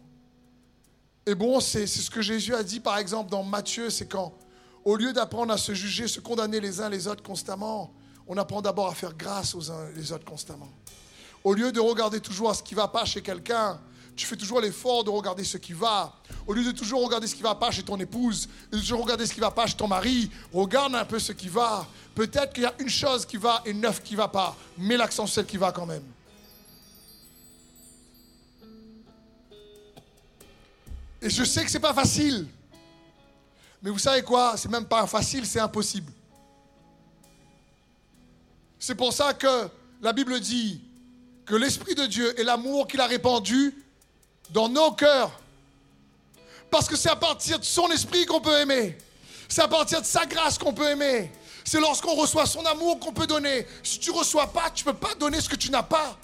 Et 1.27 1.35
bon, 1.35 1.61
c'est 1.61 1.87
ce 1.87 2.11
que 2.11 2.23
Jésus 2.23 2.55
a 2.55 2.63
dit, 2.63 2.81
par 2.81 2.99
exemple, 2.99 3.31
dans 3.31 3.43
Matthieu, 3.43 3.91
c'est 3.91 4.07
quand, 4.07 4.33
au 4.85 4.97
lieu 4.97 5.13
d'apprendre 5.13 5.53
à 5.53 5.59
se 5.59 5.75
juger, 5.75 6.09
se 6.09 6.21
condamner 6.21 6.61
les 6.61 6.81
uns 6.81 6.89
les 6.89 7.07
autres 7.07 7.23
constamment, 7.23 7.93
on 8.27 8.37
apprend 8.37 8.63
d'abord 8.63 8.89
à 8.89 8.95
faire 8.95 9.15
grâce 9.15 9.55
aux 9.55 9.71
uns 9.71 9.91
les 9.95 10.13
autres 10.13 10.25
constamment. 10.25 10.69
Au 11.45 11.55
lieu 11.55 11.73
de 11.73 11.81
regarder 11.81 12.21
toujours 12.21 12.55
ce 12.55 12.63
qui 12.63 12.75
ne 12.75 12.81
va 12.81 12.89
pas 12.89 13.05
chez 13.05 13.23
quelqu'un, 13.23 13.81
tu 14.17 14.27
fais 14.27 14.37
toujours 14.37 14.61
l'effort 14.61 15.05
de 15.05 15.11
regarder 15.11 15.45
ce 15.45 15.57
qui 15.57 15.73
va. 15.73 16.13
Au 16.47 16.53
lieu 16.53 16.65
de 16.65 16.73
toujours 16.73 17.03
regarder 17.05 17.27
ce 17.27 17.35
qui 17.35 17.43
ne 17.43 17.49
va 17.49 17.55
pas 17.55 17.71
chez 17.71 17.83
ton 17.83 17.99
épouse, 17.99 18.49
de 18.71 18.79
toujours 18.79 19.03
regarder 19.03 19.27
ce 19.27 19.33
qui 19.33 19.41
ne 19.41 19.45
va 19.45 19.51
pas 19.51 19.67
chez 19.67 19.77
ton 19.77 19.89
mari, 19.89 20.31
regarde 20.53 20.95
un 20.95 21.05
peu 21.05 21.19
ce 21.19 21.33
qui 21.33 21.49
va. 21.49 21.87
Peut-être 22.15 22.53
qu'il 22.53 22.65
y 22.65 22.67
a 22.67 22.75
une 22.79 22.89
chose 22.89 23.25
qui 23.25 23.37
va 23.37 23.63
et 23.65 23.73
neuf 23.73 24.03
qui 24.03 24.15
ne 24.15 24.19
va 24.19 24.29
pas. 24.29 24.57
Mets 24.77 24.97
l'accent 24.97 25.27
sur 25.27 25.37
celle 25.37 25.47
qui 25.47 25.57
va 25.57 25.73
quand 25.73 25.87
même. 25.87 26.03
Et 31.23 31.29
je 31.29 31.45
sais 31.45 31.65
que 31.65 31.71
ce 31.71 31.77
n'est 31.77 31.83
pas 31.83 31.95
facile. 31.95 32.47
Mais 33.83 33.91
vous 33.91 33.99
savez 33.99 34.23
quoi? 34.23 34.57
C'est 34.57 34.71
même 34.71 34.87
pas 34.87 35.07
facile, 35.07 35.47
c'est 35.47 35.61
impossible. 35.61 36.13
C'est 38.79 38.95
pour 38.95 39.13
ça 39.13 39.35
que 39.35 39.69
la 40.01 40.13
Bible 40.13 40.41
dit 40.41 40.81
que 41.45 41.55
l'Esprit 41.55 41.95
de 41.95 42.07
Dieu 42.07 42.39
et 42.41 42.45
l'amour 42.45 42.87
qu'il 42.89 43.01
a 43.01 43.07
répandu 43.07 43.75
dans 44.51 44.69
nos 44.69 44.93
cœurs. 44.93 45.39
Parce 46.71 46.89
que 46.89 46.97
c'est 46.97 47.11
à 47.11 47.17
partir 47.17 47.59
de 47.59 47.65
son 47.65 47.91
esprit 47.91 48.25
qu'on 48.27 48.41
peut 48.41 48.59
aimer. 48.59 48.97
C'est 49.49 49.63
à 49.63 49.69
partir 49.69 50.01
de 50.01 50.07
sa 50.07 50.25
grâce 50.27 50.57
qu'on 50.57 50.73
peut 50.73 50.89
aimer. 50.89 51.31
C'est 51.65 51.81
lorsqu'on 51.81 52.15
reçoit 52.15 52.47
son 52.47 52.65
amour 52.65 52.99
qu'on 53.01 53.13
peut 53.13 53.27
donner. 53.27 53.67
Si 53.83 53.99
tu 53.99 54.11
ne 54.11 54.17
reçois 54.17 54.53
pas, 54.53 54.71
tu 54.71 54.87
ne 54.87 54.93
peux 54.93 54.99
pas 54.99 55.15
donner 55.15 55.41
ce 55.41 55.49
que 55.49 55.57
tu 55.57 55.71
n'as 55.71 55.83
pas. 55.83 56.17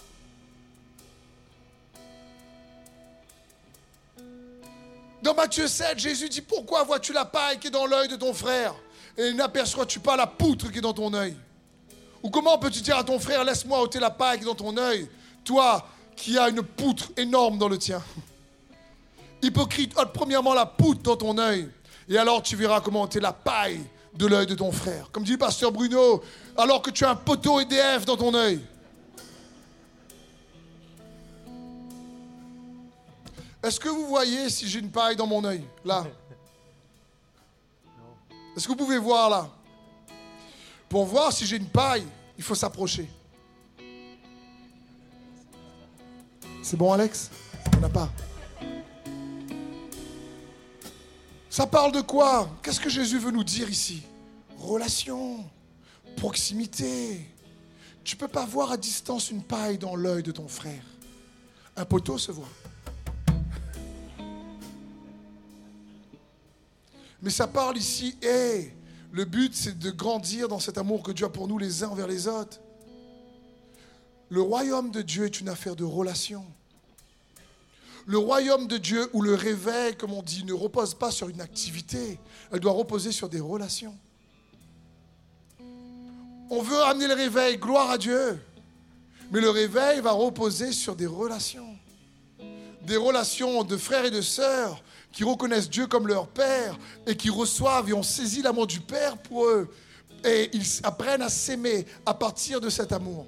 Dans 5.27 5.35
Matthieu 5.35 5.67
7, 5.67 5.99
Jésus 5.99 6.29
dit, 6.29 6.41
pourquoi 6.41 6.85
vois-tu 6.85 7.13
la 7.13 7.25
paille 7.25 7.59
qui 7.59 7.67
est 7.67 7.71
dans 7.71 7.85
l'œil 7.87 8.07
de 8.07 8.15
ton 8.15 8.33
frère 8.33 8.73
et 9.19 9.33
n'aperçois-tu 9.33 9.99
pas 9.99 10.17
la 10.17 10.29
poutre 10.29 10.71
qui 10.71 10.79
est 10.79 10.81
dans 10.81 10.93
ton 10.93 11.13
œil? 11.15 11.35
Ou 12.23 12.31
comment 12.31 12.57
peux-tu 12.59 12.81
dire 12.81 12.97
à 12.97 13.03
ton 13.03 13.19
frère, 13.19 13.43
laisse-moi 13.43 13.83
ôter 13.83 13.99
la 13.99 14.11
paille 14.11 14.39
qui 14.39 14.45
est 14.45 14.47
dans 14.47 14.55
ton 14.55 14.77
œil, 14.77 15.09
toi 15.43 15.85
qui 16.15 16.39
as 16.39 16.49
une 16.49 16.63
poutre 16.63 17.11
énorme 17.17 17.59
dans 17.59 17.67
le 17.67 17.77
tien? 17.77 18.01
Hypocrite, 19.43 19.99
ôte 19.99 20.13
premièrement 20.13 20.55
la 20.55 20.65
poutre 20.65 21.03
dans 21.03 21.17
ton 21.17 21.37
œil, 21.39 21.69
et 22.09 22.17
alors 22.19 22.41
tu 22.41 22.55
verras 22.55 22.81
comment 22.81 23.03
ôter 23.03 23.19
la 23.19 23.33
paille 23.33 23.81
de 24.15 24.27
l'œil 24.27 24.47
de 24.47 24.55
ton 24.55 24.71
frère. 24.71 25.09
Comme 25.11 25.25
dit 25.25 25.33
le 25.33 25.39
pasteur 25.39 25.73
Bruno, 25.73 26.23
alors 26.57 26.83
que 26.83 26.91
tu 26.91 27.05
as 27.05 27.11
un 27.11 27.17
poteau 27.17 27.59
EDF 27.59 28.05
dans 28.05 28.17
ton 28.17 28.33
œil. 28.33 28.61
Est-ce 33.67 33.81
que 33.81 33.89
vous 33.89 34.07
voyez 34.07 34.49
si 34.49 34.69
j'ai 34.69 34.79
une 34.79 34.93
paille 34.93 35.17
dans 35.17 35.27
mon 35.27 35.43
œil 35.43 35.65
Là? 35.85 36.07
Est-ce 38.57 38.65
que 38.65 38.69
vous 38.69 38.77
pouvez 38.77 38.99
voir 38.99 39.29
là? 39.29 39.51
Pour 40.89 41.05
voir 41.05 41.33
si 41.33 41.45
j'ai 41.45 41.57
une 41.57 41.67
paille, 41.67 42.07
il 42.39 42.45
faut 42.45 42.55
s'approcher. 42.55 43.11
C'est 46.63 46.77
bon, 46.77 46.93
Alex? 46.93 47.29
On 47.77 47.81
n'a 47.81 47.89
pas. 47.89 48.09
Ça 51.51 51.67
parle 51.67 51.91
de 51.91 52.03
quoi? 52.03 52.49
Qu'est-ce 52.63 52.81
que 52.81 52.89
Jésus 52.89 53.19
veut 53.19 53.33
nous 53.33 53.43
dire 53.43 53.69
ici? 53.69 54.05
Relation, 54.59 55.45
proximité. 56.17 57.29
Tu 58.05 58.15
ne 58.15 58.21
peux 58.21 58.29
pas 58.29 58.47
voir 58.47 58.71
à 58.71 58.77
distance 58.77 59.33
une 59.33 59.43
paille 59.43 59.77
dans 59.77 59.97
l'œil 59.97 60.23
de 60.23 60.31
ton 60.31 60.47
frère. 60.47 60.85
Un 61.75 61.85
poteau 61.85 62.17
se 62.17 62.31
voit. 62.31 62.47
Mais 67.23 67.31
ça 67.31 67.47
parle 67.47 67.77
ici, 67.77 68.17
et 68.23 68.73
le 69.13 69.25
but 69.25 69.55
c'est 69.55 69.79
de 69.79 69.91
grandir 69.91 70.49
dans 70.49 70.61
cet 70.61 70.79
amour 70.79 71.03
que 71.03 71.13
Dieu 71.13 71.27
a 71.27 71.31
pour 71.31 71.49
nous 71.49 71.59
les 71.59 71.83
uns 71.83 71.89
envers 71.89 72.07
les 72.07 72.29
autres. 72.29 72.61
Le 74.29 74.43
royaume 74.43 74.91
de 74.91 75.03
Dieu 75.03 75.25
est 75.25 75.41
une 75.41 75.49
affaire 75.49 75.77
de 75.77 75.85
relation. 75.85 76.45
Le 78.07 78.19
royaume 78.19 78.69
de 78.69 78.77
Dieu 78.77 79.09
où 79.13 79.23
le 79.23 79.35
réveil, 79.35 79.97
comme 79.97 80.13
on 80.13 80.23
dit, 80.23 80.45
ne 80.45 80.53
repose 80.53 80.95
pas 80.95 81.11
sur 81.11 81.29
une 81.29 81.41
activité, 81.41 82.19
elle 82.53 82.61
doit 82.61 82.73
reposer 82.73 83.11
sur 83.11 83.29
des 83.29 83.41
relations. 83.41 83.97
On 86.51 86.63
veut 86.63 86.81
amener 86.83 87.09
le 87.09 87.15
réveil, 87.15 87.57
gloire 87.57 87.91
à 87.91 87.99
Dieu. 87.99 88.41
Mais 89.33 89.41
le 89.41 89.51
réveil 89.51 90.01
va 90.01 90.13
reposer 90.13 90.71
sur 90.71 90.95
des 90.95 91.07
relations. 91.07 91.77
Des 92.83 92.97
relations 92.97 93.65
de 93.65 93.77
frères 93.77 94.05
et 94.05 94.13
de 94.13 94.21
sœurs 94.21 94.81
qui 95.17 95.25
reconnaissent 95.25 95.71
Dieu 95.71 95.87
comme 95.87 96.07
leur 96.07 96.29
Père 96.29 96.77
et 97.07 97.17
qui 97.17 97.31
reçoivent 97.31 97.89
et 97.89 97.95
ont 97.95 98.03
saisi 98.03 98.43
l'amour 98.43 98.67
du 98.67 98.81
Père 98.81 99.17
pour 99.17 99.47
eux. 99.47 99.67
Et 100.23 100.51
ils 100.53 100.81
apprennent 100.83 101.23
à 101.23 101.31
s'aimer 101.31 101.87
à 102.05 102.13
partir 102.13 102.61
de 102.61 102.69
cet 102.69 102.93
amour. 102.93 103.27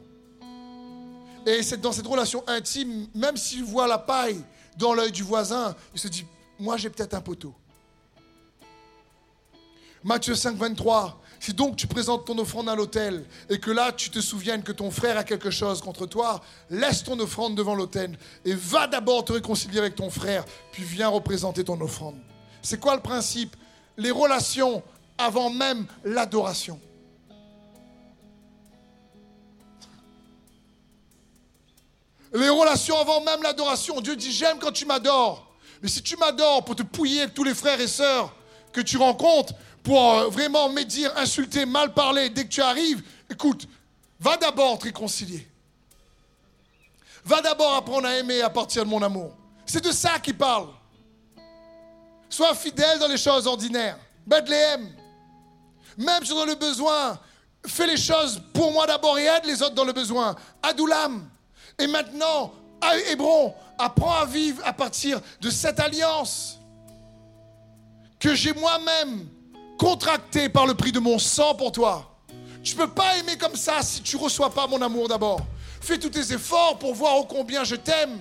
Et 1.46 1.62
c'est 1.62 1.80
dans 1.80 1.92
cette 1.92 2.06
relation 2.06 2.44
intime, 2.46 3.06
même 3.14 3.38
s'ils 3.38 3.64
voient 3.64 3.86
la 3.86 3.96
paille 3.96 4.44
dans 4.76 4.92
l'œil 4.92 5.12
du 5.12 5.22
voisin, 5.22 5.74
il 5.94 5.98
se 5.98 6.08
dit, 6.08 6.26
moi 6.60 6.76
j'ai 6.76 6.90
peut-être 6.90 7.14
un 7.14 7.22
poteau. 7.22 7.54
Matthieu 10.04 10.34
5, 10.34 10.56
23. 10.56 11.18
Si 11.40 11.54
donc 11.54 11.76
tu 11.76 11.86
présentes 11.86 12.26
ton 12.26 12.36
offrande 12.38 12.68
à 12.68 12.74
l'autel 12.74 13.24
et 13.48 13.58
que 13.58 13.70
là 13.70 13.92
tu 13.92 14.10
te 14.10 14.20
souviennes 14.20 14.62
que 14.62 14.72
ton 14.72 14.90
frère 14.90 15.16
a 15.16 15.24
quelque 15.24 15.50
chose 15.50 15.80
contre 15.80 16.06
toi, 16.06 16.42
laisse 16.70 17.04
ton 17.04 17.18
offrande 17.20 17.54
devant 17.54 17.74
l'autel 17.74 18.18
et 18.44 18.54
va 18.54 18.86
d'abord 18.86 19.24
te 19.24 19.32
réconcilier 19.32 19.78
avec 19.78 19.94
ton 19.94 20.10
frère, 20.10 20.44
puis 20.72 20.82
viens 20.82 21.08
représenter 21.08 21.64
ton 21.64 21.80
offrande. 21.80 22.16
C'est 22.62 22.80
quoi 22.80 22.96
le 22.96 23.02
principe? 23.02 23.56
Les 23.96 24.10
relations 24.10 24.82
avant 25.16 25.50
même 25.50 25.86
l'adoration. 26.04 26.80
Les 32.32 32.48
relations 32.48 32.98
avant 32.98 33.22
même 33.22 33.42
l'adoration. 33.42 34.00
Dieu 34.00 34.16
dit 34.16 34.32
j'aime 34.32 34.58
quand 34.58 34.72
tu 34.72 34.84
m'adores. 34.86 35.46
Mais 35.82 35.88
si 35.88 36.02
tu 36.02 36.16
m'adores 36.16 36.64
pour 36.64 36.76
te 36.76 36.82
pouiller 36.82 37.22
avec 37.22 37.34
tous 37.34 37.44
les 37.44 37.54
frères 37.54 37.80
et 37.80 37.86
sœurs 37.86 38.34
que 38.72 38.80
tu 38.80 38.96
rencontres, 38.96 39.54
pour 39.82 40.12
euh, 40.12 40.28
vraiment 40.28 40.68
médire, 40.68 41.12
insulter, 41.16 41.66
mal 41.66 41.92
parler 41.92 42.30
dès 42.30 42.44
que 42.44 42.48
tu 42.50 42.62
arrives, 42.62 43.02
écoute, 43.30 43.66
va 44.20 44.36
d'abord 44.36 44.78
te 44.78 44.84
réconcilier. 44.84 45.46
Va 47.24 47.40
d'abord 47.40 47.74
apprendre 47.74 48.06
à 48.06 48.16
aimer 48.16 48.40
à 48.40 48.50
partir 48.50 48.84
de 48.84 48.90
mon 48.90 49.02
amour. 49.02 49.36
C'est 49.66 49.84
de 49.84 49.92
ça 49.92 50.18
qu'il 50.18 50.36
parle. 50.36 50.68
Sois 52.28 52.54
fidèle 52.54 52.98
dans 52.98 53.08
les 53.08 53.18
choses 53.18 53.46
ordinaires. 53.46 53.98
Bethléem. 54.26 54.92
Même 55.96 56.24
si 56.24 56.30
dans 56.30 56.44
le 56.44 56.54
besoin, 56.54 57.18
fais 57.66 57.86
les 57.86 57.96
choses 57.96 58.40
pour 58.52 58.72
moi 58.72 58.86
d'abord 58.86 59.18
et 59.18 59.24
aide 59.24 59.44
les 59.44 59.62
autres 59.62 59.74
dans 59.74 59.84
le 59.84 59.92
besoin. 59.92 60.36
Adoulam. 60.62 61.28
Et 61.78 61.86
maintenant, 61.86 62.52
à 62.80 62.96
Hébron, 62.96 63.54
apprends 63.78 64.14
à 64.14 64.24
vivre 64.24 64.62
à 64.64 64.72
partir 64.72 65.20
de 65.40 65.50
cette 65.50 65.80
alliance 65.80 66.58
que 68.18 68.34
j'ai 68.34 68.52
moi-même 68.52 69.28
contracté 69.78 70.48
par 70.48 70.66
le 70.66 70.74
prix 70.74 70.92
de 70.92 70.98
mon 70.98 71.18
sang 71.18 71.54
pour 71.54 71.72
toi. 71.72 72.18
Tu 72.62 72.74
ne 72.74 72.80
peux 72.80 72.90
pas 72.90 73.16
aimer 73.16 73.38
comme 73.38 73.56
ça 73.56 73.80
si 73.82 74.02
tu 74.02 74.16
ne 74.16 74.22
reçois 74.22 74.52
pas 74.52 74.66
mon 74.66 74.82
amour 74.82 75.08
d'abord. 75.08 75.40
Fais 75.80 75.98
tous 75.98 76.10
tes 76.10 76.32
efforts 76.32 76.78
pour 76.78 76.94
voir 76.94 77.16
ô 77.16 77.24
combien 77.24 77.64
je 77.64 77.76
t'aime. 77.76 78.18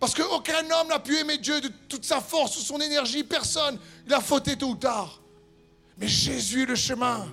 Parce 0.00 0.14
qu'aucun 0.14 0.64
homme 0.68 0.88
n'a 0.88 0.98
pu 0.98 1.16
aimer 1.18 1.38
Dieu 1.38 1.60
de 1.60 1.68
toute 1.88 2.04
sa 2.04 2.20
force 2.20 2.56
ou 2.56 2.60
son 2.60 2.80
énergie. 2.80 3.22
Personne. 3.22 3.78
Il 4.04 4.12
a 4.12 4.20
fauté 4.20 4.56
tôt 4.56 4.70
ou 4.70 4.74
tard. 4.74 5.20
Mais 5.96 6.08
Jésus 6.08 6.62
est 6.62 6.66
le 6.66 6.74
chemin. 6.74 7.28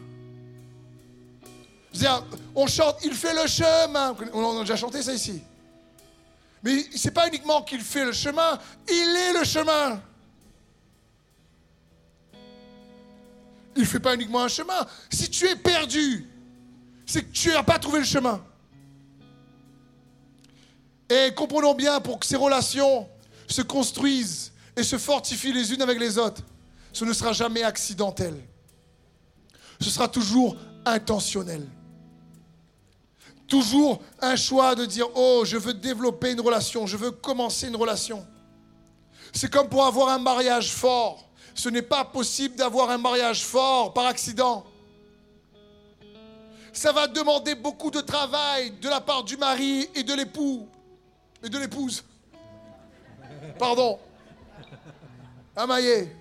on 2.53 2.67
chante, 2.67 2.97
il 3.03 3.13
fait 3.15 3.33
le 3.33 3.47
chemin. 3.47 4.15
On 4.33 4.57
a 4.57 4.59
déjà 4.59 4.75
chanté 4.75 5.01
ça 5.01 5.13
ici. 5.13 5.41
Mais 6.61 6.85
c'est 6.95 7.11
pas 7.11 7.27
uniquement 7.27 7.63
qu'il 7.63 7.81
fait 7.81 8.05
le 8.05 8.11
chemin, 8.11 8.59
il 8.87 9.15
est 9.15 9.39
le 9.39 9.45
chemin. 9.45 10.01
Il 13.79 13.83
ne 13.83 13.87
fait 13.87 14.01
pas 14.01 14.13
uniquement 14.13 14.43
un 14.43 14.49
chemin. 14.49 14.85
Si 15.09 15.29
tu 15.29 15.47
es 15.47 15.55
perdu, 15.55 16.27
c'est 17.05 17.23
que 17.23 17.31
tu 17.31 17.47
n'as 17.47 17.63
pas 17.63 17.79
trouvé 17.79 17.99
le 17.99 18.05
chemin. 18.05 18.43
Et 21.09 21.33
comprenons 21.33 21.73
bien, 21.73 22.01
pour 22.01 22.19
que 22.19 22.25
ces 22.25 22.35
relations 22.35 23.07
se 23.47 23.61
construisent 23.61 24.51
et 24.75 24.83
se 24.83 24.97
fortifient 24.97 25.53
les 25.53 25.71
unes 25.71 25.81
avec 25.81 25.97
les 25.97 26.17
autres, 26.17 26.41
ce 26.91 27.05
ne 27.05 27.13
sera 27.13 27.31
jamais 27.31 27.63
accidentel. 27.63 28.35
Ce 29.79 29.89
sera 29.89 30.09
toujours 30.09 30.57
intentionnel. 30.85 31.65
Toujours 33.47 34.01
un 34.19 34.35
choix 34.35 34.75
de 34.75 34.85
dire, 34.85 35.07
oh, 35.15 35.43
je 35.45 35.55
veux 35.55 35.73
développer 35.73 36.33
une 36.33 36.41
relation, 36.41 36.85
je 36.85 36.97
veux 36.97 37.11
commencer 37.11 37.69
une 37.69 37.77
relation. 37.77 38.27
C'est 39.31 39.49
comme 39.49 39.69
pour 39.69 39.85
avoir 39.85 40.09
un 40.09 40.19
mariage 40.19 40.73
fort. 40.73 41.28
Ce 41.59 41.67
n'est 41.67 41.81
pas 41.81 42.05
possible 42.05 42.55
d'avoir 42.55 42.89
un 42.89 42.97
mariage 42.97 43.43
fort 43.43 43.93
par 43.93 44.05
accident. 44.05 44.63
Ça 46.71 46.93
va 46.93 47.05
demander 47.05 47.53
beaucoup 47.53 47.91
de 47.91 47.99
travail 47.99 48.71
de 48.79 48.87
la 48.87 49.01
part 49.01 49.25
du 49.25 49.35
mari 49.35 49.89
et 49.93 50.03
de 50.03 50.13
l'époux. 50.13 50.69
Et 51.43 51.49
de 51.49 51.57
l'épouse. 51.57 52.05
Pardon. 53.57 53.99
Amaillé. 55.53 56.15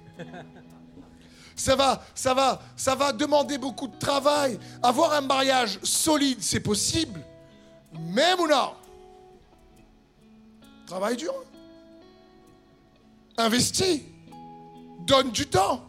Ça 1.54 1.76
va, 1.76 2.04
ça 2.16 2.34
va, 2.34 2.60
ça 2.76 2.96
va 2.96 3.12
demander 3.12 3.58
beaucoup 3.58 3.86
de 3.86 3.96
travail. 3.96 4.58
Avoir 4.82 5.12
un 5.12 5.20
mariage 5.20 5.78
solide, 5.84 6.38
c'est 6.40 6.58
possible. 6.58 7.20
Mais 7.92 8.34
Mouna, 8.34 8.72
travail 10.84 11.16
dur. 11.16 11.32
Investi. 13.36 14.17
Donne 14.98 15.30
du 15.30 15.46
temps. 15.46 15.88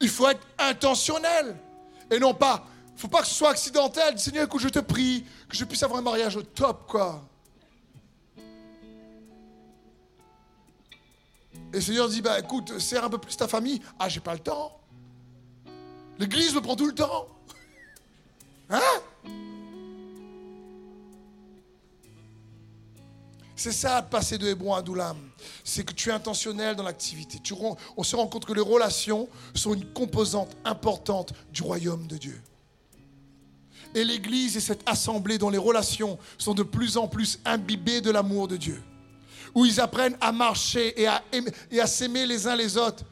Il 0.00 0.08
faut 0.08 0.28
être 0.28 0.46
intentionnel. 0.58 1.56
Et 2.10 2.18
non 2.18 2.34
pas, 2.34 2.66
il 2.88 2.94
ne 2.94 2.98
faut 2.98 3.08
pas 3.08 3.22
que 3.22 3.26
ce 3.28 3.34
soit 3.34 3.50
accidentel. 3.50 4.18
Seigneur, 4.18 4.44
écoute, 4.44 4.60
je 4.60 4.68
te 4.68 4.80
prie 4.80 5.24
que 5.48 5.56
je 5.56 5.64
puisse 5.64 5.82
avoir 5.82 6.00
un 6.00 6.02
mariage 6.02 6.36
au 6.36 6.42
top, 6.42 6.86
quoi. 6.88 7.22
Et 11.72 11.76
le 11.76 11.80
Seigneur 11.80 12.08
dit, 12.08 12.20
bah 12.20 12.38
écoute, 12.38 12.78
serre 12.78 13.04
un 13.04 13.08
peu 13.08 13.18
plus 13.18 13.36
ta 13.36 13.48
famille. 13.48 13.80
Ah, 13.98 14.08
j'ai 14.08 14.20
pas 14.20 14.34
le 14.34 14.40
temps. 14.40 14.78
L'église 16.18 16.54
me 16.54 16.60
prend 16.60 16.76
tout 16.76 16.86
le 16.86 16.94
temps. 16.94 17.28
Hein? 18.68 18.80
C'est 23.62 23.70
ça 23.70 24.02
passer 24.02 24.38
de 24.38 24.48
Hébron 24.48 24.74
à 24.74 24.82
Doulam. 24.82 25.16
C'est 25.62 25.84
que 25.84 25.92
tu 25.92 26.08
es 26.08 26.12
intentionnel 26.12 26.74
dans 26.74 26.82
l'activité. 26.82 27.38
On 27.96 28.02
se 28.02 28.16
rend 28.16 28.26
compte 28.26 28.44
que 28.44 28.52
les 28.52 28.60
relations 28.60 29.28
sont 29.54 29.72
une 29.72 29.84
composante 29.92 30.50
importante 30.64 31.32
du 31.52 31.62
royaume 31.62 32.08
de 32.08 32.16
Dieu. 32.16 32.42
Et 33.94 34.02
l'Église 34.02 34.56
est 34.56 34.60
cette 34.60 34.82
assemblée 34.84 35.38
dont 35.38 35.48
les 35.48 35.58
relations 35.58 36.18
sont 36.38 36.54
de 36.54 36.64
plus 36.64 36.96
en 36.96 37.06
plus 37.06 37.38
imbibées 37.44 38.00
de 38.00 38.10
l'amour 38.10 38.48
de 38.48 38.56
Dieu 38.56 38.82
où 39.54 39.64
ils 39.64 39.80
apprennent 39.80 40.16
à 40.20 40.32
marcher 40.32 41.00
et 41.00 41.06
à, 41.06 41.22
et 41.70 41.80
à 41.80 41.86
s'aimer 41.86 42.26
les 42.26 42.48
uns 42.48 42.56
les 42.56 42.76
autres 42.76 43.04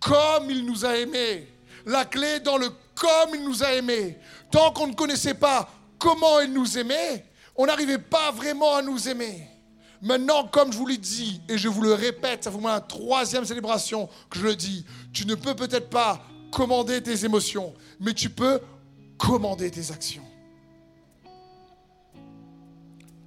comme 0.00 0.48
il 0.48 0.64
nous 0.64 0.86
a 0.86 0.96
aimés. 0.96 1.46
La 1.84 2.06
clé 2.06 2.40
dans 2.40 2.56
le 2.56 2.70
comme 2.94 3.34
il 3.34 3.44
nous 3.44 3.62
a 3.62 3.74
aimés. 3.74 4.16
Tant 4.50 4.72
qu'on 4.72 4.86
ne 4.86 4.94
connaissait 4.94 5.34
pas 5.34 5.68
comment 5.98 6.40
il 6.40 6.54
nous 6.54 6.78
aimait, 6.78 7.26
on 7.54 7.66
n'arrivait 7.66 7.98
pas 7.98 8.30
vraiment 8.30 8.74
à 8.74 8.80
nous 8.80 9.06
aimer. 9.06 9.57
Maintenant, 10.00 10.46
comme 10.46 10.72
je 10.72 10.78
vous 10.78 10.86
l'ai 10.86 10.98
dit, 10.98 11.40
et 11.48 11.58
je 11.58 11.68
vous 11.68 11.82
le 11.82 11.94
répète, 11.94 12.44
ça 12.44 12.50
vous 12.50 12.60
met 12.60 12.68
la 12.68 12.80
troisième 12.80 13.44
célébration 13.44 14.08
que 14.30 14.38
je 14.38 14.44
le 14.44 14.56
dis, 14.56 14.84
tu 15.12 15.26
ne 15.26 15.34
peux 15.34 15.54
peut-être 15.54 15.90
pas 15.90 16.22
commander 16.52 17.02
tes 17.02 17.24
émotions, 17.24 17.74
mais 18.00 18.14
tu 18.14 18.30
peux 18.30 18.60
commander 19.16 19.70
tes 19.70 19.90
actions. 19.90 20.22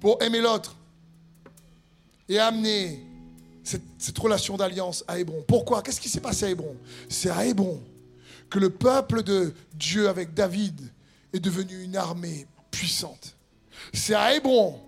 Pour 0.00 0.20
aimer 0.22 0.40
l'autre, 0.40 0.74
et 2.32 2.38
amener 2.38 3.04
cette, 3.62 4.18
relation 4.18 4.56
d'alliance 4.56 5.04
à 5.06 5.18
Hébron. 5.18 5.44
Pourquoi? 5.46 5.82
Qu'est-ce 5.82 6.00
qui 6.00 6.08
s'est 6.08 6.20
passé 6.20 6.46
à 6.46 6.50
Hébron? 6.50 6.76
C'est 7.08 7.30
à 7.30 7.44
Hébron 7.44 7.80
que 8.50 8.58
le 8.58 8.70
peuple 8.70 9.22
de 9.22 9.54
Dieu 9.74 10.08
avec 10.08 10.34
David 10.34 10.80
est 11.32 11.40
devenu 11.40 11.82
une 11.82 11.96
armée 11.96 12.46
puissante. 12.70 13.36
C'est 13.92 14.14
à 14.14 14.34
Hébron 14.34 14.80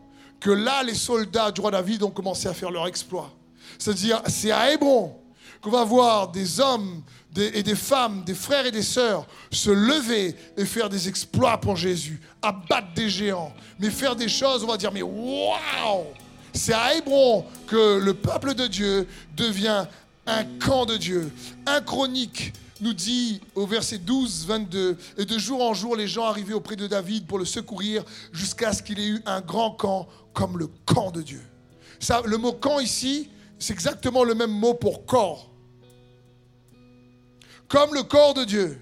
que 0.44 0.50
là, 0.50 0.82
les 0.82 0.94
soldats 0.94 1.50
du 1.50 1.62
roi 1.62 1.70
David 1.70 2.02
ont 2.02 2.10
commencé 2.10 2.46
à 2.48 2.52
faire 2.52 2.70
leur 2.70 2.86
exploit. 2.86 3.32
C'est-à-dire, 3.78 4.20
c'est 4.26 4.50
à 4.50 4.70
Hébron 4.70 5.16
qu'on 5.62 5.70
va 5.70 5.84
voir 5.84 6.28
des 6.28 6.60
hommes 6.60 7.02
et 7.34 7.62
des 7.62 7.74
femmes, 7.74 8.24
des 8.24 8.34
frères 8.34 8.66
et 8.66 8.70
des 8.70 8.82
sœurs 8.82 9.26
se 9.50 9.70
lever 9.70 10.36
et 10.58 10.66
faire 10.66 10.90
des 10.90 11.08
exploits 11.08 11.58
pour 11.58 11.76
Jésus, 11.76 12.20
abattre 12.42 12.92
des 12.94 13.08
géants, 13.08 13.54
mais 13.78 13.88
faire 13.88 14.14
des 14.14 14.28
choses, 14.28 14.62
on 14.62 14.66
va 14.66 14.76
dire, 14.76 14.92
mais 14.92 15.00
waouh 15.00 16.04
c'est 16.52 16.74
à 16.74 16.94
Hébron 16.94 17.46
que 17.66 17.98
le 17.98 18.12
peuple 18.12 18.52
de 18.52 18.66
Dieu 18.66 19.08
devient 19.34 19.86
un 20.26 20.44
camp 20.60 20.84
de 20.84 20.98
Dieu. 20.98 21.32
Un 21.64 21.80
chronique 21.80 22.52
nous 22.80 22.92
dit 22.92 23.40
au 23.54 23.66
verset 23.66 23.98
12, 23.98 24.46
22, 24.46 24.96
et 25.18 25.24
de 25.24 25.38
jour 25.38 25.62
en 25.62 25.74
jour, 25.74 25.96
les 25.96 26.08
gens 26.08 26.24
arrivaient 26.24 26.54
auprès 26.54 26.76
de 26.76 26.86
David 26.86 27.26
pour 27.26 27.38
le 27.38 27.44
secourir 27.44 28.04
jusqu'à 28.32 28.72
ce 28.72 28.82
qu'il 28.82 28.98
ait 28.98 29.06
eu 29.06 29.22
un 29.26 29.40
grand 29.40 29.70
camp 29.70 30.08
comme 30.32 30.58
le 30.58 30.68
camp 30.84 31.10
de 31.10 31.22
Dieu. 31.22 31.42
Ça, 32.00 32.22
le 32.24 32.36
mot 32.36 32.52
camp 32.52 32.80
ici, 32.80 33.30
c'est 33.58 33.72
exactement 33.72 34.24
le 34.24 34.34
même 34.34 34.50
mot 34.50 34.74
pour 34.74 35.06
corps. 35.06 35.50
Comme 37.68 37.94
le 37.94 38.02
corps 38.02 38.34
de 38.34 38.44
Dieu. 38.44 38.80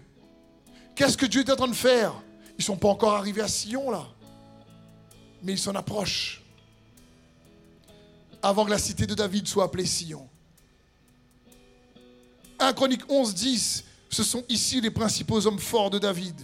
Qu'est-ce 0.95 1.17
que 1.17 1.27
Dieu 1.27 1.43
est 1.43 1.51
en 1.51 1.57
train 1.57 1.69
de 1.69 1.75
faire? 1.75 2.15
Ils 2.53 2.61
ne 2.61 2.65
sont 2.65 2.77
pas 2.77 2.89
encore 2.89 3.15
arrivés 3.15 3.43
à 3.43 3.49
Sion 3.49 3.91
là, 3.91 4.07
mais 5.43 5.53
ils 5.53 5.59
s'en 5.59 5.75
approchent 5.75 6.43
avant 8.43 8.65
que 8.65 8.71
la 8.71 8.79
cité 8.79 9.07
de 9.07 9.15
David 9.15 9.47
soit 9.47 9.65
appelée 9.65 9.87
Sion. 9.87 10.29
1 12.63 12.73
Chronique 12.75 13.03
11, 13.09 13.35
10, 13.35 13.85
ce 14.09 14.23
sont 14.23 14.45
ici 14.49 14.81
les 14.81 14.91
principaux 14.91 15.47
hommes 15.47 15.59
forts 15.59 15.91
de 15.91 15.99
David. 15.99 16.39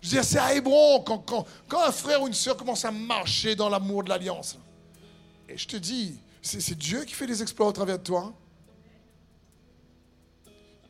Je 0.00 0.08
veux 0.08 0.14
dire, 0.14 0.24
c'est 0.24 0.38
à 0.38 0.54
Hébron 0.54 1.00
quand, 1.00 1.46
quand, 1.68 1.80
un 1.80 1.92
frère 1.92 2.22
ou 2.22 2.26
une 2.26 2.34
sœur 2.34 2.56
commence 2.56 2.84
à 2.84 2.90
marcher 2.90 3.54
dans 3.54 3.68
l'amour 3.68 4.02
de 4.02 4.08
l'alliance. 4.08 4.58
Et 5.48 5.56
je 5.56 5.68
te 5.68 5.76
dis, 5.76 6.18
c'est 6.40 6.76
Dieu 6.76 7.04
qui 7.04 7.14
fait 7.14 7.26
des 7.26 7.40
exploits 7.40 7.68
au 7.68 7.72
travers 7.72 7.98
de 7.98 8.02
toi. 8.02 8.34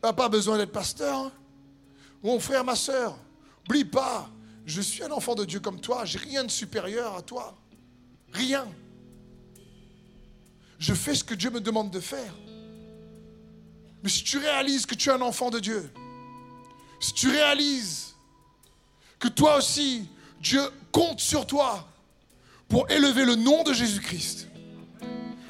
Pas 0.01 0.29
besoin 0.29 0.57
d'être 0.57 0.71
pasteur. 0.71 1.15
Hein. 1.15 1.31
Mon 2.23 2.39
frère, 2.39 2.63
ma 2.63 2.75
sœur, 2.75 3.15
n'oublie 3.67 3.85
pas, 3.85 4.29
je 4.65 4.81
suis 4.81 5.03
un 5.03 5.11
enfant 5.11 5.35
de 5.35 5.45
Dieu 5.45 5.59
comme 5.59 5.79
toi, 5.79 6.05
j'ai 6.05 6.17
rien 6.17 6.43
de 6.43 6.51
supérieur 6.51 7.15
à 7.15 7.21
toi. 7.21 7.55
Rien. 8.31 8.67
Je 10.79 10.93
fais 10.93 11.13
ce 11.13 11.23
que 11.23 11.35
Dieu 11.35 11.51
me 11.51 11.61
demande 11.61 11.91
de 11.91 11.99
faire. 11.99 12.33
Mais 14.03 14.09
si 14.09 14.23
tu 14.23 14.37
réalises 14.37 14.85
que 14.85 14.95
tu 14.95 15.09
es 15.09 15.13
un 15.13 15.21
enfant 15.21 15.49
de 15.49 15.59
Dieu, 15.59 15.89
si 16.99 17.13
tu 17.13 17.29
réalises 17.29 18.13
que 19.17 19.29
toi 19.29 19.57
aussi, 19.57 20.09
Dieu 20.41 20.61
compte 20.91 21.21
sur 21.21 21.47
toi 21.47 21.87
pour 22.67 22.89
élever 22.91 23.23
le 23.23 23.35
nom 23.35 23.63
de 23.63 23.71
Jésus-Christ, 23.71 24.49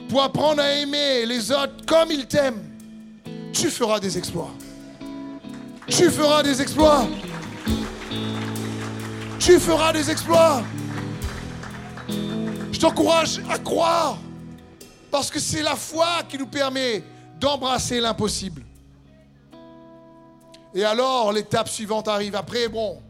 pour 0.08 0.22
apprendre 0.22 0.62
à 0.62 0.72
aimer 0.74 1.26
les 1.26 1.52
autres 1.52 1.84
comme 1.88 2.12
il 2.12 2.28
t'aime, 2.28 2.62
tu 3.52 3.72
feras 3.72 4.00
des 4.00 4.18
exploits. 4.18 4.54
Tu 5.88 6.12
feras 6.12 6.44
des 6.44 6.62
exploits. 6.62 7.08
Tu 9.40 9.60
feras 9.60 9.94
des 9.94 10.10
exploits. 10.12 10.64
Je 12.72 12.80
t'encourage 12.80 13.42
à 13.50 13.58
croire 13.58 14.18
parce 15.10 15.32
que 15.32 15.40
c'est 15.40 15.62
la 15.62 15.76
foi 15.76 16.22
qui 16.30 16.38
nous 16.38 16.48
permet 16.48 17.04
d'embrasser 17.44 18.00
l'impossible. 18.00 18.64
Et 20.74 20.86
alors, 20.86 21.34
l'étape 21.34 21.68
suivante 21.68 22.08
arrive. 22.08 22.36
Après 22.36 22.64
Hébron, 22.64 23.02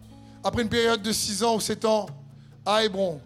après 0.44 0.64
une 0.64 0.70
période 0.70 1.04
de 1.04 1.12
6 1.12 1.44
ans 1.44 1.56
ou 1.56 1.60
7 1.60 1.86
ans, 1.86 2.08
à 2.66 2.84
Hébron, 2.84 3.22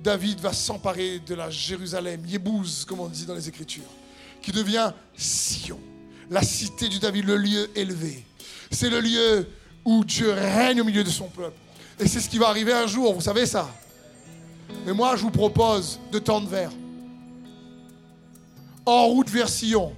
David 0.00 0.40
va 0.40 0.52
s'emparer 0.52 1.20
de 1.20 1.34
la 1.34 1.48
Jérusalem, 1.48 2.22
Yébouz, 2.26 2.84
comme 2.84 3.00
on 3.00 3.08
dit 3.08 3.24
dans 3.24 3.34
les 3.34 3.48
Écritures, 3.48 3.90
qui 4.42 4.52
devient 4.52 4.92
Sion, 5.16 5.80
la 6.28 6.42
cité 6.42 6.88
du 6.88 6.98
David, 6.98 7.24
le 7.24 7.36
lieu 7.38 7.70
élevé. 7.74 8.26
C'est 8.70 8.90
le 8.90 9.00
lieu 9.00 9.48
où 9.86 10.04
Dieu 10.04 10.32
règne 10.32 10.82
au 10.82 10.84
milieu 10.84 11.02
de 11.02 11.08
son 11.08 11.28
peuple. 11.28 11.56
Et 11.98 12.06
c'est 12.06 12.20
ce 12.20 12.28
qui 12.28 12.36
va 12.36 12.48
arriver 12.48 12.74
un 12.74 12.86
jour, 12.86 13.14
vous 13.14 13.22
savez 13.22 13.46
ça. 13.46 13.70
Mais 14.84 14.92
moi, 14.92 15.16
je 15.16 15.22
vous 15.22 15.30
propose 15.30 15.98
de 16.12 16.18
tendre 16.18 16.46
vers 16.46 16.70
en 18.88 19.06
route 19.08 19.28
vers 19.28 19.48
Sion. 19.48 19.94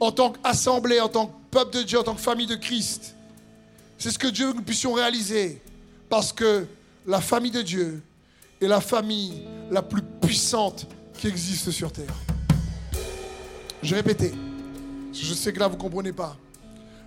En 0.00 0.10
tant 0.12 0.30
qu'assemblée, 0.30 0.98
en 0.98 1.08
tant 1.08 1.26
que 1.26 1.32
peuple 1.50 1.76
de 1.76 1.82
Dieu, 1.82 1.98
en 1.98 2.02
tant 2.02 2.14
que 2.14 2.20
famille 2.20 2.46
de 2.46 2.54
Christ. 2.54 3.14
C'est 3.98 4.10
ce 4.10 4.18
que 4.18 4.28
Dieu 4.28 4.46
veut 4.46 4.52
que 4.52 4.58
nous 4.58 4.64
puissions 4.64 4.94
réaliser. 4.94 5.60
Parce 6.08 6.32
que 6.32 6.66
la 7.06 7.20
famille 7.20 7.50
de 7.50 7.62
Dieu 7.62 8.02
est 8.60 8.66
la 8.66 8.80
famille 8.80 9.42
la 9.70 9.82
plus 9.82 10.02
puissante 10.02 10.86
qui 11.18 11.28
existe 11.28 11.70
sur 11.70 11.92
terre. 11.92 12.14
Je 13.82 13.94
répétais, 13.94 14.32
je 15.12 15.34
sais 15.34 15.52
que 15.52 15.58
là 15.58 15.68
vous 15.68 15.76
ne 15.76 15.80
comprenez 15.80 16.12
pas. 16.12 16.36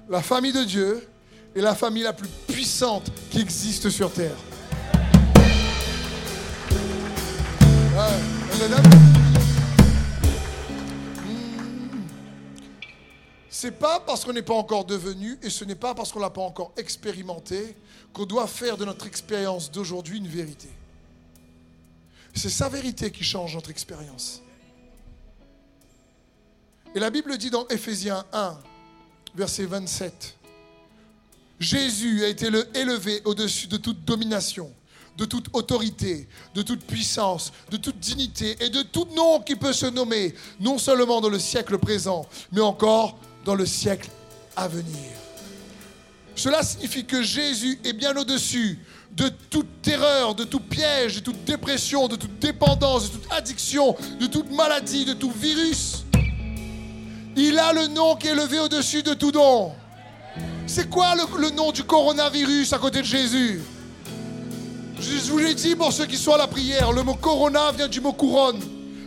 La 0.07 0.21
famille 0.21 0.53
de 0.53 0.63
Dieu 0.63 1.07
est 1.55 1.61
la 1.61 1.73
famille 1.73 2.03
la 2.03 2.13
plus 2.13 2.29
puissante 2.47 3.11
qui 3.31 3.39
existe 3.39 3.89
sur 3.89 4.11
terre. 4.11 4.35
C'est 13.57 13.71
pas 13.71 14.01
parce 14.01 14.25
qu'on 14.25 14.33
n'est 14.33 14.41
pas 14.41 14.53
encore 14.53 14.83
devenu 14.83 15.39
et 15.41 15.49
ce 15.49 15.63
n'est 15.63 15.75
pas 15.75 15.95
parce 15.95 16.11
qu'on 16.11 16.19
l'a 16.19 16.29
pas 16.29 16.41
encore 16.41 16.73
expérimenté 16.75 17.77
qu'on 18.11 18.25
doit 18.25 18.47
faire 18.47 18.75
de 18.75 18.83
notre 18.83 19.07
expérience 19.07 19.71
d'aujourd'hui 19.71 20.17
une 20.17 20.27
vérité. 20.27 20.67
C'est 22.33 22.49
sa 22.49 22.67
vérité 22.67 23.11
qui 23.11 23.23
change 23.23 23.55
notre 23.55 23.69
expérience. 23.69 24.41
Et 26.93 26.99
la 26.99 27.09
Bible 27.09 27.37
dit 27.37 27.49
dans 27.49 27.65
Éphésiens 27.69 28.25
1, 28.33 28.59
verset 29.35 29.67
27, 29.67 30.35
Jésus 31.57 32.25
a 32.25 32.27
été 32.27 32.47
élevé 32.73 33.21
au-dessus 33.23 33.67
de 33.67 33.77
toute 33.77 34.03
domination, 34.03 34.69
de 35.15 35.23
toute 35.23 35.47
autorité, 35.53 36.27
de 36.55 36.61
toute 36.61 36.83
puissance, 36.83 37.53
de 37.71 37.77
toute 37.77 37.99
dignité 37.99 38.57
et 38.59 38.69
de 38.69 38.81
tout 38.81 39.07
nom 39.15 39.39
qui 39.39 39.55
peut 39.55 39.71
se 39.71 39.85
nommer, 39.85 40.35
non 40.59 40.77
seulement 40.77 41.21
dans 41.21 41.29
le 41.29 41.39
siècle 41.39 41.77
présent, 41.77 42.25
mais 42.51 42.59
encore 42.59 43.17
dans 43.45 43.55
le 43.55 43.65
siècle 43.65 44.09
à 44.55 44.67
venir. 44.67 45.11
Cela 46.35 46.63
signifie 46.63 47.05
que 47.05 47.21
Jésus 47.21 47.79
est 47.85 47.93
bien 47.93 48.15
au-dessus 48.17 48.79
de 49.11 49.29
toute 49.49 49.81
terreur, 49.81 50.35
de 50.35 50.43
tout 50.43 50.59
piège, 50.59 51.15
de 51.15 51.19
toute 51.21 51.45
dépression, 51.45 52.09
de 52.09 52.17
toute 52.17 52.39
dépendance, 52.39 53.09
de 53.09 53.17
toute 53.17 53.31
addiction, 53.31 53.95
de 54.19 54.25
toute 54.25 54.51
maladie, 54.51 55.05
de 55.05 55.13
tout 55.13 55.31
virus. 55.31 56.03
Il 57.37 57.57
a 57.57 57.71
le 57.71 57.87
nom 57.87 58.15
qui 58.15 58.27
est 58.27 58.35
levé 58.35 58.59
au-dessus 58.59 59.03
de 59.03 59.13
tout 59.13 59.31
nom. 59.31 59.71
C'est 60.67 60.89
quoi 60.89 61.15
le, 61.15 61.49
nom 61.51 61.71
du 61.71 61.83
coronavirus 61.83 62.73
à 62.73 62.79
côté 62.79 62.99
de 62.99 63.05
Jésus? 63.05 63.61
Je 64.99 65.31
vous 65.31 65.37
l'ai 65.37 65.53
dit 65.53 65.75
pour 65.75 65.93
ceux 65.93 66.05
qui 66.05 66.17
sont 66.17 66.33
à 66.33 66.37
la 66.37 66.47
prière, 66.47 66.91
le 66.91 67.03
mot 67.03 67.13
corona 67.13 67.71
vient 67.71 67.87
du 67.87 68.01
mot 68.01 68.13
couronne, 68.13 68.59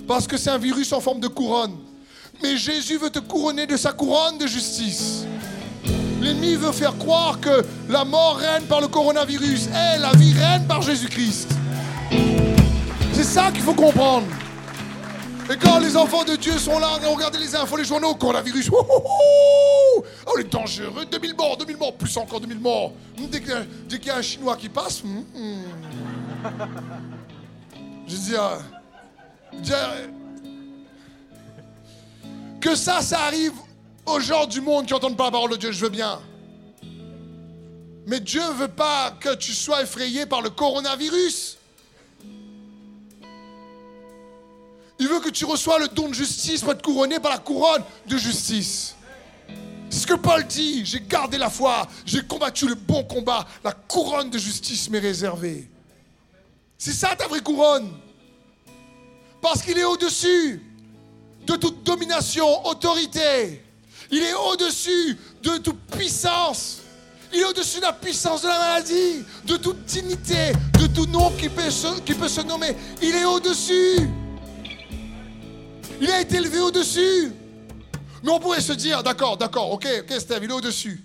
parce 0.07 0.27
que 0.27 0.37
c'est 0.37 0.51
un 0.51 0.59
virus 0.59 0.93
en 0.93 1.01
forme 1.01 1.21
de 1.21 1.29
couronne. 1.29 1.77
Mais 2.43 2.57
Jésus 2.57 2.99
veut 2.99 3.11
te 3.11 3.19
couronner 3.19 3.67
de 3.67 3.77
sa 3.77 3.93
couronne 3.93 4.39
de 4.39 4.47
justice. 4.47 5.25
L'ennemi 6.21 6.55
veut 6.55 6.73
faire 6.73 6.97
croire 6.99 7.41
que 7.41 7.65
la 7.89 8.05
mort 8.05 8.37
règne 8.37 8.65
par 8.65 8.81
le 8.81 8.89
coronavirus. 8.89 9.69
et 9.69 9.99
la 9.99 10.13
vie 10.13 10.35
règne 10.35 10.65
par 10.65 10.83
Jésus-Christ. 10.83 11.49
C'est 13.13 13.25
ça 13.25 13.51
qu'il 13.51 13.63
faut 13.63 13.75
comprendre. 13.75 14.27
Et 15.51 15.57
quand 15.57 15.79
les 15.79 15.97
enfants 15.97 16.25
de 16.25 16.37
Dieu 16.37 16.53
sont 16.59 16.79
là, 16.79 16.99
regardez 17.05 17.39
les 17.39 17.57
infos, 17.57 17.77
les 17.77 17.85
journaux, 17.85 18.15
coronavirus, 18.15 18.71
oh, 18.73 20.05
oh, 20.27 20.39
est 20.39 20.53
dangereux, 20.53 21.07
2000 21.11 21.35
morts, 21.35 21.57
2000 21.57 21.77
morts, 21.79 21.95
plus 21.95 22.15
encore 22.19 22.41
2000 22.41 22.61
morts. 22.61 22.93
Dès 23.31 23.41
qu'il 23.41 24.07
y, 24.07 24.11
a 24.11 24.17
un 24.17 24.23
Chinois 24.23 24.57
qui 24.57 24.69
passe, 24.69 25.03
hmm, 25.03 25.25
hmm. 25.35 25.63
je 28.07 28.17
dis, 28.17 28.35
euh, 28.35 28.59
que 32.61 32.75
ça, 32.75 33.03
ça 33.03 33.21
arrive 33.21 33.53
aux 34.07 34.21
gens 34.21 34.47
du 34.47 34.61
monde 34.61 34.87
qui 34.87 34.93
n'entendent 34.93 35.17
pas 35.17 35.27
la 35.27 35.31
parole 35.31 35.51
de 35.51 35.57
Dieu, 35.57 35.73
je 35.73 35.81
veux 35.81 35.91
bien. 35.91 36.21
Mais 38.07 38.21
Dieu 38.21 38.41
ne 38.41 38.55
veut 38.55 38.69
pas 38.69 39.15
que 39.21 39.35
tu 39.35 39.53
sois 39.53 39.83
effrayé 39.83 40.25
par 40.25 40.41
le 40.41 40.51
coronavirus. 40.51 41.59
Il 44.99 45.09
veut 45.09 45.21
que 45.21 45.29
tu 45.29 45.45
reçois 45.45 45.79
le 45.79 45.89
don 45.89 46.09
de 46.09 46.15
justice 46.15 46.63
pour 46.63 46.73
être 46.73 46.83
couronné 46.83 47.21
par 47.21 47.31
la 47.31 47.39
couronne 47.39 47.85
de 48.07 48.17
justice. 48.17 48.97
C'est 49.91 50.01
ce 50.01 50.07
que 50.07 50.15
Paul 50.15 50.47
dit. 50.47 50.85
J'ai 50.85 51.01
gardé 51.01 51.39
la 51.39 51.51
foi, 51.51 51.87
j'ai 52.05 52.23
combattu 52.23 52.67
le 52.67 52.75
bon 52.75 53.05
combat. 53.05 53.47
La 53.63 53.73
couronne 53.73 54.31
de 54.31 54.39
justice 54.39 54.91
m'est 54.91 54.99
réservée. 54.99 55.69
C'est 56.79 56.93
ça 56.93 57.15
ta 57.15 57.29
vraie 57.29 57.41
couronne. 57.41 57.91
Parce 59.41 59.63
qu'il 59.63 59.79
est 59.79 59.85
au-dessus 59.85 60.63
de 61.49 61.57
toute 61.57 61.83
domination, 61.83 62.67
autorité. 62.67 63.63
Il 64.11 64.23
est 64.23 64.35
au-dessus 64.35 65.17
de 65.43 65.57
toute 65.59 65.81
puissance. 65.97 66.81
Il 67.33 67.41
est 67.41 67.45
au-dessus 67.45 67.79
de 67.79 67.83
la 67.83 67.93
puissance 67.93 68.43
de 68.43 68.49
la 68.49 68.59
maladie, 68.59 69.25
de 69.45 69.57
toute 69.57 69.85
dignité, 69.85 70.53
de 70.79 70.87
tout 70.87 71.07
nom 71.07 71.31
qui 71.31 71.49
peut 71.49 71.71
se, 71.71 72.41
nommer. 72.43 72.77
Il 73.03 73.15
est 73.15 73.25
au-dessus. 73.25 74.09
Il 76.01 76.11
a 76.11 76.21
été 76.21 76.37
élevé 76.37 76.61
au-dessus. 76.61 77.33
Mais 78.23 78.31
on 78.31 78.41
pourrait 78.41 78.61
se 78.61 78.73
dire, 78.73 79.03
d'accord, 79.03 79.37
d'accord, 79.37 79.71
ok, 79.73 79.87
ok, 80.01 80.21
Steve, 80.21 80.41
il 80.43 80.51
est 80.51 80.55
au-dessus. 80.55 81.03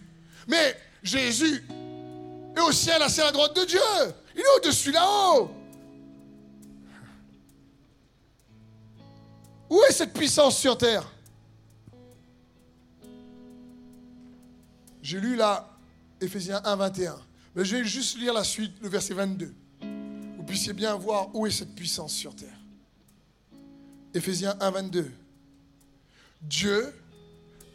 Mais 0.48 0.78
Jésus 1.02 1.64
est 2.56 2.62
au 2.62 2.72
ciel, 2.72 3.02
assis 3.02 3.22
à 3.22 3.26
la 3.26 3.32
droite 3.32 3.56
de 3.56 3.66
Dieu. 3.66 3.80
Il 4.36 4.42
est 4.42 4.58
au-dessus 4.58 4.92
là-haut. 4.92 5.52
Où 9.74 9.82
est 9.90 9.92
cette 9.92 10.14
puissance 10.14 10.60
sur 10.60 10.78
terre? 10.78 11.04
J'ai 15.02 15.20
lu 15.20 15.36
là 15.36 15.68
Ephésiens 16.22 16.62
1, 16.64 16.76
21. 16.76 17.20
Mais 17.56 17.66
je 17.66 17.78
vais 17.78 17.84
juste 17.84 18.20
lire 18.20 18.36
la 18.36 18.44
suite, 18.44 18.74
le 18.84 18.88
verset 18.88 19.16
22. 19.16 19.52
Vous 20.38 20.44
puissiez 20.44 20.74
bien 20.74 20.94
voir 20.94 21.36
où 21.36 21.48
est 21.48 21.52
cette 21.52 21.74
puissance 21.74 22.14
sur 22.14 22.36
terre. 22.36 22.56
Ephésiens 24.14 24.56
1, 24.60 24.70
22. 24.70 25.12
Dieu 26.44 26.94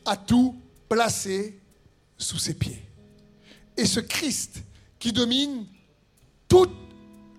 a 0.04 0.16
tout 0.16 0.54
placé 0.88 1.58
sous 2.16 2.38
ses 2.38 2.54
pieds. 2.54 2.80
Et 3.76 3.86
ce 3.86 3.98
Christ 3.98 4.62
qui 5.00 5.12
domine 5.12 5.66
toutes 6.46 6.76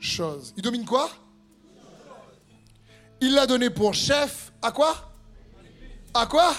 choses. 0.02 0.54
Il 0.58 0.64
domine 0.64 0.84
quoi? 0.84 1.10
Il 3.22 3.34
l'a 3.34 3.46
donné 3.46 3.70
pour 3.70 3.94
chef 3.94 4.54
à 4.62 4.72
quoi? 4.72 5.12
À 6.14 6.26
quoi? 6.26 6.56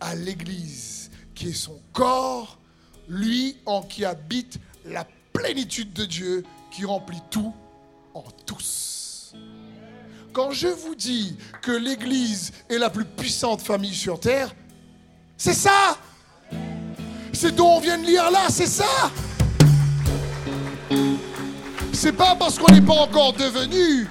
À 0.00 0.14
l'Église, 0.14 1.10
qui 1.34 1.50
est 1.50 1.54
son 1.54 1.80
corps, 1.92 2.58
lui 3.08 3.56
en 3.64 3.82
qui 3.82 4.04
habite 4.04 4.58
la 4.84 5.06
plénitude 5.32 5.92
de 5.92 6.04
Dieu, 6.04 6.44
qui 6.72 6.84
remplit 6.84 7.22
tout 7.30 7.54
en 8.14 8.24
tous. 8.44 9.34
Quand 10.32 10.50
je 10.50 10.68
vous 10.68 10.94
dis 10.94 11.36
que 11.62 11.72
l'Église 11.72 12.52
est 12.68 12.78
la 12.78 12.90
plus 12.90 13.04
puissante 13.04 13.62
famille 13.62 13.94
sur 13.94 14.18
terre, 14.18 14.54
c'est 15.36 15.54
ça! 15.54 15.96
C'est 17.32 17.54
dont 17.54 17.76
on 17.76 17.80
vient 17.80 17.98
de 17.98 18.04
lire 18.04 18.30
là, 18.30 18.46
c'est 18.50 18.66
ça! 18.66 19.10
C'est 21.92 22.12
pas 22.12 22.34
parce 22.34 22.58
qu'on 22.58 22.72
n'est 22.74 22.82
pas 22.82 22.94
encore 22.94 23.32
devenu 23.32 24.08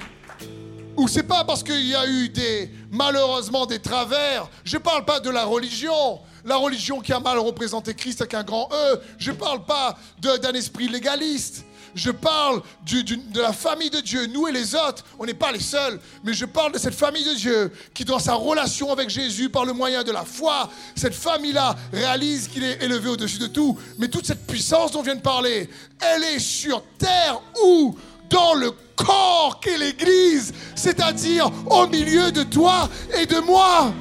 ou 0.96 1.08
c'est 1.08 1.22
pas 1.22 1.44
parce 1.44 1.62
qu'il 1.62 1.86
y 1.86 1.94
a 1.94 2.06
eu 2.06 2.28
des, 2.28 2.70
malheureusement 2.90 3.66
des 3.66 3.78
travers. 3.78 4.48
Je 4.64 4.78
parle 4.78 5.04
pas 5.04 5.20
de 5.20 5.30
la 5.30 5.44
religion, 5.44 6.20
la 6.44 6.56
religion 6.56 7.00
qui 7.00 7.12
a 7.12 7.20
mal 7.20 7.38
représenté 7.38 7.94
Christ 7.94 8.20
avec 8.20 8.34
un 8.34 8.44
grand 8.44 8.68
E. 8.72 9.00
Je 9.18 9.32
parle 9.32 9.64
pas 9.64 9.98
d'un 10.18 10.52
esprit 10.52 10.88
légaliste. 10.88 11.64
Je 11.94 12.10
parle 12.10 12.60
de 12.84 13.40
la 13.40 13.54
famille 13.54 13.88
de 13.88 14.00
Dieu. 14.00 14.26
Nous 14.26 14.46
et 14.46 14.52
les 14.52 14.74
autres, 14.74 15.02
on 15.18 15.24
n'est 15.24 15.32
pas 15.32 15.50
les 15.50 15.60
seuls. 15.60 15.98
Mais 16.24 16.34
je 16.34 16.44
parle 16.44 16.72
de 16.72 16.78
cette 16.78 16.94
famille 16.94 17.24
de 17.24 17.34
Dieu 17.34 17.72
qui, 17.94 18.04
dans 18.04 18.18
sa 18.18 18.34
relation 18.34 18.92
avec 18.92 19.08
Jésus, 19.08 19.48
par 19.48 19.64
le 19.64 19.72
moyen 19.72 20.04
de 20.04 20.12
la 20.12 20.24
foi, 20.24 20.68
cette 20.94 21.14
famille-là 21.14 21.74
réalise 21.92 22.48
qu'il 22.48 22.64
est 22.64 22.82
élevé 22.82 23.08
au-dessus 23.08 23.38
de 23.38 23.46
tout. 23.46 23.78
Mais 23.98 24.08
toute 24.08 24.26
cette 24.26 24.46
puissance 24.46 24.92
dont 24.92 25.00
on 25.00 25.02
vient 25.02 25.14
de 25.14 25.22
parler, 25.22 25.70
elle 25.98 26.22
est 26.24 26.38
sur 26.38 26.82
terre 26.98 27.40
où 27.64 27.96
dans 28.28 28.54
le 28.54 28.72
corps 28.96 29.60
qu'est 29.60 29.78
l'Église, 29.78 30.52
c'est-à-dire 30.74 31.50
au 31.66 31.86
milieu 31.86 32.32
de 32.32 32.42
toi 32.42 32.88
et 33.18 33.26
de 33.26 33.38
moi. 33.40 33.92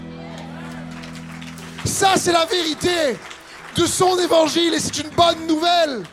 Ça, 1.85 2.13
c'est 2.17 2.31
la 2.31 2.45
vérité 2.45 3.17
de 3.75 3.85
son 3.85 4.17
évangile 4.19 4.73
et 4.73 4.79
c'est 4.79 4.99
une 4.99 5.09
bonne 5.09 5.47
nouvelle. 5.47 6.03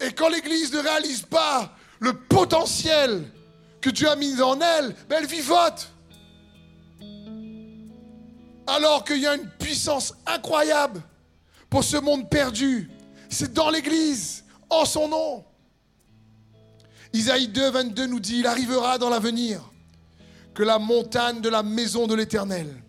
Et 0.00 0.12
quand 0.12 0.28
l'Église 0.28 0.72
ne 0.72 0.80
réalise 0.80 1.22
pas 1.22 1.74
le 2.00 2.12
potentiel 2.12 3.24
que 3.80 3.90
Dieu 3.90 4.08
a 4.08 4.16
mis 4.16 4.40
en 4.42 4.60
elle, 4.60 4.94
ben 5.08 5.18
elle 5.20 5.26
vivote. 5.26 5.90
Alors 8.66 9.04
qu'il 9.04 9.18
y 9.18 9.26
a 9.26 9.36
une 9.36 9.48
puissance 9.58 10.12
incroyable 10.26 11.00
pour 11.70 11.84
ce 11.84 11.96
monde 11.96 12.28
perdu. 12.28 12.90
C'est 13.28 13.52
dans 13.52 13.70
l'Église 13.70 14.44
en 14.70 14.84
son 14.84 15.08
nom. 15.08 15.44
Isaïe 17.12 17.48
2, 17.48 17.70
22 17.70 18.06
nous 18.06 18.20
dit, 18.20 18.38
il 18.40 18.46
arrivera 18.46 18.98
dans 18.98 19.08
l'avenir 19.08 19.60
que 20.54 20.62
la 20.62 20.78
montagne 20.78 21.40
de 21.40 21.48
la 21.48 21.62
maison 21.62 22.06
de 22.06 22.14
l'Éternel 22.14 22.82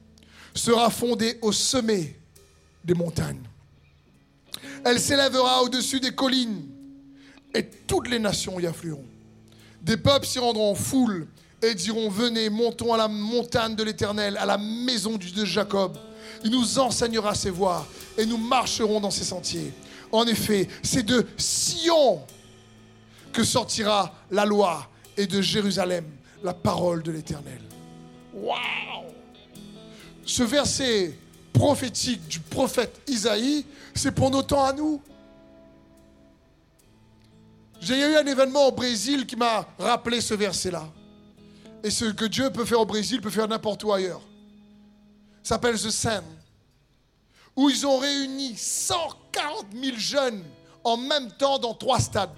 sera 0.54 0.90
fondée 0.90 1.38
au 1.42 1.52
sommet 1.52 2.20
des 2.84 2.94
montagnes. 2.94 3.44
Elle 4.84 5.00
s'élèvera 5.00 5.64
au-dessus 5.64 6.00
des 6.00 6.12
collines 6.12 6.66
et 7.54 7.66
toutes 7.66 8.10
les 8.10 8.20
nations 8.20 8.60
y 8.60 8.66
afflueront. 8.66 9.06
Des 9.82 9.98
peuples 9.98 10.26
s'y 10.26 10.40
rendront 10.40 10.72
en 10.72 10.76
foule 10.76 11.28
et 11.62 11.74
diront, 11.74 12.10
venez, 12.10 12.50
montons 12.50 12.94
à 12.94 12.98
la 12.98 13.08
montagne 13.08 13.76
de 13.76 13.84
l'Éternel, 13.84 14.38
à 14.38 14.46
la 14.46 14.58
maison 14.58 15.18
du 15.18 15.32
Dieu 15.32 15.42
de 15.42 15.46
Jacob. 15.46 15.98
Il 16.44 16.52
nous 16.52 16.80
enseignera 16.80 17.34
ses 17.36 17.50
voies 17.50 17.86
et 18.18 18.26
nous 18.26 18.38
marcherons 18.38 19.00
dans 19.00 19.12
ses 19.12 19.24
sentiers. 19.24 19.74
En 20.12 20.26
effet, 20.26 20.68
c'est 20.82 21.04
de 21.04 21.26
Sion 21.38 22.22
que 23.34 23.44
sortira 23.44 24.14
la 24.32 24.46
loi 24.46 24.90
et 25.16 25.28
de 25.28 25.42
Jérusalem 25.42 26.06
la 26.44 26.54
parole 26.54 27.04
de 27.04 27.12
l'Éternel. 27.12 27.62
Waouh 28.34 29.12
Ce 30.26 30.44
verset 30.44 31.18
prophétique 31.54 32.28
du 32.28 32.40
prophète 32.40 33.02
Isaïe, 33.08 33.66
c'est 33.96 34.12
pour 34.12 34.30
nos 34.30 34.44
temps 34.44 34.64
à 34.64 34.74
nous. 34.74 35.02
J'ai 37.80 38.00
eu 38.00 38.16
un 38.16 38.26
événement 38.26 38.68
au 38.68 38.72
Brésil 38.72 39.26
qui 39.26 39.36
m'a 39.36 39.68
rappelé 39.78 40.22
ce 40.22 40.34
verset-là. 40.34 40.88
Et 41.84 41.90
ce 41.92 42.06
que 42.06 42.26
Dieu 42.26 42.50
peut 42.52 42.66
faire 42.66 42.82
au 42.82 42.86
Brésil 42.86 43.22
peut 43.22 43.30
faire 43.30 43.48
n'importe 43.48 43.84
où 43.84 43.94
ailleurs. 43.94 44.22
Ça 45.44 45.56
s'appelle 45.56 45.76
The 45.76 45.90
Sun. 45.90 46.24
Où 47.56 47.70
ils 47.70 47.86
ont 47.86 47.98
réuni 47.98 48.56
140 49.38 49.68
000 49.74 49.98
jeunes 49.98 50.44
en 50.84 50.98
même 50.98 51.32
temps 51.32 51.60
dans 51.60 51.74
trois 51.74 52.00
stades. 52.00 52.34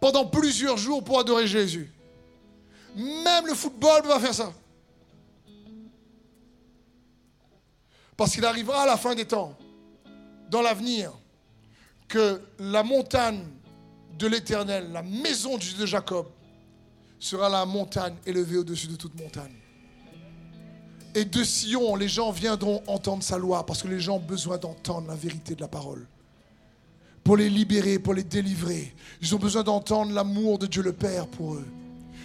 Pendant 0.00 0.26
plusieurs 0.26 0.76
jours 0.76 1.02
pour 1.02 1.18
adorer 1.18 1.46
Jésus. 1.46 1.92
Même 2.96 3.46
le 3.46 3.54
football 3.54 4.06
va 4.06 4.18
faire 4.20 4.34
ça. 4.34 4.52
Parce 8.16 8.32
qu'il 8.32 8.44
arrivera 8.44 8.82
à 8.82 8.86
la 8.86 8.96
fin 8.96 9.14
des 9.14 9.24
temps, 9.24 9.56
dans 10.50 10.60
l'avenir, 10.60 11.12
que 12.08 12.42
la 12.58 12.82
montagne 12.82 13.44
de 14.18 14.26
l'Éternel, 14.26 14.92
la 14.92 15.02
maison 15.02 15.56
de 15.56 15.86
Jacob, 15.86 16.26
sera 17.18 17.48
la 17.48 17.64
montagne 17.64 18.16
élevée 18.26 18.58
au-dessus 18.58 18.88
de 18.88 18.96
toute 18.96 19.18
montagne. 19.18 19.61
Et 21.14 21.24
de 21.24 21.44
Sion, 21.44 21.94
les 21.94 22.08
gens 22.08 22.30
viendront 22.30 22.82
entendre 22.86 23.22
sa 23.22 23.36
loi 23.36 23.66
parce 23.66 23.82
que 23.82 23.88
les 23.88 24.00
gens 24.00 24.16
ont 24.16 24.20
besoin 24.20 24.56
d'entendre 24.56 25.08
la 25.08 25.14
vérité 25.14 25.54
de 25.54 25.60
la 25.60 25.68
parole. 25.68 26.06
Pour 27.22 27.36
les 27.36 27.50
libérer, 27.50 27.98
pour 27.98 28.14
les 28.14 28.24
délivrer. 28.24 28.94
Ils 29.20 29.34
ont 29.34 29.38
besoin 29.38 29.62
d'entendre 29.62 30.12
l'amour 30.12 30.58
de 30.58 30.66
Dieu 30.66 30.82
le 30.82 30.92
Père 30.92 31.26
pour 31.28 31.54
eux. 31.54 31.66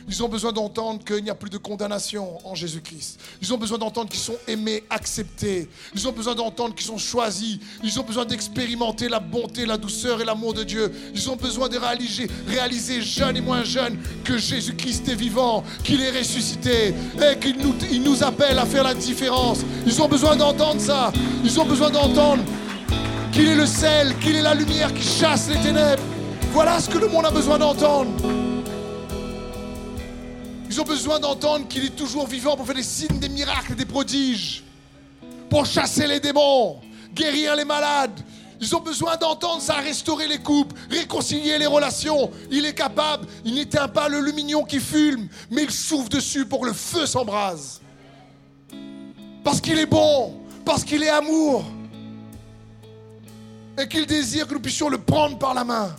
Ils 0.10 0.24
ont 0.24 0.30
besoin 0.30 0.54
d'entendre 0.54 1.04
qu'il 1.04 1.22
n'y 1.24 1.30
a 1.30 1.36
plus 1.36 1.50
de 1.50 1.58
condamnation 1.58 2.40
en 2.48 2.56
Jésus-Christ. 2.56 3.20
Ils 3.42 3.54
ont 3.54 3.58
besoin 3.58 3.78
d'entendre 3.78 4.10
qu'ils 4.10 4.22
sont 4.22 4.38
aimés, 4.48 4.86
acceptés. 4.90 5.68
Ils 5.94 6.08
ont 6.08 6.14
besoin 6.14 6.34
d'entendre 6.34 6.74
qu'ils 6.74 6.86
sont 6.86 6.98
choisis. 6.98 7.60
Ils 7.84 8.00
ont 8.00 8.04
besoin 8.04 8.24
d'expérimenter 8.24 9.10
la 9.10 9.20
bonté, 9.20 9.66
la 9.66 9.78
douceur 9.78 10.22
et 10.22 10.26
l'amour 10.26 10.54
de 10.54 10.64
Dieu. 10.64 10.92
Ils 11.14 11.30
ont 11.30 11.36
besoin 11.36 11.68
de 11.68 11.78
réaliser, 11.78 13.02
jeunes 13.02 13.36
et 13.36 13.42
moins 13.42 13.64
jeunes, 13.64 14.00
que 14.24 14.38
Jésus-Christ 14.38 15.10
est 15.10 15.16
vivant, 15.16 15.64
qu'il 15.84 16.02
est 16.02 16.18
ressuscité 16.18 16.94
et 17.22 17.38
qu'il 17.40 17.58
nous, 17.58 17.76
il 17.92 18.02
nous 18.02 18.24
appelle 18.24 18.60
à 18.60 18.66
faire 18.66 18.84
la 18.84 18.94
différence. 18.94 19.60
Ils 19.86 20.02
ont 20.02 20.08
besoin 20.08 20.38
d'entendre 20.38 20.80
ça. 20.80 21.12
Ils 21.44 21.60
ont 21.60 21.66
besoin 21.66 21.90
d'entendre 21.90 22.44
qu'il 23.34 23.48
est 23.50 23.56
le 23.56 23.66
sel, 23.66 24.18
qu'il 24.20 24.36
est 24.36 24.42
la 24.42 24.54
lumière 24.54 24.94
qui 24.94 25.04
chasse 25.04 25.50
les 25.50 25.60
ténèbres. 25.60 26.02
Voilà 26.54 26.80
ce 26.80 26.90
que 26.90 26.98
le 26.98 27.08
monde 27.08 27.26
a 27.26 27.32
besoin 27.32 27.60
d'entendre. 27.60 28.12
Ils 30.70 30.82
ont 30.82 30.84
besoin 30.84 31.20
d'entendre 31.20 31.68
qu'il 31.68 31.86
est 31.86 31.96
toujours 31.96 32.28
vivant 32.28 32.56
pour 32.58 32.66
faire 32.66 32.76
des 32.76 32.84
signes, 32.84 33.20
des 33.20 33.30
miracles, 33.30 33.76
des 33.76 33.86
prodiges, 33.86 34.64
pour 35.50 35.66
chasser 35.66 36.08
les 36.08 36.20
démons, 36.20 36.82
guérir 37.14 37.56
les 37.56 37.64
malades. 37.64 38.20
Ils 38.60 38.76
ont 38.76 38.82
besoin 38.82 39.16
d'entendre 39.18 39.62
ça, 39.62 39.76
restaurer 39.76 40.28
les 40.28 40.40
couples, 40.40 40.76
réconcilier 40.90 41.58
les 41.58 41.68
relations. 41.68 42.32
Il 42.52 42.66
est 42.66 42.74
capable, 42.74 43.26
il 43.46 43.54
n'éteint 43.54 43.88
pas 43.88 44.10
le 44.10 44.20
lumignon 44.20 44.64
qui 44.64 44.80
fume, 44.80 45.30
mais 45.52 45.64
il 45.64 45.72
souffle 45.72 46.10
dessus 46.10 46.46
pour 46.46 46.62
que 46.62 46.68
le 46.68 46.74
feu 46.74 47.06
s'embrase. 47.06 47.82
Parce 49.44 49.62
qu'il 49.62 49.78
est 49.80 49.86
bon, 49.86 50.42
parce 50.66 50.84
qu'il 50.84 51.04
est 51.04 51.10
amour, 51.10 51.64
et 53.80 53.88
qu'il 53.88 54.06
désire 54.06 54.48
que 54.48 54.54
nous 54.54 54.60
puissions 54.60 54.90
le 54.90 54.98
prendre 54.98 55.38
par 55.38 55.54
la 55.54 55.64
main. 55.64 55.96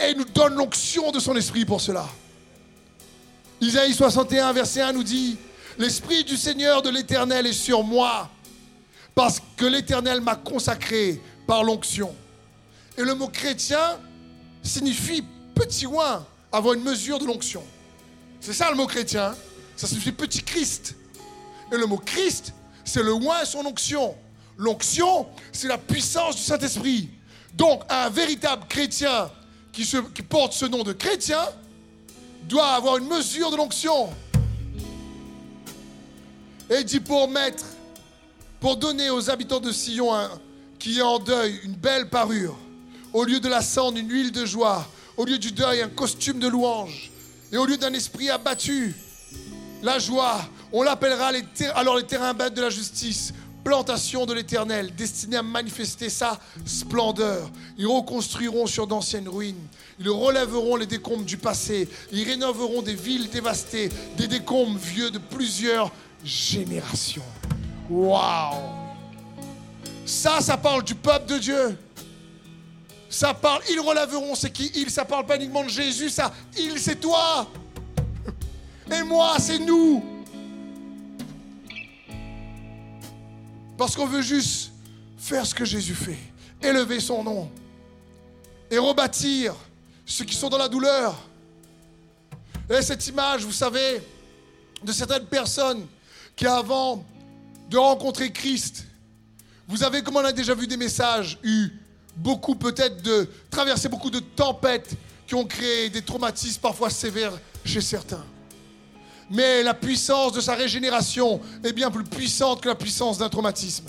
Et 0.00 0.10
il 0.10 0.18
nous 0.18 0.24
donne 0.24 0.54
l'onction 0.54 1.10
de 1.12 1.20
son 1.20 1.36
esprit 1.36 1.64
pour 1.64 1.80
cela. 1.80 2.06
Isaïe 3.60 3.94
61, 3.94 4.52
verset 4.52 4.80
1 4.80 4.92
nous 4.92 5.04
dit, 5.04 5.36
L'Esprit 5.78 6.24
du 6.24 6.36
Seigneur 6.36 6.82
de 6.82 6.90
l'Éternel 6.90 7.46
est 7.46 7.52
sur 7.52 7.82
moi, 7.82 8.30
parce 9.14 9.40
que 9.56 9.64
l'Éternel 9.64 10.20
m'a 10.20 10.36
consacré 10.36 11.20
par 11.46 11.64
l'onction. 11.64 12.14
Et 12.96 13.02
le 13.02 13.14
mot 13.14 13.28
chrétien 13.28 13.98
signifie 14.62 15.24
petit 15.54 15.86
oin, 15.86 16.24
avoir 16.52 16.74
une 16.74 16.82
mesure 16.82 17.18
de 17.18 17.26
l'onction. 17.26 17.62
C'est 18.40 18.52
ça 18.52 18.70
le 18.70 18.76
mot 18.76 18.86
chrétien, 18.86 19.34
ça 19.76 19.86
signifie 19.86 20.12
petit 20.12 20.42
Christ. 20.42 20.94
Et 21.72 21.76
le 21.76 21.86
mot 21.86 21.98
Christ, 21.98 22.52
c'est 22.84 23.02
le 23.02 23.12
oin 23.12 23.42
et 23.42 23.46
son 23.46 23.64
onction. 23.66 24.14
L'onction, 24.56 25.26
c'est 25.52 25.68
la 25.68 25.78
puissance 25.78 26.36
du 26.36 26.42
Saint-Esprit. 26.42 27.08
Donc 27.54 27.82
un 27.88 28.10
véritable 28.10 28.66
chrétien 28.68 29.30
qui, 29.72 29.84
qui 30.14 30.22
porte 30.22 30.52
ce 30.52 30.66
nom 30.66 30.82
de 30.82 30.92
chrétien, 30.92 31.40
doit 32.48 32.68
avoir 32.68 32.98
une 32.98 33.08
mesure 33.08 33.50
de 33.50 33.56
l'onction. 33.56 34.10
Et 36.70 36.84
dit 36.84 37.00
pour 37.00 37.28
mettre, 37.28 37.64
pour 38.60 38.76
donner 38.76 39.10
aux 39.10 39.30
habitants 39.30 39.60
de 39.60 39.72
Sion 39.72 40.10
qui 40.78 40.98
est 40.98 41.02
en 41.02 41.18
deuil 41.18 41.60
une 41.64 41.74
belle 41.74 42.08
parure, 42.08 42.56
au 43.12 43.24
lieu 43.24 43.40
de 43.40 43.48
la 43.48 43.62
cendre 43.62 43.98
une 43.98 44.10
huile 44.10 44.32
de 44.32 44.44
joie, 44.44 44.86
au 45.16 45.24
lieu 45.24 45.38
du 45.38 45.52
deuil 45.52 45.82
un 45.82 45.88
costume 45.88 46.38
de 46.38 46.48
louange, 46.48 47.10
et 47.52 47.56
au 47.56 47.64
lieu 47.64 47.76
d'un 47.76 47.92
esprit 47.92 48.30
abattu, 48.30 48.94
la 49.82 49.98
joie, 49.98 50.40
on 50.72 50.82
l'appellera 50.82 51.30
alors 51.74 51.96
les 51.96 52.04
terrains 52.04 52.34
bêtes 52.34 52.54
de 52.54 52.62
la 52.62 52.70
justice, 52.70 53.32
plantation 53.64 54.26
de 54.26 54.34
l'Éternel, 54.34 54.94
destinée 54.94 55.38
à 55.38 55.42
manifester 55.42 56.10
sa 56.10 56.38
splendeur. 56.64 57.50
Ils 57.78 57.86
reconstruiront 57.86 58.66
sur 58.66 58.86
d'anciennes 58.86 59.28
ruines. 59.28 59.66
Ils 59.98 60.10
relèveront 60.10 60.76
les 60.76 60.86
décombres 60.86 61.24
du 61.24 61.38
passé. 61.38 61.88
Ils 62.12 62.24
rénoveront 62.24 62.82
des 62.82 62.94
villes 62.94 63.30
dévastées, 63.30 63.88
des 64.16 64.28
décombres 64.28 64.78
vieux 64.78 65.10
de 65.10 65.18
plusieurs 65.18 65.90
générations. 66.24 67.22
Waouh! 67.90 68.54
Ça, 70.06 70.40
ça 70.40 70.56
parle 70.56 70.84
du 70.84 70.94
peuple 70.94 71.26
de 71.26 71.38
Dieu. 71.38 71.78
Ça 73.08 73.32
parle, 73.32 73.62
ils 73.70 73.80
relèveront, 73.80 74.34
c'est 74.34 74.50
qui 74.50 74.70
ils? 74.74 74.90
Ça 74.90 75.04
parle 75.04 75.24
pas 75.24 75.36
uniquement 75.36 75.64
de 75.64 75.68
Jésus, 75.68 76.10
ça, 76.10 76.32
il, 76.58 76.78
c'est 76.78 77.00
toi. 77.00 77.48
Et 78.92 79.02
moi, 79.02 79.36
c'est 79.38 79.58
nous. 79.58 80.13
Parce 83.76 83.96
qu'on 83.96 84.06
veut 84.06 84.22
juste 84.22 84.72
faire 85.16 85.44
ce 85.44 85.54
que 85.54 85.64
Jésus 85.64 85.94
fait, 85.94 86.18
élever 86.62 87.00
son 87.00 87.24
nom 87.24 87.50
et 88.70 88.78
rebâtir 88.78 89.54
ceux 90.06 90.24
qui 90.24 90.34
sont 90.34 90.48
dans 90.48 90.58
la 90.58 90.68
douleur. 90.68 91.16
Et 92.70 92.82
cette 92.82 93.06
image, 93.06 93.44
vous 93.44 93.52
savez, 93.52 94.02
de 94.82 94.92
certaines 94.92 95.26
personnes 95.26 95.86
qui 96.36 96.46
avant 96.46 97.04
de 97.68 97.76
rencontrer 97.76 98.32
Christ, 98.32 98.84
vous 99.66 99.82
avez, 99.82 100.02
comme 100.02 100.16
on 100.16 100.24
a 100.24 100.32
déjà 100.32 100.54
vu 100.54 100.66
des 100.66 100.76
messages, 100.76 101.38
eu 101.42 101.70
beaucoup 102.16 102.54
peut-être 102.54 103.02
de 103.02 103.28
traverser 103.50 103.88
beaucoup 103.88 104.10
de 104.10 104.20
tempêtes 104.20 104.94
qui 105.26 105.34
ont 105.34 105.44
créé 105.44 105.88
des 105.88 106.02
traumatismes 106.02 106.60
parfois 106.60 106.90
sévères 106.90 107.32
chez 107.64 107.80
certains 107.80 108.24
mais 109.30 109.62
la 109.62 109.74
puissance 109.74 110.32
de 110.32 110.40
sa 110.40 110.54
régénération 110.54 111.40
est 111.62 111.72
bien 111.72 111.90
plus 111.90 112.04
puissante 112.04 112.60
que 112.60 112.68
la 112.68 112.74
puissance 112.74 113.18
d'un 113.18 113.28
traumatisme. 113.28 113.86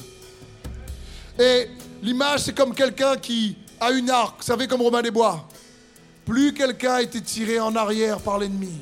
Et 1.40 1.70
l'image, 2.02 2.42
c'est 2.42 2.56
comme 2.56 2.74
quelqu'un 2.74 3.18
qui 3.18 3.58
a 3.80 3.92
une 3.92 4.10
arc, 4.10 4.38
vous 4.40 4.46
savez, 4.46 4.68
comme 4.68 4.82
Romain 4.82 5.02
des 5.02 5.12
Bois. 5.12 5.48
Plus 6.26 6.54
quelqu'un 6.54 6.94
a 6.96 7.02
été 7.02 7.22
tiré 7.22 7.60
en 7.60 7.76
arrière 7.76 8.20
par 8.20 8.40
l'ennemi, 8.40 8.82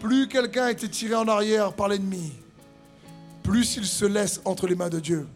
plus 0.00 0.28
quelqu'un 0.28 0.64
a 0.64 0.70
été 0.70 0.88
tiré 0.88 1.14
en 1.14 1.26
arrière 1.26 1.72
par 1.72 1.88
l'ennemi, 1.88 2.32
plus 3.42 3.76
il 3.76 3.86
se 3.86 4.04
laisse 4.04 4.40
entre 4.44 4.66
les 4.66 4.74
mains 4.74 4.90
de 4.90 5.00
Dieu. 5.00 5.26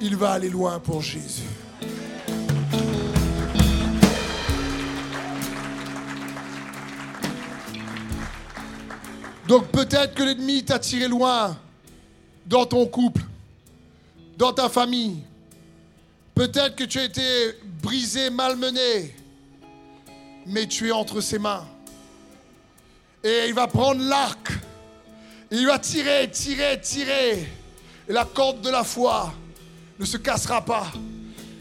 il 0.00 0.16
va 0.16 0.32
aller 0.32 0.48
loin 0.48 0.80
pour 0.80 1.02
Jésus. 1.02 1.42
Donc 9.50 9.66
peut-être 9.72 10.14
que 10.14 10.22
l'ennemi 10.22 10.62
t'a 10.62 10.78
tiré 10.78 11.08
loin 11.08 11.58
dans 12.46 12.66
ton 12.66 12.86
couple, 12.86 13.22
dans 14.38 14.52
ta 14.52 14.68
famille. 14.68 15.24
Peut-être 16.36 16.76
que 16.76 16.84
tu 16.84 17.00
as 17.00 17.04
été 17.06 17.58
brisé, 17.82 18.30
malmené, 18.30 19.12
mais 20.46 20.68
tu 20.68 20.86
es 20.86 20.92
entre 20.92 21.20
ses 21.20 21.40
mains. 21.40 21.66
Et 23.24 23.46
il 23.48 23.54
va 23.54 23.66
prendre 23.66 24.00
l'arc, 24.04 24.52
il 25.50 25.66
va 25.66 25.80
tirer, 25.80 26.30
tirer, 26.30 26.80
tirer. 26.80 27.48
Et 28.08 28.12
la 28.12 28.26
corde 28.26 28.60
de 28.60 28.70
la 28.70 28.84
foi 28.84 29.34
ne 29.98 30.04
se 30.04 30.16
cassera 30.16 30.64
pas. 30.64 30.92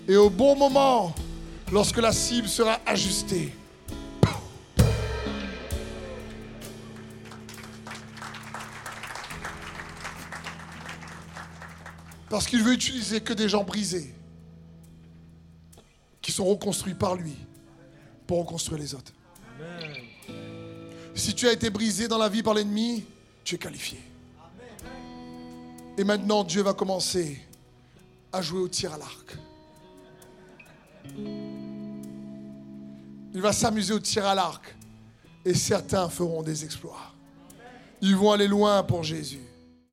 Et 0.07 0.15
au 0.15 0.29
bon 0.29 0.55
moment, 0.55 1.15
lorsque 1.71 1.97
la 1.97 2.11
cible 2.11 2.47
sera 2.47 2.79
ajustée. 2.85 3.51
Parce 12.29 12.45
qu'il 12.47 12.63
veut 12.63 12.73
utiliser 12.73 13.21
que 13.21 13.33
des 13.33 13.49
gens 13.49 13.63
brisés, 13.63 14.13
qui 16.21 16.31
sont 16.31 16.45
reconstruits 16.45 16.93
par 16.93 17.15
lui, 17.15 17.35
pour 18.27 18.39
reconstruire 18.39 18.79
les 18.79 18.93
autres. 18.93 19.13
Si 21.15 21.33
tu 21.33 21.47
as 21.47 21.53
été 21.53 21.69
brisé 21.69 22.07
dans 22.07 22.17
la 22.17 22.29
vie 22.29 22.43
par 22.43 22.53
l'ennemi, 22.53 23.03
tu 23.43 23.55
es 23.55 23.57
qualifié. 23.57 23.99
Et 25.97 26.03
maintenant, 26.03 26.43
Dieu 26.43 26.61
va 26.61 26.73
commencer 26.73 27.41
à 28.31 28.41
jouer 28.41 28.59
au 28.59 28.67
tir 28.67 28.93
à 28.93 28.97
l'arc. 28.97 29.37
Il 33.33 33.41
va 33.41 33.51
s'amuser 33.51 33.93
au 33.93 33.99
tir 33.99 34.25
à 34.25 34.35
l'arc. 34.35 34.75
Et 35.45 35.53
certains 35.53 36.09
feront 36.09 36.43
des 36.43 36.63
exploits. 36.63 37.13
Ils 38.01 38.15
vont 38.15 38.31
aller 38.31 38.47
loin 38.47 38.83
pour 38.83 39.03
Jésus. 39.03 39.48